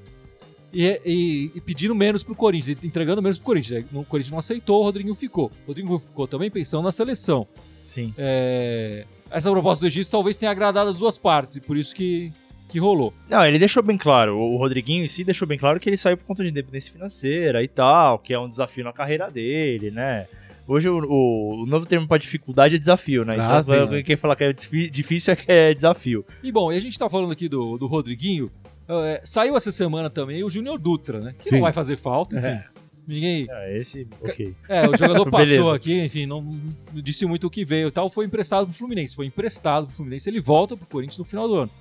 e, 0.73 0.85
e- 1.05 1.51
e 1.55 1.61
pedindo 1.61 1.95
menos 1.95 2.21
pro 2.21 2.35
Corinthians, 2.35 2.77
entregando 2.83 3.21
menos 3.21 3.37
pro 3.39 3.45
Corinthians. 3.45 3.85
O 3.93 4.03
Corinthians 4.03 4.31
não 4.31 4.39
aceitou, 4.39 4.81
o 4.81 4.83
Rodriguinho 4.83 5.15
ficou. 5.15 5.49
O 5.63 5.67
Rodriguinho 5.67 5.97
ficou 5.97 6.27
também 6.27 6.51
pensando 6.51 6.83
na 6.83 6.91
seleção. 6.91 7.47
Sim. 7.81 8.13
É, 8.17 9.05
essa 9.31 9.49
proposta 9.49 9.81
do 9.85 9.87
Egito 9.87 10.09
talvez 10.09 10.35
tenha 10.35 10.51
agradado 10.51 10.89
as 10.89 10.97
duas 10.97 11.17
partes, 11.17 11.55
e 11.55 11.61
por 11.61 11.77
isso 11.77 11.95
que, 11.95 12.33
que 12.67 12.77
rolou. 12.77 13.13
Não, 13.29 13.45
ele 13.45 13.57
deixou 13.57 13.81
bem 13.81 13.97
claro, 13.97 14.37
o 14.37 14.57
Rodriguinho 14.57 15.05
em 15.05 15.07
si 15.07 15.23
deixou 15.23 15.47
bem 15.47 15.57
claro 15.57 15.79
que 15.79 15.89
ele 15.89 15.95
saiu 15.97 16.17
por 16.17 16.25
conta 16.25 16.43
de 16.43 16.49
independência 16.49 16.91
financeira 16.91 17.63
e 17.63 17.67
tal, 17.69 18.19
que 18.19 18.33
é 18.33 18.39
um 18.39 18.49
desafio 18.49 18.83
na 18.83 18.91
carreira 18.91 19.31
dele, 19.31 19.91
né? 19.91 20.27
Hoje 20.67 20.89
o, 20.89 20.97
o- 20.97 21.63
o 21.63 21.65
novo 21.65 21.85
termo 21.85 22.07
para 22.07 22.17
dificuldade 22.17 22.75
é 22.75 22.79
desafio, 22.79 23.23
né? 23.23 23.33
Ah, 23.37 23.59
então 23.61 23.91
sim. 23.91 24.03
quem 24.03 24.15
fala 24.15 24.35
que 24.35 24.43
é 24.43 24.51
difícil 24.53 25.33
é 25.33 25.35
que 25.35 25.51
é 25.51 25.73
desafio. 25.73 26.25
E 26.43 26.51
bom, 26.51 26.71
e 26.71 26.75
a 26.77 26.79
gente 26.79 26.97
tá 26.97 27.07
falando 27.09 27.31
aqui 27.31 27.47
do, 27.47 27.77
do 27.77 27.85
Rodriguinho. 27.87 28.51
é, 28.87 29.21
saiu 29.23 29.55
essa 29.55 29.71
semana 29.71 30.09
também 30.09 30.43
o 30.43 30.49
Júnior 30.49 30.79
Dutra, 30.79 31.19
né? 31.19 31.35
Que 31.37 31.49
Sim. 31.49 31.55
não 31.55 31.61
vai 31.61 31.71
fazer 31.71 31.97
falta, 31.97 32.35
enfim. 32.37 32.47
É. 32.47 32.65
Ninguém. 33.07 33.45
É, 33.47 33.77
esse, 33.77 34.07
ok. 34.19 34.55
É, 34.67 34.89
o 34.89 34.97
jogador 34.97 35.29
passou 35.29 35.71
aqui, 35.71 36.03
enfim, 36.03 36.25
não 36.25 36.59
disse 36.91 37.23
muito 37.27 37.45
o 37.45 37.49
que 37.51 37.63
veio 37.63 37.89
e 37.89 37.91
tal. 37.91 38.09
Foi 38.09 38.25
emprestado 38.25 38.65
pro 38.65 38.75
Fluminense. 38.75 39.15
Foi 39.15 39.27
emprestado 39.27 39.85
pro 39.85 39.95
Fluminense. 39.95 40.27
Ele 40.27 40.39
volta 40.39 40.75
pro 40.75 40.87
Corinthians 40.87 41.19
no 41.19 41.23
final 41.23 41.47
do 41.47 41.53
ano. 41.55 41.71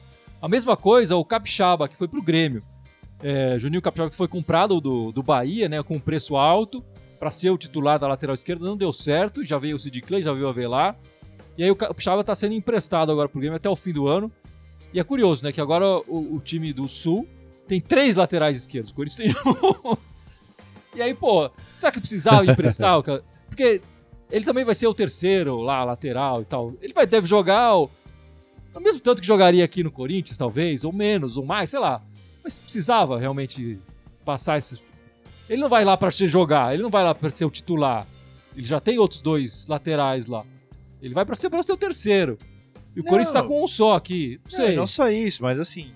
A 0.43 0.47
mesma 0.49 0.77
coisa, 0.77 1.17
o 1.17 1.25
Capixaba, 1.25 1.89
que 1.89 1.97
foi 1.97 2.07
pro 2.07 2.21
Grêmio. 2.23 2.61
É, 3.23 3.59
Juninho 3.59 3.81
Capixaba, 3.81 4.11
que 4.11 4.17
foi 4.17 4.29
comprado 4.29 4.79
do, 4.83 5.11
do 5.13 5.23
Bahia, 5.23 5.67
né? 5.67 5.83
Com 5.83 5.97
um 5.97 6.01
preço 6.01 6.37
alto, 6.37 6.85
pra 7.25 7.31
ser 7.31 7.49
o 7.49 7.57
titular 7.57 7.99
da 7.99 8.07
lateral 8.07 8.35
esquerda. 8.35 8.63
Não 8.63 8.77
deu 8.77 8.93
certo. 8.93 9.43
Já 9.43 9.57
veio 9.57 9.77
o 9.77 9.79
Sid 9.79 10.03
Clay, 10.03 10.21
já 10.21 10.31
veio 10.35 10.45
o 10.45 10.49
Avelar. 10.51 10.95
E 11.57 11.65
aí 11.65 11.71
o 11.71 11.77
Capixaba 11.77 12.23
tá 12.23 12.35
sendo 12.35 12.53
emprestado 12.53 13.11
agora 13.11 13.31
pro 13.31 13.41
Grêmio 13.41 13.57
até 13.57 13.67
o 13.67 13.75
fim 13.75 13.95
do 13.95 14.07
ano. 14.07 14.31
E 14.93 15.01
é 15.01 15.05
curioso, 15.05 15.43
né? 15.43 15.51
Que 15.51 15.59
agora 15.59 15.87
o, 16.07 16.35
o 16.37 16.39
time 16.39 16.71
do 16.71 16.87
Sul 16.87 17.27
tem 17.67 17.81
três 17.81 18.17
laterais 18.17 18.59
esquerdos. 18.59 18.91
O 18.91 18.95
Corinthians 18.95 19.35
tem 19.35 19.53
um. 19.91 19.97
E 20.95 21.01
aí, 21.01 21.15
pô, 21.15 21.51
será 21.73 21.91
que 21.91 21.99
precisava 21.99 22.45
emprestar? 22.45 23.03
Porque 23.49 23.81
ele 24.31 24.45
também 24.45 24.63
vai 24.63 24.75
ser 24.75 24.87
o 24.87 24.93
terceiro 24.93 25.63
lá, 25.63 25.83
lateral 25.83 26.43
e 26.43 26.45
tal. 26.45 26.75
Ele 26.79 26.93
vai, 26.93 27.07
deve 27.07 27.27
jogar 27.27 27.75
o, 27.75 27.91
o 28.75 28.81
mesmo 28.81 29.01
tanto 29.01 29.23
que 29.23 29.27
jogaria 29.27 29.65
aqui 29.65 29.83
no 29.83 29.91
Corinthians, 29.91 30.37
talvez, 30.37 30.85
ou 30.85 30.93
menos, 30.93 31.39
ou 31.39 31.45
mais, 31.47 31.71
sei 31.71 31.81
lá. 31.81 32.03
Mas 32.43 32.59
precisava 32.59 33.19
realmente 33.19 33.79
passar 34.27 34.59
esses. 34.59 34.83
Ele 35.49 35.61
não 35.61 35.69
vai 35.69 35.85
lá 35.85 35.97
pra 35.97 36.11
se 36.11 36.27
jogar, 36.27 36.73
ele 36.75 36.83
não 36.83 36.91
vai 36.91 37.05
lá 37.05 37.15
pra 37.15 37.31
ser 37.31 37.45
o 37.45 37.51
titular. 37.51 38.07
Ele 38.57 38.67
já 38.67 38.81
tem 38.81 38.99
outros 38.99 39.21
dois 39.21 39.67
laterais 39.67 40.27
lá. 40.27 40.45
Ele 41.03 41.13
vai 41.13 41.25
pra 41.25 41.35
ser, 41.35 41.51
ser 41.63 41.73
o 41.73 41.77
terceiro. 41.77 42.39
E 42.97 43.01
o 43.01 43.03
Não. 43.03 43.11
Corinthians 43.11 43.33
tá 43.33 43.43
com 43.43 43.63
um 43.63 43.67
só 43.67 43.95
aqui. 43.95 44.41
Não 44.45 44.51
sei. 44.51 44.67
É, 44.73 44.77
não 44.77 44.87
só 44.87 45.11
isso, 45.11 45.43
mas 45.43 45.59
assim, 45.59 45.93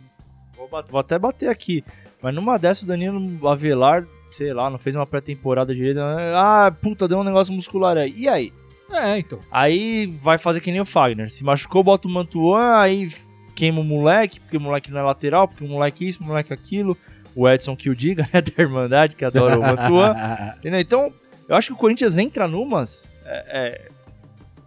vou, 0.57 0.69
bat- 0.69 0.91
vou 0.91 1.01
até 1.01 1.19
bater 1.19 1.49
aqui. 1.49 1.85
Mas 2.21 2.35
numa 2.35 2.59
dessa, 2.59 2.85
o 2.85 2.89
Danilo 2.89 3.49
Avelar, 3.49 4.07
sei 4.31 4.53
lá, 4.53 4.69
não 4.69 4.77
fez 4.79 4.97
uma 4.97 5.07
pré-temporada 5.07 5.75
direito. 5.75 6.01
Ah, 6.01 6.75
puta, 6.83 7.07
deu 7.09 7.19
um 7.19 7.25
negócio 7.25 7.53
muscular 7.55 7.97
aí. 7.97 8.13
E 8.17 8.29
aí? 8.29 8.53
É, 8.91 9.19
então. 9.19 9.39
Aí 9.51 10.07
vai 10.21 10.37
fazer 10.37 10.61
que 10.61 10.73
nem 10.73 10.81
o 10.81 10.85
Fagner. 10.85 11.31
Se 11.31 11.45
machucou, 11.45 11.83
bota 11.85 12.09
o 12.09 12.11
Mantuan, 12.11 12.79
aí 12.81 13.11
queima 13.55 13.81
o 13.81 13.85
moleque, 13.85 14.41
porque 14.41 14.57
o 14.57 14.61
moleque 14.61 14.91
não 14.91 14.99
é 14.99 15.03
lateral, 15.03 15.47
porque 15.47 15.65
o 15.65 15.69
moleque 15.69 16.07
isso, 16.09 16.23
o 16.23 16.27
moleque 16.27 16.53
aquilo. 16.53 16.97
O 17.41 17.49
Edson 17.49 17.77
que 17.77 17.89
o 17.89 17.95
diga, 17.95 18.29
né, 18.33 18.41
da 18.41 18.63
Irmandade, 18.63 19.15
que 19.15 19.25
adora 19.25 19.57
o 19.59 19.63
Mantuan. 19.63 20.15
Entendeu? 20.59 20.81
Então, 20.81 21.13
eu 21.49 21.55
acho 21.55 21.69
que 21.69 21.75
o 21.75 21.77
Corinthians 21.77 22.19
entra 22.19 22.49
numas 22.49 23.13
é, 23.25 23.45
é, 23.49 23.89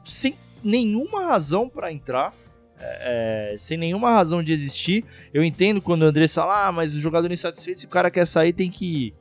sem 0.05 0.35
nenhuma 0.63 1.25
razão 1.25 1.67
pra 1.67 1.91
entrar. 1.91 2.33
é, 2.79 3.53
é, 3.53 3.57
sem 3.57 3.77
nenhuma 3.77 4.11
razão 4.11 4.41
de 4.41 4.53
existir. 4.53 5.03
Eu 5.33 5.43
entendo 5.43 5.81
quando 5.81 6.03
o 6.03 6.05
André 6.05 6.27
fala, 6.27 6.67
ah, 6.67 6.71
mas 6.71 6.95
o 6.95 7.01
jogador 7.01 7.29
insatisfeito, 7.31 7.81
se 7.81 7.85
o 7.85 7.89
cara 7.89 8.09
quer 8.09 8.25
sair, 8.25 8.53
tem 8.53 8.69
que 8.71 8.85
ir. 9.07 9.13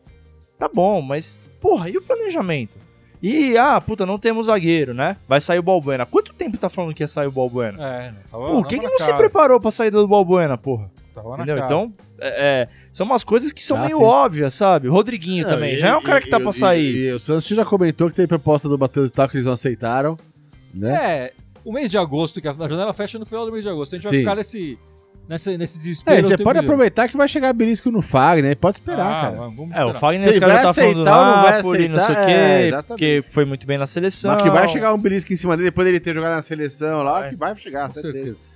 Tá 0.58 0.68
bom, 0.72 1.02
mas, 1.02 1.40
porra, 1.60 1.90
e 1.90 1.96
o 1.96 2.02
planejamento? 2.02 2.78
E, 3.22 3.56
ah, 3.58 3.80
puta, 3.80 4.06
não 4.06 4.18
temos 4.18 4.46
zagueiro, 4.46 4.94
né? 4.94 5.16
Vai 5.28 5.40
sair 5.40 5.58
o 5.58 5.62
Balbuena. 5.62 6.06
Quanto 6.06 6.32
tempo 6.32 6.56
tá 6.56 6.68
falando 6.70 6.94
que 6.94 7.02
ia 7.02 7.08
sair 7.08 7.26
o 7.26 7.32
Balbuena? 7.32 7.82
É, 7.84 8.10
não. 8.12 8.20
Tava, 8.30 8.46
Por 8.46 8.66
que, 8.66 8.78
que 8.78 8.84
não 8.86 8.92
na 8.92 8.98
se 8.98 9.06
cara. 9.06 9.18
preparou 9.18 9.60
pra 9.60 9.70
saída 9.70 9.98
do 9.98 10.06
Balbuena, 10.08 10.56
porra? 10.56 10.90
Tava 11.12 11.30
na 11.30 11.34
Entendeu? 11.36 11.56
cara. 11.56 11.66
Então, 11.66 11.92
é, 12.20 12.28
é, 12.62 12.68
são 12.92 13.06
umas 13.06 13.24
coisas 13.24 13.50
que 13.52 13.62
são 13.62 13.76
Ah, 13.78 13.84
meio 13.86 13.96
sim. 13.96 14.02
óbvias, 14.02 14.54
sabe? 14.54 14.88
O 14.88 14.92
Rodriguinho 14.92 15.44
Não, 15.44 15.50
também. 15.54 15.74
e- 15.74 15.78
Já 15.78 15.88
é 15.88 15.96
um 15.96 16.02
cara 16.02 16.20
que 16.20 16.28
tá 16.28 16.38
e- 16.38 16.42
pra 16.42 16.50
e- 16.50 16.54
sair. 16.54 16.96
E, 17.08 17.12
o 17.12 17.18
Santos 17.20 17.46
já 17.48 17.64
comentou 17.64 18.08
que 18.08 18.14
tem 18.14 18.26
proposta 18.26 18.68
do 18.68 18.78
Matheus 18.78 19.08
e 19.08 19.12
tal 19.12 19.28
que 19.28 19.36
eles 19.36 19.46
não 19.46 19.52
aceitaram, 19.54 20.18
né? 20.74 20.92
É, 20.94 21.32
o 21.64 21.72
mês 21.72 21.90
de 21.90 21.98
agosto, 21.98 22.40
que 22.40 22.48
a 22.48 22.52
janela 22.54 22.92
fecha 22.92 23.18
no 23.18 23.26
final 23.26 23.44
do 23.46 23.52
mês 23.52 23.64
de 23.64 23.70
agosto. 23.70 23.94
A 23.94 23.98
gente 23.98 24.04
vai 24.04 24.12
Sim. 24.12 24.18
ficar 24.20 24.34
nesse, 24.36 24.78
nesse, 25.28 25.56
nesse 25.58 25.78
desespero. 25.78 26.16
É, 26.18 26.22
você 26.22 26.28
pode 26.36 26.40
inteiro. 26.58 26.58
aproveitar 26.60 27.08
que 27.08 27.16
vai 27.16 27.28
chegar 27.28 27.52
belisco 27.52 27.90
no 27.90 28.02
Fagner, 28.02 28.56
pode 28.56 28.76
esperar, 28.78 29.06
Ah, 29.06 29.20
cara. 29.22 29.36
vamos 29.36 29.56
vamos 29.56 29.70
É, 29.76 29.84
o 29.84 29.88
esperar. 29.88 29.94
Fagner, 30.00 30.20
Se 30.24 30.30
esse 30.30 30.40
cara 30.40 30.52
vai 30.54 30.62
tá 30.62 30.74
falando 30.74 30.90
aceitar 31.02 31.24
não 31.36 31.42
vai 31.42 31.56
Napoli, 31.56 31.88
não 31.88 32.00
sei 32.00 32.14
o 32.14 32.18
aceitar, 32.18 32.26
quê, 32.26 32.32
é, 32.76 32.82
porque 32.82 33.24
foi 33.28 33.44
muito 33.44 33.66
bem 33.66 33.78
na 33.78 33.86
seleção. 33.86 34.32
Mas 34.32 34.42
que 34.42 34.50
vai 34.50 34.68
chegar 34.68 34.92
um 34.94 34.98
belisco 34.98 35.32
em 35.32 35.36
cima 35.36 35.56
dele 35.56 35.68
depois 35.70 35.86
dele 35.86 36.00
ter 36.00 36.14
jogado 36.14 36.32
na 36.34 36.42
seleção 36.42 37.02
lá, 37.02 37.20
Vai. 37.20 37.30
que 37.30 37.36
vai 37.36 37.56
chegar, 37.56 37.88
Com 37.88 37.94
certeza. 37.94 38.12
certeza. 38.12 38.49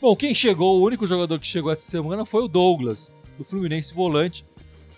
Bom, 0.00 0.14
quem 0.14 0.32
chegou, 0.34 0.78
o 0.80 0.84
único 0.84 1.06
jogador 1.06 1.40
que 1.40 1.46
chegou 1.46 1.72
essa 1.72 1.82
semana 1.82 2.24
foi 2.24 2.44
o 2.44 2.48
Douglas, 2.48 3.12
do 3.36 3.44
Fluminense 3.44 3.92
Volante. 3.92 4.46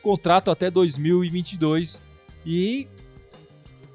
Contrato 0.02 0.50
até 0.50 0.70
2022. 0.70 2.02
E 2.44 2.86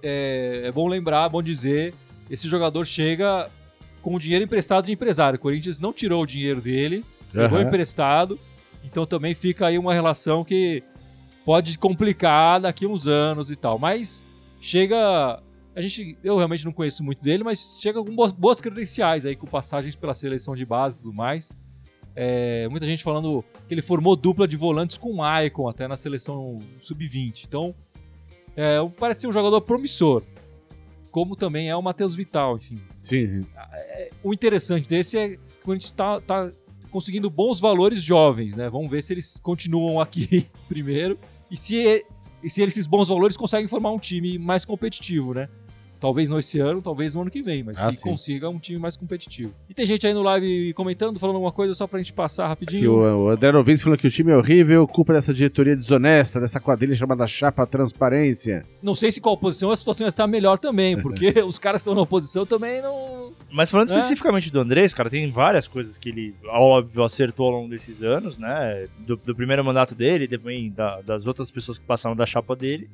é, 0.01 0.63
é 0.65 0.71
bom 0.71 0.87
lembrar, 0.87 1.25
é 1.25 1.29
bom 1.29 1.43
dizer, 1.43 1.93
esse 2.29 2.47
jogador 2.47 2.85
chega 2.85 3.51
com 4.01 4.15
o 4.15 4.19
dinheiro 4.19 4.43
emprestado 4.45 4.85
de 4.85 4.91
empresário. 4.91 5.37
O 5.37 5.39
Corinthians 5.39 5.79
não 5.79 5.93
tirou 5.93 6.23
o 6.23 6.25
dinheiro 6.25 6.61
dele, 6.61 7.05
pegou 7.31 7.59
Aham. 7.59 7.67
emprestado. 7.67 8.39
Então 8.83 9.05
também 9.05 9.33
fica 9.33 9.67
aí 9.67 9.77
uma 9.77 9.93
relação 9.93 10.43
que 10.43 10.83
pode 11.43 11.77
complicar 11.77 12.61
daqui 12.61 12.85
a 12.85 12.87
uns 12.87 13.07
anos 13.07 13.51
e 13.51 13.55
tal. 13.55 13.77
Mas 13.77 14.25
chega. 14.59 15.41
A 15.75 15.81
gente, 15.81 16.17
eu 16.23 16.37
realmente 16.37 16.63
não 16.63 16.71
conheço 16.71 17.03
muito 17.03 17.21
dele, 17.21 17.43
mas 17.43 17.77
chega 17.81 18.01
com 18.01 18.15
boas, 18.15 18.31
boas 18.31 18.61
credenciais 18.61 19.25
aí, 19.25 19.35
com 19.35 19.45
passagens 19.45 19.95
pela 19.95 20.13
seleção 20.13 20.55
de 20.55 20.65
base 20.65 20.99
e 20.99 21.03
tudo 21.03 21.13
mais. 21.13 21.51
É, 22.15 22.65
muita 22.69 22.85
gente 22.85 23.03
falando 23.03 23.43
que 23.67 23.73
ele 23.73 23.81
formou 23.81 24.15
dupla 24.15 24.47
de 24.47 24.55
volantes 24.55 24.97
com 24.97 25.11
o 25.11 25.17
Maicon 25.17 25.67
até 25.67 25.85
na 25.85 25.97
seleção 25.97 26.59
sub-20. 26.79 27.43
Então, 27.45 27.75
é, 28.55 28.77
parece 28.97 29.21
ser 29.21 29.27
um 29.27 29.33
jogador 29.33 29.59
promissor. 29.61 30.23
Como 31.11 31.35
também 31.35 31.69
é 31.69 31.75
o 31.75 31.81
Matheus 31.81 32.15
Vital, 32.15 32.57
enfim 32.57 32.79
Sim, 33.01 33.27
sim. 33.27 33.45
o 34.23 34.33
interessante 34.33 34.87
desse 34.87 35.17
é 35.17 35.29
que 35.35 35.39
a 35.67 35.71
gente 35.71 35.91
tá, 35.93 36.19
tá 36.21 36.51
conseguindo 36.89 37.29
bons 37.29 37.59
valores 37.59 38.01
jovens, 38.01 38.55
né? 38.55 38.69
Vamos 38.69 38.89
ver 38.89 39.03
se 39.03 39.13
eles 39.13 39.37
continuam 39.39 39.99
aqui 39.99 40.47
primeiro 40.67 41.19
e 41.51 41.57
se, 41.57 42.05
e 42.41 42.49
se 42.49 42.61
esses 42.61 42.87
bons 42.87 43.09
valores 43.09 43.35
conseguem 43.35 43.67
formar 43.67 43.91
um 43.91 43.99
time 43.99 44.39
mais 44.39 44.63
competitivo, 44.63 45.33
né? 45.33 45.49
Talvez 46.05 46.29
não 46.29 46.37
esse 46.37 46.59
ano, 46.59 46.83
talvez 46.83 47.15
no 47.15 47.21
ano 47.21 47.31
que 47.31 47.41
vem, 47.41 47.63
mas 47.63 47.81
Ah, 47.81 47.89
que 47.89 47.95
sim. 47.95 48.03
consiga 48.03 48.47
um 48.47 48.59
time 48.59 48.77
mais 48.77 48.95
competitivo. 48.95 49.51
E 49.67 49.73
tem 49.73 49.87
gente 49.87 50.05
aí 50.05 50.13
no 50.13 50.21
live 50.21 50.71
comentando, 50.73 51.19
falando 51.19 51.37
alguma 51.37 51.51
coisa 51.51 51.73
só 51.73 51.87
pra 51.87 51.97
gente 51.97 52.13
passar 52.13 52.43
Aqui, 52.51 52.63
rapidinho. 52.65 52.91
o, 52.93 53.25
o 53.25 53.29
André 53.29 53.51
Novinski 53.51 53.85
falando 53.85 53.97
que 53.99 54.05
o 54.05 54.11
time 54.11 54.31
é 54.31 54.37
horrível, 54.37 54.87
culpa 54.87 55.13
dessa 55.13 55.33
diretoria 55.33 55.75
desonesta, 55.75 56.39
dessa 56.39 56.59
quadrilha 56.59 56.95
chamada 56.95 57.25
Chapa 57.25 57.65
Transparência. 57.65 58.67
Não 58.83 58.93
sei 58.93 59.11
se 59.11 59.19
com 59.19 59.29
a 59.29 59.33
oposição 59.33 59.71
a 59.71 59.75
situação 59.77 60.05
está 60.07 60.27
melhor 60.27 60.59
também, 60.59 60.95
porque 61.01 61.33
os 61.41 61.57
caras 61.57 61.81
que 61.81 61.89
estão 61.89 61.95
na 61.95 62.01
oposição 62.01 62.45
também 62.45 62.83
não. 62.83 63.33
Mas 63.51 63.71
falando 63.71 63.91
É. 63.91 63.97
especificamente 63.97 64.51
do 64.51 64.59
Andrés, 64.59 64.93
cara, 64.93 65.09
tem 65.09 65.31
várias 65.31 65.67
coisas 65.67 65.97
que 65.97 66.09
ele, 66.09 66.35
óbvio, 66.47 67.03
acertou 67.03 67.47
ao 67.47 67.51
longo 67.53 67.69
desses 67.69 68.03
anos, 68.03 68.37
né? 68.37 68.87
Do, 68.99 69.15
do 69.15 69.33
primeiro 69.35 69.65
mandato 69.65 69.95
dele, 69.95 70.27
também 70.27 70.69
da- 70.69 71.01
das 71.01 71.25
outras 71.25 71.49
pessoas 71.49 71.79
que 71.79 71.85
passaram 71.85 72.15
da 72.15 72.27
chapa 72.27 72.55
dele. 72.55 72.87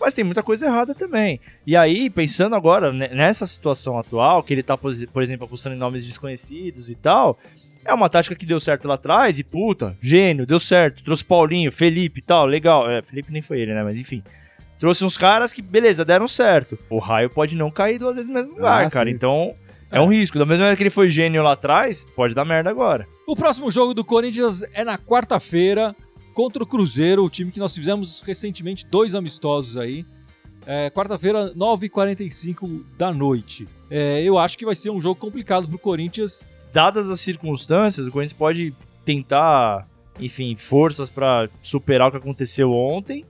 Mas 0.00 0.14
tem 0.14 0.24
muita 0.24 0.42
coisa 0.42 0.66
errada 0.66 0.94
também. 0.94 1.40
E 1.66 1.76
aí, 1.76 2.08
pensando 2.08 2.54
agora 2.54 2.92
ne- 2.92 3.08
nessa 3.08 3.46
situação 3.46 3.98
atual, 3.98 4.42
que 4.42 4.54
ele 4.54 4.62
tá, 4.62 4.76
por 4.76 4.92
por 5.12 5.22
exemplo, 5.22 5.44
apostando 5.46 5.74
em 5.74 5.78
nomes 5.78 6.06
desconhecidos 6.06 6.88
e 6.88 6.94
tal, 6.94 7.38
é 7.84 7.92
uma 7.92 8.08
tática 8.08 8.34
que 8.34 8.46
deu 8.46 8.60
certo 8.60 8.86
lá 8.86 8.94
atrás 8.94 9.38
e, 9.38 9.44
puta, 9.44 9.96
gênio, 10.00 10.46
deu 10.46 10.60
certo. 10.60 11.02
Trouxe 11.02 11.24
Paulinho, 11.24 11.72
Felipe 11.72 12.20
e 12.20 12.22
tal, 12.22 12.46
legal. 12.46 12.88
É, 12.88 13.02
Felipe 13.02 13.32
nem 13.32 13.42
foi 13.42 13.60
ele, 13.60 13.74
né? 13.74 13.82
Mas 13.82 13.98
enfim. 13.98 14.22
Trouxe 14.78 15.04
uns 15.04 15.16
caras 15.16 15.52
que, 15.52 15.60
beleza, 15.60 16.04
deram 16.04 16.28
certo. 16.28 16.78
O 16.88 16.98
raio 17.00 17.28
pode 17.28 17.56
não 17.56 17.68
cair 17.70 17.98
duas 17.98 18.14
vezes 18.14 18.28
no 18.28 18.34
mesmo 18.34 18.54
lugar, 18.54 18.84
Ah, 18.84 18.90
cara. 18.90 19.08
sim. 19.08 19.14
Então, 19.16 19.54
é 19.90 20.00
um 20.00 20.06
risco. 20.06 20.38
Da 20.38 20.44
mesma 20.46 20.62
maneira 20.62 20.76
que 20.76 20.82
ele 20.84 20.90
foi 20.90 21.10
gênio 21.10 21.42
lá 21.42 21.52
atrás, 21.52 22.04
pode 22.14 22.32
dar 22.32 22.44
merda 22.44 22.70
agora. 22.70 23.04
O 23.26 23.34
próximo 23.34 23.70
jogo 23.72 23.92
do 23.92 24.04
Corinthians 24.04 24.62
é 24.72 24.84
na 24.84 24.96
quarta-feira 24.96 25.96
contra 26.38 26.62
o 26.62 26.66
Cruzeiro, 26.66 27.24
o 27.24 27.28
time 27.28 27.50
que 27.50 27.58
nós 27.58 27.74
fizemos 27.74 28.20
recentemente 28.20 28.86
dois 28.86 29.12
amistosos 29.12 29.76
aí. 29.76 30.06
É, 30.64 30.88
quarta-feira, 30.88 31.52
9h45 31.52 32.84
da 32.96 33.12
noite. 33.12 33.66
É, 33.90 34.22
eu 34.22 34.38
acho 34.38 34.56
que 34.56 34.64
vai 34.64 34.76
ser 34.76 34.90
um 34.90 35.00
jogo 35.00 35.18
complicado 35.18 35.66
pro 35.66 35.76
Corinthians. 35.80 36.46
Dadas 36.72 37.10
as 37.10 37.18
circunstâncias, 37.18 38.06
o 38.06 38.12
Corinthians 38.12 38.38
pode 38.38 38.72
tentar, 39.04 39.88
enfim, 40.20 40.54
forças 40.54 41.10
pra 41.10 41.48
superar 41.60 42.06
o 42.06 42.12
que 42.12 42.18
aconteceu 42.18 42.70
ontem. 42.70 43.24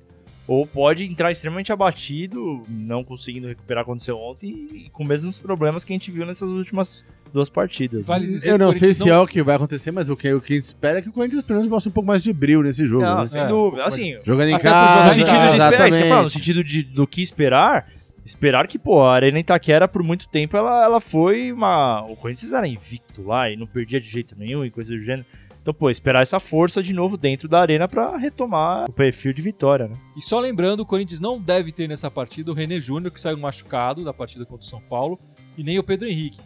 Ou 0.49 0.67
pode 0.67 1.05
entrar 1.05 1.31
extremamente 1.31 1.71
abatido, 1.71 2.65
não 2.67 3.05
conseguindo 3.05 3.47
recuperar 3.47 3.83
o 3.83 3.85
que 3.85 3.91
aconteceu 3.91 4.17
ontem 4.19 4.49
e 4.73 4.91
com 4.91 5.03
os 5.03 5.09
mesmos 5.09 5.39
problemas 5.39 5.85
que 5.85 5.93
a 5.93 5.95
gente 5.95 6.11
viu 6.11 6.25
nessas 6.25 6.51
últimas 6.51 7.05
duas 7.35 7.51
partidas. 7.51 8.09
né? 8.09 8.15
Vale 8.15 8.27
dizer 8.27 8.51
Eu 8.51 8.57
não 8.59 8.73
sei 8.73 8.95
se 8.95 9.11
é 9.11 9.19
o 9.19 9.27
que 9.27 9.43
vai 9.43 9.57
acontecer, 9.57 9.91
mas 9.93 10.09
o 10.09 10.17
que, 10.17 10.33
o 10.33 10.41
que 10.41 10.55
a 10.55 10.57
gente 10.57 10.65
espera 10.65 11.01
é 11.01 11.03
que 11.03 11.11
o 11.11 11.13
Corinthians 11.13 11.43
pelo 11.43 11.59
menos 11.59 11.71
mostre 11.71 11.91
um 11.91 11.93
pouco 11.93 12.07
mais 12.07 12.23
de 12.23 12.33
brilho 12.33 12.63
nesse 12.63 12.87
jogo. 12.87 13.03
Não, 13.03 13.21
né? 13.21 13.27
sem 13.27 13.41
É, 13.43 13.47
dúvida. 13.47 13.85
Assim, 13.85 14.17
Jogando 14.25 14.49
em 14.49 14.59
casa. 14.59 14.95
jogo 14.95 15.05
no 15.05 15.13
sentido 15.13 15.51
de 15.51 15.57
esperar, 15.59 15.89
isso 15.89 15.99
que 15.99 16.05
eu 16.05 16.09
falar, 16.09 16.23
no 16.23 16.31
sentido 16.31 16.65
de, 16.65 16.83
do 16.83 17.07
que 17.07 17.21
esperar, 17.21 17.93
esperar 18.25 18.67
que, 18.67 18.79
pô, 18.79 19.03
a 19.03 19.15
Arena 19.15 19.39
Itaquera, 19.39 19.87
por 19.87 20.03
muito 20.03 20.29
tempo, 20.29 20.57
ela, 20.57 20.83
ela 20.83 21.01
foi 21.01 21.53
uma. 21.53 22.03
O 22.07 22.17
Corinthians 22.17 22.55
era 22.55 22.67
invicto 22.67 23.23
lá 23.23 23.51
e 23.51 23.57
não 23.57 23.67
perdia 23.67 24.01
de 24.01 24.09
jeito 24.09 24.35
nenhum 24.35 24.65
e 24.65 24.71
coisa 24.71 24.95
do 24.95 24.99
gênero. 24.99 25.27
Então, 25.61 25.75
pô, 25.75 25.91
esperar 25.91 26.23
essa 26.23 26.41
força 26.41 26.83
de 26.83 26.93
novo 26.93 27.17
dentro 27.17 27.49
da 27.49 27.61
arena 27.61 27.87
pra 27.87 28.17
retomar 28.17 28.89
o 28.89 28.93
perfil 28.93 29.33
de 29.33 29.43
vitória, 29.43 29.89
né? 29.89 29.97
E 30.17 30.23
só 30.23 30.41
lembrando, 30.41 30.81
o 30.81 30.87
Corinthians 30.87 31.21
não 31.21 31.41
deve 31.41 31.73
ter 31.73 31.89
nessa 31.89 32.11
partida 32.11 32.51
o 32.51 32.55
René 32.55 32.81
Júnior, 32.81 33.13
que 33.13 33.21
saiu 33.21 33.37
machucado 33.39 34.05
da 34.05 34.15
partida 34.15 34.47
contra 34.47 34.65
o 34.65 34.69
São 34.69 34.81
Paulo, 34.81 35.19
e 35.57 35.63
nem 35.63 35.79
o 35.79 35.83
Pedro 35.83 36.09
Henrique. 36.09 36.41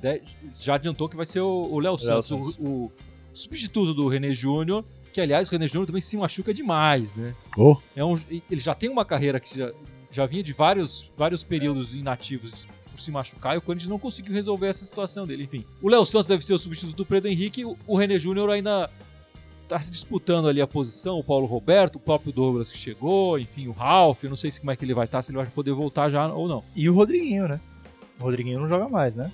Já 0.61 0.75
adiantou 0.75 1.09
que 1.09 1.17
vai 1.17 1.27
ser 1.27 1.41
o 1.41 1.79
Léo 1.79 1.99
Santos, 1.99 2.29
Santos. 2.29 2.59
O, 2.59 2.87
o 2.87 2.93
substituto 3.33 3.95
do 3.95 4.09
René 4.09 4.35
Júnior, 4.35 4.85
que 5.13 5.21
aliás 5.21 5.49
o 5.49 5.53
René 5.53 5.69
Júnior 5.69 5.87
também 5.87 6.01
se 6.03 6.17
machuca 6.17 6.53
demais, 6.53 7.15
né? 7.15 7.35
Oh, 7.57 7.77
É 7.95 8.05
um, 8.05 8.15
ele 8.51 8.61
já 8.61 8.75
tem 8.75 8.89
uma 8.89 9.05
carreira 9.05 9.39
que 9.39 9.59
já, 9.59 9.71
já 10.11 10.27
vinha 10.27 10.43
de 10.43 10.53
vários, 10.53 11.11
vários 11.17 11.45
períodos 11.45 11.95
inativos 11.95 12.67
por 12.67 12.82
se 13.03 13.11
machucar 13.11 13.55
e 13.55 13.59
o 13.59 13.63
Corinthians 13.63 13.89
não 13.91 13.99
conseguiu 13.99 14.33
resolver 14.33 14.69
essa 14.69 14.85
situação 14.85 15.27
dele. 15.27 15.45
Enfim, 15.45 15.65
o 15.83 15.89
Léo 15.89 16.05
Santos 16.07 16.29
deve 16.29 16.45
ser 16.45 16.55
o 16.55 16.59
substituto 16.59 16.97
do 16.97 17.05
Pedro 17.07 17.31
Henrique, 17.31 17.65
o, 17.65 17.77
o 17.87 17.97
René 17.97 18.19
Júnior 18.19 18.49
ainda 18.51 18.89
tá 19.69 19.79
se 19.79 19.91
disputando 19.91 20.49
ali 20.49 20.61
a 20.61 20.67
posição, 20.67 21.19
o 21.19 21.25
Paulo 21.25 21.47
Roberto, 21.47 21.97
o 21.97 22.01
próprio 22.01 22.33
Douglas 22.33 22.71
que 22.71 22.77
chegou, 22.79 23.39
enfim, 23.39 23.69
o 23.69 23.73
Ralf, 23.73 24.23
eu 24.23 24.31
não 24.31 24.37
sei 24.37 24.51
se 24.51 24.61
como 24.61 24.71
é 24.71 24.77
que 24.77 24.85
ele 24.85 24.93
vai 24.95 25.07
estar, 25.07 25.23
se 25.23 25.31
ele 25.31 25.39
vai 25.39 25.47
poder 25.47 25.73
voltar 25.73 26.11
já 26.11 26.27
ou 26.29 26.47
não. 26.49 26.63
E 26.77 26.89
o 26.91 26.95
Rodriguinho, 26.95 27.49
né? 27.49 27.61
O 28.21 28.25
Rodriguinho 28.25 28.61
não 28.61 28.69
joga 28.69 28.89
mais, 28.89 29.17
né? 29.17 29.31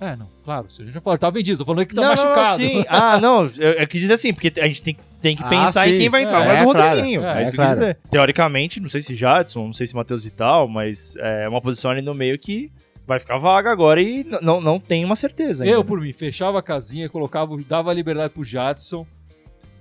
É, 0.00 0.16
não, 0.16 0.28
claro, 0.44 0.70
se 0.70 0.80
a 0.80 0.84
gente 0.86 0.94
já 0.94 1.00
falou, 1.00 1.18
tá 1.18 1.28
vendido, 1.28 1.58
tô 1.58 1.64
falando 1.66 1.86
que 1.86 1.94
tá 1.94 2.00
não, 2.00 2.08
machucado. 2.08 2.58
Não, 2.62 2.68
sim. 2.68 2.84
Ah, 2.88 3.20
não, 3.20 3.44
eu, 3.58 3.72
eu 3.74 3.86
quis 3.86 4.00
dizer 4.00 4.14
assim, 4.14 4.32
porque 4.32 4.50
a 4.58 4.66
gente 4.66 4.82
tem, 4.82 4.96
tem 5.20 5.36
que 5.36 5.42
Ah, 5.44 5.48
pensar 5.48 5.86
em 5.88 5.92
sim. 5.92 5.98
quem 5.98 6.08
vai 6.08 6.22
entrar. 6.22 6.42
É, 6.42 6.46
Mas 6.48 6.56
é 6.56 6.64
do 6.64 6.72
claro. 6.72 6.88
Rodriguinho. 6.88 7.22
É, 7.22 7.26
É, 7.26 7.30
isso 7.30 7.36
é 7.36 7.36
que 7.42 7.48
eu 7.48 7.50
quis 7.50 7.56
claro. 7.56 7.72
dizer. 7.72 7.98
Teoricamente, 8.10 8.80
não 8.80 8.88
sei 8.88 9.02
se 9.02 9.14
Jadson, 9.14 9.66
não 9.66 9.72
sei 9.74 9.86
se 9.86 9.94
Matheus 9.94 10.24
Vital, 10.24 10.66
mas 10.68 11.14
é 11.18 11.46
uma 11.46 11.60
posição 11.60 11.90
ali 11.90 12.00
no 12.00 12.14
meio 12.14 12.38
que 12.38 12.72
vai 13.10 13.18
ficar 13.18 13.38
vaga 13.38 13.72
agora 13.72 14.00
e 14.00 14.24
não, 14.40 14.60
não 14.60 14.78
tem 14.78 15.04
uma 15.04 15.16
certeza 15.16 15.64
ainda. 15.64 15.74
Eu, 15.74 15.84
por 15.84 16.00
mim, 16.00 16.12
fechava 16.12 16.60
a 16.60 16.62
casinha, 16.62 17.08
colocava, 17.08 17.56
dava 17.68 17.90
a 17.90 17.92
liberdade 17.94 18.32
pro 18.32 18.44
Jadson, 18.44 19.04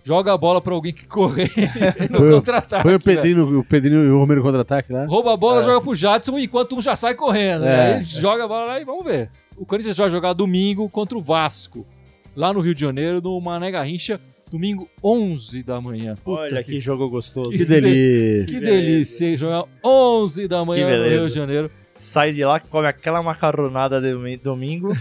joga 0.03 0.33
a 0.33 0.37
bola 0.37 0.59
pra 0.59 0.73
alguém 0.73 0.91
que 0.91 1.05
correr 1.05 1.51
no 2.09 2.27
contra-ataque. 2.27 2.81
Foi 2.81 2.95
o 2.95 2.99
velho. 2.99 3.21
Pedrinho, 3.21 3.59
o 3.59 3.63
Pedrinho 3.63 4.03
e 4.03 4.09
o 4.09 4.17
Romero 4.17 4.41
contra-ataque 4.41 4.91
lá. 4.91 5.05
Rouba 5.05 5.31
a 5.33 5.37
bola, 5.37 5.61
É. 5.61 5.63
joga 5.63 5.79
pro 5.79 5.95
Jadson, 5.95 6.39
enquanto 6.39 6.75
um 6.75 6.81
já 6.81 6.95
sai 6.95 7.13
correndo. 7.13 7.65
É. 7.65 7.97
Aí 7.97 8.01
joga 8.03 8.45
a 8.45 8.47
bola 8.47 8.65
lá 8.65 8.81
e 8.81 8.83
vamos 8.85 9.05
ver. 9.05 9.29
O 9.55 9.63
Corinthians 9.63 9.95
vai 9.97 10.09
jogar 10.09 10.33
domingo 10.33 10.89
contra 10.89 11.15
o 11.15 11.21
Vasco, 11.21 11.85
lá 12.35 12.51
no 12.51 12.61
Rio 12.61 12.73
de 12.73 12.81
Janeiro, 12.81 13.21
no 13.21 13.39
Mané 13.39 13.69
Garrincha, 13.69 14.19
domingo 14.49 14.89
11 15.03 15.61
da 15.61 15.79
manhã. 15.79 16.15
Puta 16.23 16.41
Olha 16.41 16.63
que, 16.63 16.79
jogo 16.79 17.07
gostoso. 17.09 17.51
Que 17.51 17.63
delícia. 17.63 18.45
Que 18.47 18.59
delícia, 18.65 19.27
hein? 19.27 19.37
Jogar 19.37 19.65
11 19.85 20.47
da 20.47 20.65
manhã 20.65 20.97
no. 20.97 21.07
Rio 21.07 21.27
de 21.27 21.35
Janeiro. 21.35 21.69
Sai 21.99 22.31
de 22.31 22.43
lá, 22.45 22.59
come 22.59 22.87
aquela 22.87 23.21
macarronada 23.21 23.99
de 23.99 24.13
domi- 24.13 24.37
domingo. 24.37 24.93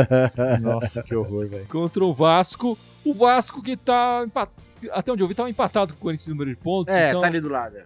Nossa, 0.60 1.02
que 1.02 1.14
horror, 1.16 1.48
velho. 1.48 1.66
Contra 1.68 2.04
o 2.04 2.12
Vasco. 2.12 2.78
O 3.04 3.12
Vasco 3.14 3.62
que 3.62 3.76
tá 3.76 4.22
empat... 4.26 4.50
Até 4.92 5.10
onde 5.10 5.22
eu 5.22 5.28
vi, 5.28 5.34
tava 5.34 5.48
empatado 5.48 5.94
com 5.94 5.98
o 6.00 6.02
Corinthians 6.02 6.28
no 6.28 6.34
número 6.34 6.50
de 6.50 6.56
pontos. 6.56 6.94
É, 6.94 7.08
então 7.08 7.20
tá 7.22 7.26
ali 7.26 7.40
do 7.40 7.48
lado. 7.48 7.76
é. 7.78 7.84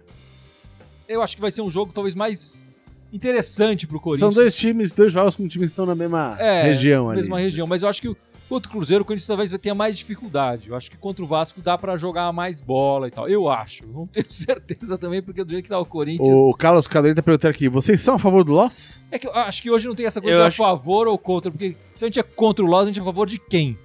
eu 1.07 1.21
acho 1.23 1.35
que 1.35 1.41
vai 1.41 1.49
ser 1.51 1.61
um 1.61 1.69
jogo 1.71 1.93
talvez 1.93 2.13
mais 2.13 2.65
interessante 3.11 3.85
pro 3.87 3.97
São 3.97 4.03
Corinthians. 4.03 4.35
dois 4.35 4.55
times, 4.55 4.93
dois 4.93 5.11
jogos 5.13 5.35
com 5.35 5.47
times 5.47 5.67
que 5.67 5.71
estão 5.73 5.85
na 5.85 5.95
mesma 5.95 6.35
É, 6.39 6.63
região 6.63 7.09
ali. 7.09 7.17
mesma 7.17 7.39
região. 7.39 7.65
Mas 7.67 7.83
eu 7.83 7.89
acho 7.89 8.01
que 8.01 8.07
o- 8.09 8.17
contra 8.47 8.67
o 8.67 8.71
Cruzeiro, 8.71 9.03
o 9.03 9.05
Corinthians 9.05 9.27
talvez 9.27 9.51
vai 9.51 9.59
ter 9.59 9.73
mais 9.73 9.97
dificuldade. 9.97 10.69
Eu 10.69 10.75
acho 10.75 10.89
que 10.89 10.97
contra 10.97 11.23
o 11.23 11.27
Vasco 11.27 11.61
dá 11.61 11.77
pra 11.77 11.97
jogar 11.97 12.31
mais 12.33 12.59
bola 12.61 13.07
e 13.07 13.11
tal. 13.11 13.27
Eu 13.29 13.47
acho. 13.49 13.85
Não 13.87 14.07
tenho 14.11 14.25
certeza 14.29 14.97
também, 14.97 15.21
porque 15.21 15.43
do 15.43 15.51
jeito 15.51 15.63
que 15.63 15.69
tá 15.69 15.79
o 15.79 15.85
Corinthians. 15.85 16.27
O 16.27 16.53
Carlos 16.53 16.87
Cadeirinho 16.87 17.15
tá 17.15 17.21
perguntando 17.23 17.51
aqui, 17.51 17.67
vocês 17.69 17.99
são 18.01 18.15
a 18.15 18.19
favor 18.19 18.43
do 18.43 18.53
Loss? 18.53 19.01
É 19.11 19.19
que 19.19 19.27
eu 19.27 19.33
acho 19.35 19.61
que 19.61 19.69
hoje 19.71 19.87
não 19.87 19.95
tem 19.95 20.05
essa 20.05 20.19
coisa 20.21 20.35
Eu 20.35 20.39
de 20.39 20.43
a 20.45 20.47
acho- 20.47 20.57
favor 20.57 21.07
ou 21.07 21.17
contra. 21.17 21.51
Porque 21.51 21.75
se 21.95 22.05
a 22.05 22.07
gente 22.07 22.19
é 22.19 22.23
contra 22.23 22.63
o 22.65 22.67
Loss, 22.67 22.83
a 22.83 22.87
gente 22.87 22.99
é 22.99 23.01
a 23.01 23.05
favor 23.05 23.27
de 23.27 23.37
quem? 23.39 23.77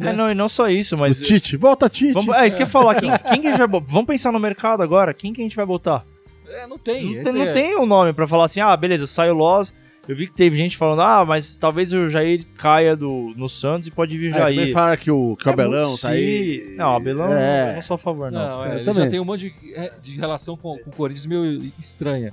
É, 0.00 0.12
não, 0.12 0.30
e 0.30 0.34
não 0.34 0.48
só 0.48 0.68
isso, 0.68 0.96
mas. 0.96 1.20
o 1.20 1.24
Tite, 1.24 1.56
volta 1.56 1.88
Tite. 1.88 2.12
Vamos, 2.12 2.32
é, 2.36 2.46
isso 2.46 2.56
que 2.56 2.62
eu 2.62 2.66
ia 2.66 2.70
falar. 2.70 2.94
Quem, 2.94 3.10
quem 3.32 3.40
que 3.40 3.48
a 3.48 3.50
gente 3.56 3.58
vai 3.68 3.80
Vamos 3.88 4.06
pensar 4.06 4.30
no 4.30 4.38
mercado 4.38 4.80
agora. 4.80 5.12
Quem 5.12 5.32
que 5.32 5.40
a 5.40 5.44
gente 5.44 5.56
vai 5.56 5.66
botar? 5.66 6.06
É, 6.50 6.66
não 6.66 6.78
tem. 6.78 7.16
Não, 7.16 7.24
tem, 7.24 7.32
não 7.32 7.42
é- 7.42 7.52
tem 7.52 7.76
um 7.78 7.86
nome 7.86 8.12
pra 8.12 8.26
falar 8.26 8.44
assim, 8.44 8.60
ah, 8.60 8.76
beleza, 8.76 9.06
sai 9.06 9.30
o 9.30 9.34
Loz. 9.34 9.72
Eu 10.08 10.16
vi 10.16 10.26
que 10.26 10.32
teve 10.32 10.56
gente 10.56 10.74
falando, 10.74 11.02
ah, 11.02 11.22
mas 11.26 11.54
talvez 11.54 11.92
o 11.92 12.08
Jair 12.08 12.42
caia 12.56 12.96
do, 12.96 13.34
no 13.36 13.46
Santos 13.46 13.88
e 13.88 13.90
pode 13.90 14.16
vir 14.16 14.32
o 14.32 14.36
É, 14.36 14.38
também 14.38 14.54
Jair. 14.56 14.72
falaram 14.72 14.96
que 14.96 15.10
o, 15.10 15.36
que 15.36 15.46
o 15.46 15.50
É 15.50 15.52
Abelão 15.52 15.96
tá 15.98 16.08
aí. 16.08 16.74
Não, 16.78 16.96
Abelão 16.96 17.30
É. 17.30 17.74
não 17.74 17.82
sou 17.82 17.94
a 17.96 17.98
favor, 17.98 18.32
não. 18.32 18.40
Não, 18.40 18.64
é, 18.64 18.68
Eu 18.68 18.72
ele 18.76 18.84
já 18.86 18.92
também. 18.94 19.10
tem 19.10 19.20
um 19.20 19.24
monte 19.26 19.50
de, 19.50 19.90
de 20.00 20.16
relação 20.16 20.56
com, 20.56 20.78
com 20.78 20.88
o 20.88 20.92
Corinthians 20.94 21.26
meio 21.26 21.70
estranha. 21.78 22.32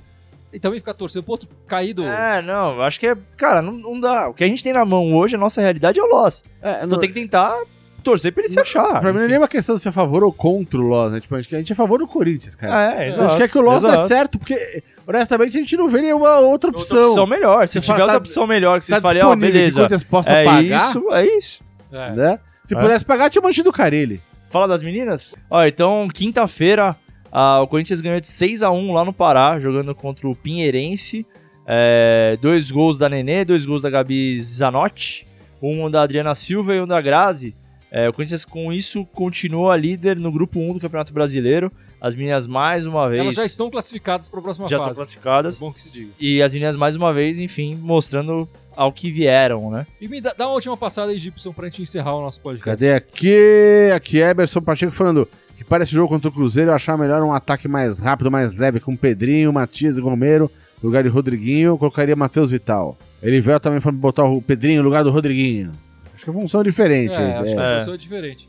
E 0.50 0.58
também 0.58 0.78
ficar 0.80 0.94
torcendo 0.94 1.24
pro 1.24 1.32
outro 1.32 1.48
caído. 1.66 2.02
É, 2.04 2.40
não, 2.40 2.80
acho 2.80 2.98
que 2.98 3.08
é. 3.08 3.16
Cara, 3.36 3.60
não, 3.60 3.72
não 3.72 4.00
dá. 4.00 4.28
O 4.30 4.32
que 4.32 4.42
a 4.42 4.46
gente 4.46 4.64
tem 4.64 4.72
na 4.72 4.86
mão 4.86 5.14
hoje, 5.14 5.34
a 5.36 5.38
nossa 5.38 5.60
realidade 5.60 6.00
é 6.00 6.02
o 6.02 6.06
Loz. 6.06 6.44
É, 6.62 6.76
Então 6.76 6.88
não- 6.88 6.98
tem 6.98 7.10
que 7.10 7.14
tentar 7.14 7.60
torcer 8.06 8.32
pra 8.32 8.42
ele 8.42 8.48
se 8.52 8.58
achar. 8.60 9.00
Pra 9.00 9.12
mim 9.12 9.18
não 9.18 9.24
é 9.26 9.28
nem 9.28 9.38
uma 9.38 9.48
questão 9.48 9.74
de 9.74 9.82
ser 9.82 9.90
a 9.90 9.92
favor 9.92 10.22
ou 10.24 10.32
contra 10.32 10.78
o 10.78 10.82
Loss, 10.82 11.12
né? 11.12 11.20
Tipo, 11.20 11.34
a 11.34 11.40
gente, 11.42 11.54
a 11.54 11.58
gente 11.58 11.72
é 11.72 11.74
a 11.74 11.76
favor 11.76 11.98
do 11.98 12.06
Corinthians, 12.06 12.54
cara. 12.54 12.94
É, 12.94 12.98
a 13.02 13.06
exato. 13.08 13.28
gente 13.30 13.38
quer 13.38 13.48
que 13.48 13.58
o 13.58 13.60
Loss 13.60 13.82
dê 13.82 13.88
exato. 13.88 14.08
certo, 14.08 14.38
porque, 14.38 14.82
honestamente, 15.06 15.56
a 15.56 15.60
gente 15.60 15.76
não 15.76 15.88
vê 15.88 16.00
nenhuma 16.00 16.38
outra 16.38 16.70
opção. 16.70 16.96
Outra 16.98 17.08
opção 17.10 17.26
melhor. 17.26 17.68
Se 17.68 17.74
Você 17.74 17.80
tiver 17.80 17.92
fala, 17.92 18.04
outra 18.04 18.12
tá- 18.20 18.22
opção 18.22 18.46
melhor 18.46 18.78
que 18.78 18.84
vocês 18.86 18.96
tá 18.98 19.02
falem, 19.02 19.22
ó, 19.22 19.34
disponível 19.34 19.50
que 19.52 19.56
o 19.56 19.60
beleza. 19.60 19.76
Corinthians 19.80 20.04
possa 20.04 20.32
É 20.32 20.44
pagar, 20.44 20.88
isso, 20.88 21.12
é 21.12 21.26
isso. 21.26 21.64
É. 21.92 22.10
né? 22.12 22.40
Se 22.64 22.74
É. 22.74 22.80
pudesse 22.80 23.04
pagar, 23.04 23.28
tinha 23.30 23.42
mantido 23.42 23.70
o 23.70 23.72
Carilli. 23.72 24.20
Fala 24.48 24.66
das 24.68 24.82
meninas? 24.82 25.34
Ó, 25.50 25.64
então, 25.64 26.08
quinta-feira, 26.12 26.96
ah, 27.32 27.60
o 27.60 27.66
Corinthians 27.66 28.00
ganhou 28.00 28.20
de 28.20 28.28
6 28.28 28.62
a 28.62 28.70
1 28.70 28.92
lá 28.92 29.04
no 29.04 29.12
Pará, 29.12 29.58
jogando 29.58 29.94
contra 29.94 30.28
o 30.28 30.34
Pinheirense. 30.36 31.26
É, 31.68 32.38
dois 32.40 32.70
gols 32.70 32.96
da 32.96 33.08
Nenê, 33.08 33.44
dois 33.44 33.66
gols 33.66 33.82
da 33.82 33.90
Gabi 33.90 34.40
Zanotti, 34.40 35.26
um 35.60 35.90
da 35.90 36.02
Adriana 36.02 36.32
Silva 36.34 36.74
e 36.76 36.80
um 36.80 36.86
da 36.86 37.00
Grazi. 37.00 37.56
É, 37.90 38.08
o 38.08 38.12
Corinthians, 38.12 38.44
com 38.44 38.72
isso, 38.72 39.04
continua 39.06 39.76
líder 39.76 40.16
no 40.16 40.30
grupo 40.32 40.58
1 40.58 40.74
do 40.74 40.80
Campeonato 40.80 41.12
Brasileiro. 41.12 41.70
As 42.00 42.14
meninas, 42.14 42.46
mais 42.46 42.86
uma 42.86 43.08
vez, 43.08 43.20
Elas 43.22 43.34
já 43.34 43.44
estão 43.46 43.70
classificadas 43.70 44.28
para 44.28 44.38
a 44.40 44.42
próxima 44.42 44.68
já 44.68 44.78
fase. 44.78 44.90
estão 44.90 45.04
classificadas. 45.04 45.56
É 45.56 45.60
bom 45.60 45.72
que 45.72 45.82
se 45.82 45.90
diga. 45.90 46.10
E 46.20 46.42
as 46.42 46.52
meninas, 46.52 46.76
mais 46.76 46.96
uma 46.96 47.12
vez, 47.12 47.38
enfim, 47.38 47.74
mostrando 47.74 48.48
ao 48.76 48.92
que 48.92 49.10
vieram, 49.10 49.70
né? 49.70 49.86
E 50.00 50.06
me 50.06 50.20
dá, 50.20 50.34
dá 50.36 50.46
uma 50.46 50.54
última 50.54 50.76
passada 50.76 51.10
aí, 51.12 51.18
Gibson, 51.18 51.52
pra 51.52 51.66
gente 51.68 51.82
encerrar 51.82 52.14
o 52.14 52.20
nosso 52.20 52.40
podcast. 52.40 52.64
Cadê 52.68 52.92
aqui? 52.92 53.90
Aqui, 53.94 54.18
Eberson 54.18 54.60
Pacheco 54.60 54.92
falando 54.92 55.26
que 55.56 55.64
para 55.64 55.82
esse 55.82 55.92
jogo 55.92 56.08
contra 56.08 56.28
o 56.28 56.32
Cruzeiro 56.32 56.70
eu 56.70 56.74
achava 56.74 57.02
melhor 57.02 57.22
um 57.22 57.32
ataque 57.32 57.66
mais 57.66 57.98
rápido, 57.98 58.30
mais 58.30 58.54
leve, 58.56 58.78
com 58.78 58.94
Pedrinho, 58.94 59.50
Matias 59.52 59.96
e 59.96 60.00
Romero, 60.02 60.50
no 60.82 60.88
lugar 60.88 61.02
de 61.02 61.08
Rodriguinho, 61.08 61.68
eu 61.68 61.78
colocaria 61.78 62.14
Matheus 62.14 62.50
Vital. 62.50 62.98
Ele 63.22 63.40
veio 63.40 63.58
também 63.58 63.80
falando 63.80 63.98
botar 63.98 64.24
o 64.24 64.42
Pedrinho 64.42 64.82
no 64.82 64.84
lugar 64.88 65.02
do 65.02 65.10
Rodriguinho. 65.10 65.72
Acho 66.16 66.24
que 66.24 66.30
a 66.30 66.32
função 66.32 66.62
é 66.62 66.64
diferente. 66.64 67.12
É, 67.14 67.16
acho 67.36 67.46
é. 67.50 67.54
que 67.54 67.60
a 67.60 67.62
É. 67.62 67.78
pessoa 67.78 67.94
é 67.94 67.98
diferente. 67.98 68.48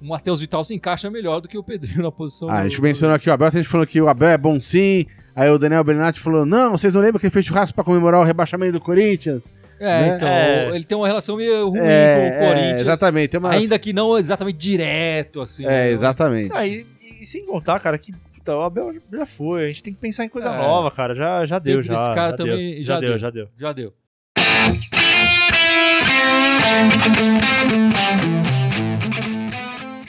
O 0.00 0.08
Matheus 0.08 0.40
Vital 0.40 0.64
se 0.64 0.74
encaixa 0.74 1.08
melhor 1.08 1.40
do 1.40 1.46
que 1.46 1.56
o 1.56 1.62
Pedrinho 1.62 2.02
na 2.02 2.10
posição 2.10 2.48
Ah, 2.50 2.58
a 2.58 2.62
do- 2.64 2.68
gente 2.68 2.82
mencionou 2.82 3.14
aqui 3.14 3.30
o 3.30 3.32
Abel, 3.32 3.46
a 3.46 3.50
gente 3.50 3.68
falou 3.68 3.86
que 3.86 4.00
o 4.00 4.08
Abel 4.08 4.30
é 4.30 4.36
bom 4.38 4.60
sim. 4.60 5.06
Aí 5.36 5.48
o 5.48 5.58
Daniel 5.58 5.84
Bernatti 5.84 6.18
falou: 6.18 6.44
não, 6.44 6.72
vocês 6.72 6.92
não 6.92 7.00
lembram 7.00 7.20
que 7.20 7.26
ele 7.26 7.30
fez 7.32 7.46
churrasco 7.46 7.74
pra 7.74 7.84
comemorar 7.84 8.20
o 8.20 8.24
rebaixamento 8.24 8.72
do 8.72 8.80
Corinthians? 8.80 9.48
É, 9.78 9.84
né? 9.84 10.16
então, 10.16 10.28
É. 10.28 10.74
ele 10.74 10.84
tem 10.84 10.96
uma 10.98 11.06
relação 11.06 11.36
meio 11.36 11.68
ruim 11.68 11.78
É, 11.80 12.14
com 12.16 12.22
o 12.22 12.44
é, 12.44 12.48
Corinthians. 12.48 12.80
exatamente. 12.82 13.28
Tem 13.30 13.38
umas... 13.40 13.52
Ainda 13.52 13.78
que 13.78 13.92
não 13.92 14.16
exatamente 14.18 14.56
direto, 14.56 15.40
assim. 15.40 15.64
É, 15.64 15.68
né? 15.68 15.90
exatamente. 15.90 16.52
Ah, 16.54 16.66
e, 16.66 16.86
e 17.20 17.26
sem 17.26 17.44
contar, 17.46 17.78
cara, 17.80 17.98
que 17.98 18.12
puta, 18.12 18.56
o 18.56 18.62
Abel 18.62 18.92
já 19.12 19.26
foi. 19.26 19.64
A 19.64 19.66
gente 19.68 19.82
tem 19.82 19.92
que 19.92 20.00
pensar 20.00 20.24
em 20.24 20.28
coisa 20.28 20.48
É. 20.50 20.56
nova, 20.56 20.90
cara. 20.90 21.14
Já, 21.14 21.44
já 21.46 21.58
deu, 21.58 21.82
já. 21.82 21.94
desse 21.94 22.14
cara 22.14 22.30
já 22.30 22.36
também 22.36 22.74
deu, 22.74 22.82
já 22.82 22.94
já 22.94 23.00
deu, 23.00 23.08
deu. 23.10 23.18
já 23.18 23.30
deu. 23.30 23.48
Já 23.58 23.72
deu. 23.72 25.11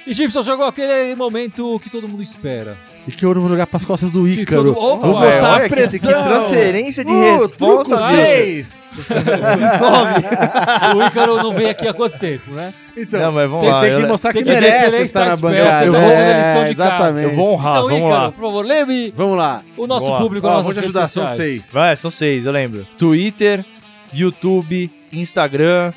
E 0.06 0.14
Gibson 0.14 0.44
chegou 0.44 0.66
aquele 0.66 1.16
momento 1.16 1.80
que 1.80 1.90
todo 1.90 2.08
mundo 2.08 2.22
espera. 2.22 2.78
E 3.08 3.12
que 3.12 3.26
eu 3.26 3.34
vou 3.34 3.50
jogar 3.50 3.68
pras 3.68 3.84
costas 3.84 4.12
do 4.12 4.28
Ícaro. 4.28 4.74
todo- 4.74 4.78
Opa, 4.80 5.08
Vou 5.08 5.24
é, 5.24 5.36
botar 5.36 5.54
olha 5.54 5.66
a 5.66 5.70
que- 5.70 5.76
pressão. 5.76 6.00
que 6.00 6.08
transferência 6.30 7.04
de 7.06 7.12
Uh, 7.12 7.38
responsa, 7.40 7.96
truco 7.98 8.12
viu? 8.12 8.18
seis. 8.18 8.90
o 10.96 11.04
Ícaro 11.08 11.38
não 11.38 11.54
veio 11.54 11.70
aqui 11.70 11.88
há 11.88 11.94
quanto 11.94 12.18
tempo, 12.20 12.52
né? 12.52 12.74
Então, 12.96 13.20
Não, 13.22 13.32
mas 13.32 13.48
vamos 13.50 13.64
tem, 13.64 13.72
lá. 13.72 13.82
tem 13.82 13.92
eu- 13.92 14.00
que 14.02 14.06
mostrar 14.06 14.34
tem 14.34 14.44
que 14.44 14.50
que 14.50 14.56
merece 14.56 14.98
estar 15.04 15.26
na 15.26 15.34
esperto, 15.34 15.42
bancada. 15.42 15.86
eu 15.86 15.92
vou 15.94 16.02
fazer 16.02 16.22
a 16.22 16.38
lição 16.38 16.66
de 16.66 16.76
casa. 16.76 16.94
exatamente. 16.96 17.30
Eu 17.30 17.36
vou 17.36 17.54
honrar, 17.54 17.72
então, 17.74 17.84
vamos 17.88 17.98
Ícaro, 18.00 18.14
lá. 18.24 18.32
por 18.32 18.42
favor, 18.42 18.66
leve 18.66 19.14
Vamos 19.18 19.38
lá. 19.38 19.64
o 19.78 19.88
nosso 19.88 20.02
Vamos 20.02 20.10
lá. 20.20 20.24
público 20.24 20.48
Ó, 20.48 20.62
vou 20.62 20.74
te 20.74 20.80
ajudar, 20.80 21.08
são 21.08 21.28
seis. 21.28 21.70
Vai, 21.74 21.96
são 21.96 22.12
seis, 22.12 22.46
eu 22.46 22.52
lembro. 22.52 22.86
Twitter, 22.98 23.66
YouTube, 24.14 24.92
Instagram, 25.12 25.92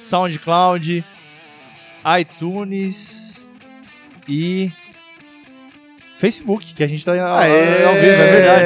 SoundCloud, 0.00 1.04
iTunes 2.20 3.48
e 4.28 4.70
Facebook, 6.18 6.74
que 6.74 6.82
a 6.84 6.86
gente 6.86 7.04
tá 7.04 7.12
ao 7.12 7.36
ao 7.36 7.42
vivo, 7.94 8.06
é 8.06 8.30
verdade. 8.32 8.64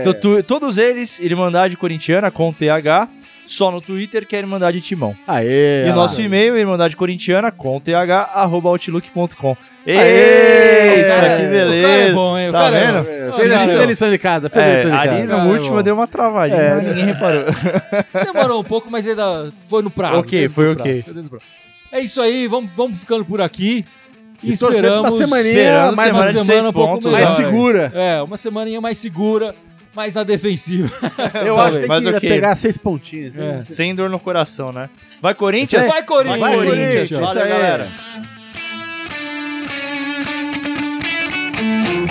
Então, 0.00 0.14
tu- 0.14 0.42
todos 0.42 0.78
eles, 0.78 1.18
Irmandade 1.20 1.76
Corintiana 1.76 2.30
com 2.30 2.52
TH, 2.52 3.08
só 3.46 3.70
no 3.70 3.80
Twitter 3.80 4.26
que 4.26 4.34
é 4.34 4.40
Irmandade 4.40 4.80
Timão. 4.80 5.16
Aê, 5.26 5.86
E 5.86 5.90
o 5.90 5.94
nosso 5.94 6.20
e-mail, 6.20 6.56
Irmandade 6.58 6.96
Corintiana 6.96 7.50
com 7.52 7.78
TH, 7.80 8.30
arroba 8.34 8.68
outlook.com. 8.70 9.56
Aê! 9.86 9.94
Eita, 9.94 10.75
Cara, 11.04 11.36
que 11.36 11.42
o 11.42 11.46
O 11.46 11.50
beleza! 11.50 11.88
cara 11.88 12.02
é 12.02 12.12
bom, 12.12 12.38
hein? 12.38 12.48
O 12.48 12.52
Tá 12.52 12.58
cara 12.58 12.76
é 12.76 12.86
vendo? 12.86 13.04
bom. 13.04 13.10
É, 13.10 13.28
Ah, 13.28 13.32
Fez 13.36 13.52
a 13.52 13.62
lição- 13.64 13.84
lição 13.84 14.10
de 14.10 14.18
casa, 14.18 14.48
fez 14.50 14.64
a 14.64 14.68
lição 14.68 14.80
É, 14.80 14.84
de 14.84 14.96
ali 14.96 15.08
casa. 15.08 15.22
no 15.22 15.28
Cara, 15.38 15.48
último 15.50 15.76
bom. 15.76 15.82
deu 15.82 15.94
uma 15.94 16.06
travadinha, 16.06 16.60
É. 16.60 16.74
mas 16.76 16.84
ninguém 16.84 17.04
reparou. 17.06 17.44
Demorou 18.32 18.60
um 18.60 18.64
pouco, 18.64 18.90
mas 18.90 19.06
ainda 19.06 19.52
foi 19.68 19.82
no 19.82 19.90
prazo. 19.90 20.18
Ok, 20.20 20.48
foi 20.48 20.72
ok. 20.72 21.04
É 21.92 22.00
isso 22.00 22.20
aí, 22.20 22.46
vamos, 22.46 22.70
vamos 22.76 22.98
ficando 22.98 23.24
por 23.24 23.40
aqui. 23.40 23.84
E 24.42 24.52
esperamos. 24.52 25.16
semaninha 25.16 25.48
esperando 25.50 25.96
mais 25.96 26.08
semana 26.08 26.24
uma 26.24 26.32
semana 26.32 26.44
seis 26.44 26.66
um 26.66 26.72
pouco 26.72 26.92
pontos. 26.94 27.12
melhor. 27.12 27.24
mais 27.26 27.36
segura. 27.36 27.92
É, 27.94 28.22
uma 28.22 28.36
semaninha 28.36 28.80
mais 28.80 28.98
segura, 28.98 29.54
mais 29.94 30.12
na 30.12 30.22
defensiva. 30.24 30.90
Eu 31.44 31.56
Tá 31.56 31.64
acho 31.64 31.78
que 31.78 31.88
tem 31.88 32.00
que 32.02 32.08
ok. 32.16 32.28
pegar 32.30 32.54
seis 32.56 32.76
pontinhos. 32.76 33.36
É. 33.38 33.54
Sem 33.54 33.94
dor 33.94 34.10
no 34.10 34.18
coração, 34.20 34.72
né? 34.72 34.88
Vai 35.22 35.34
Corinthians? 35.34 35.88
Vai, 35.88 36.02
Corinthians! 36.02 36.40
Vai, 36.40 36.54
Corinthians! 36.54 37.10
Valeu, 37.10 37.28
Isso 37.30 37.38
aí. 37.38 37.48
galera. 37.48 37.88
Thank 41.86 42.10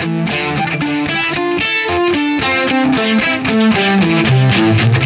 you. 5.00 5.05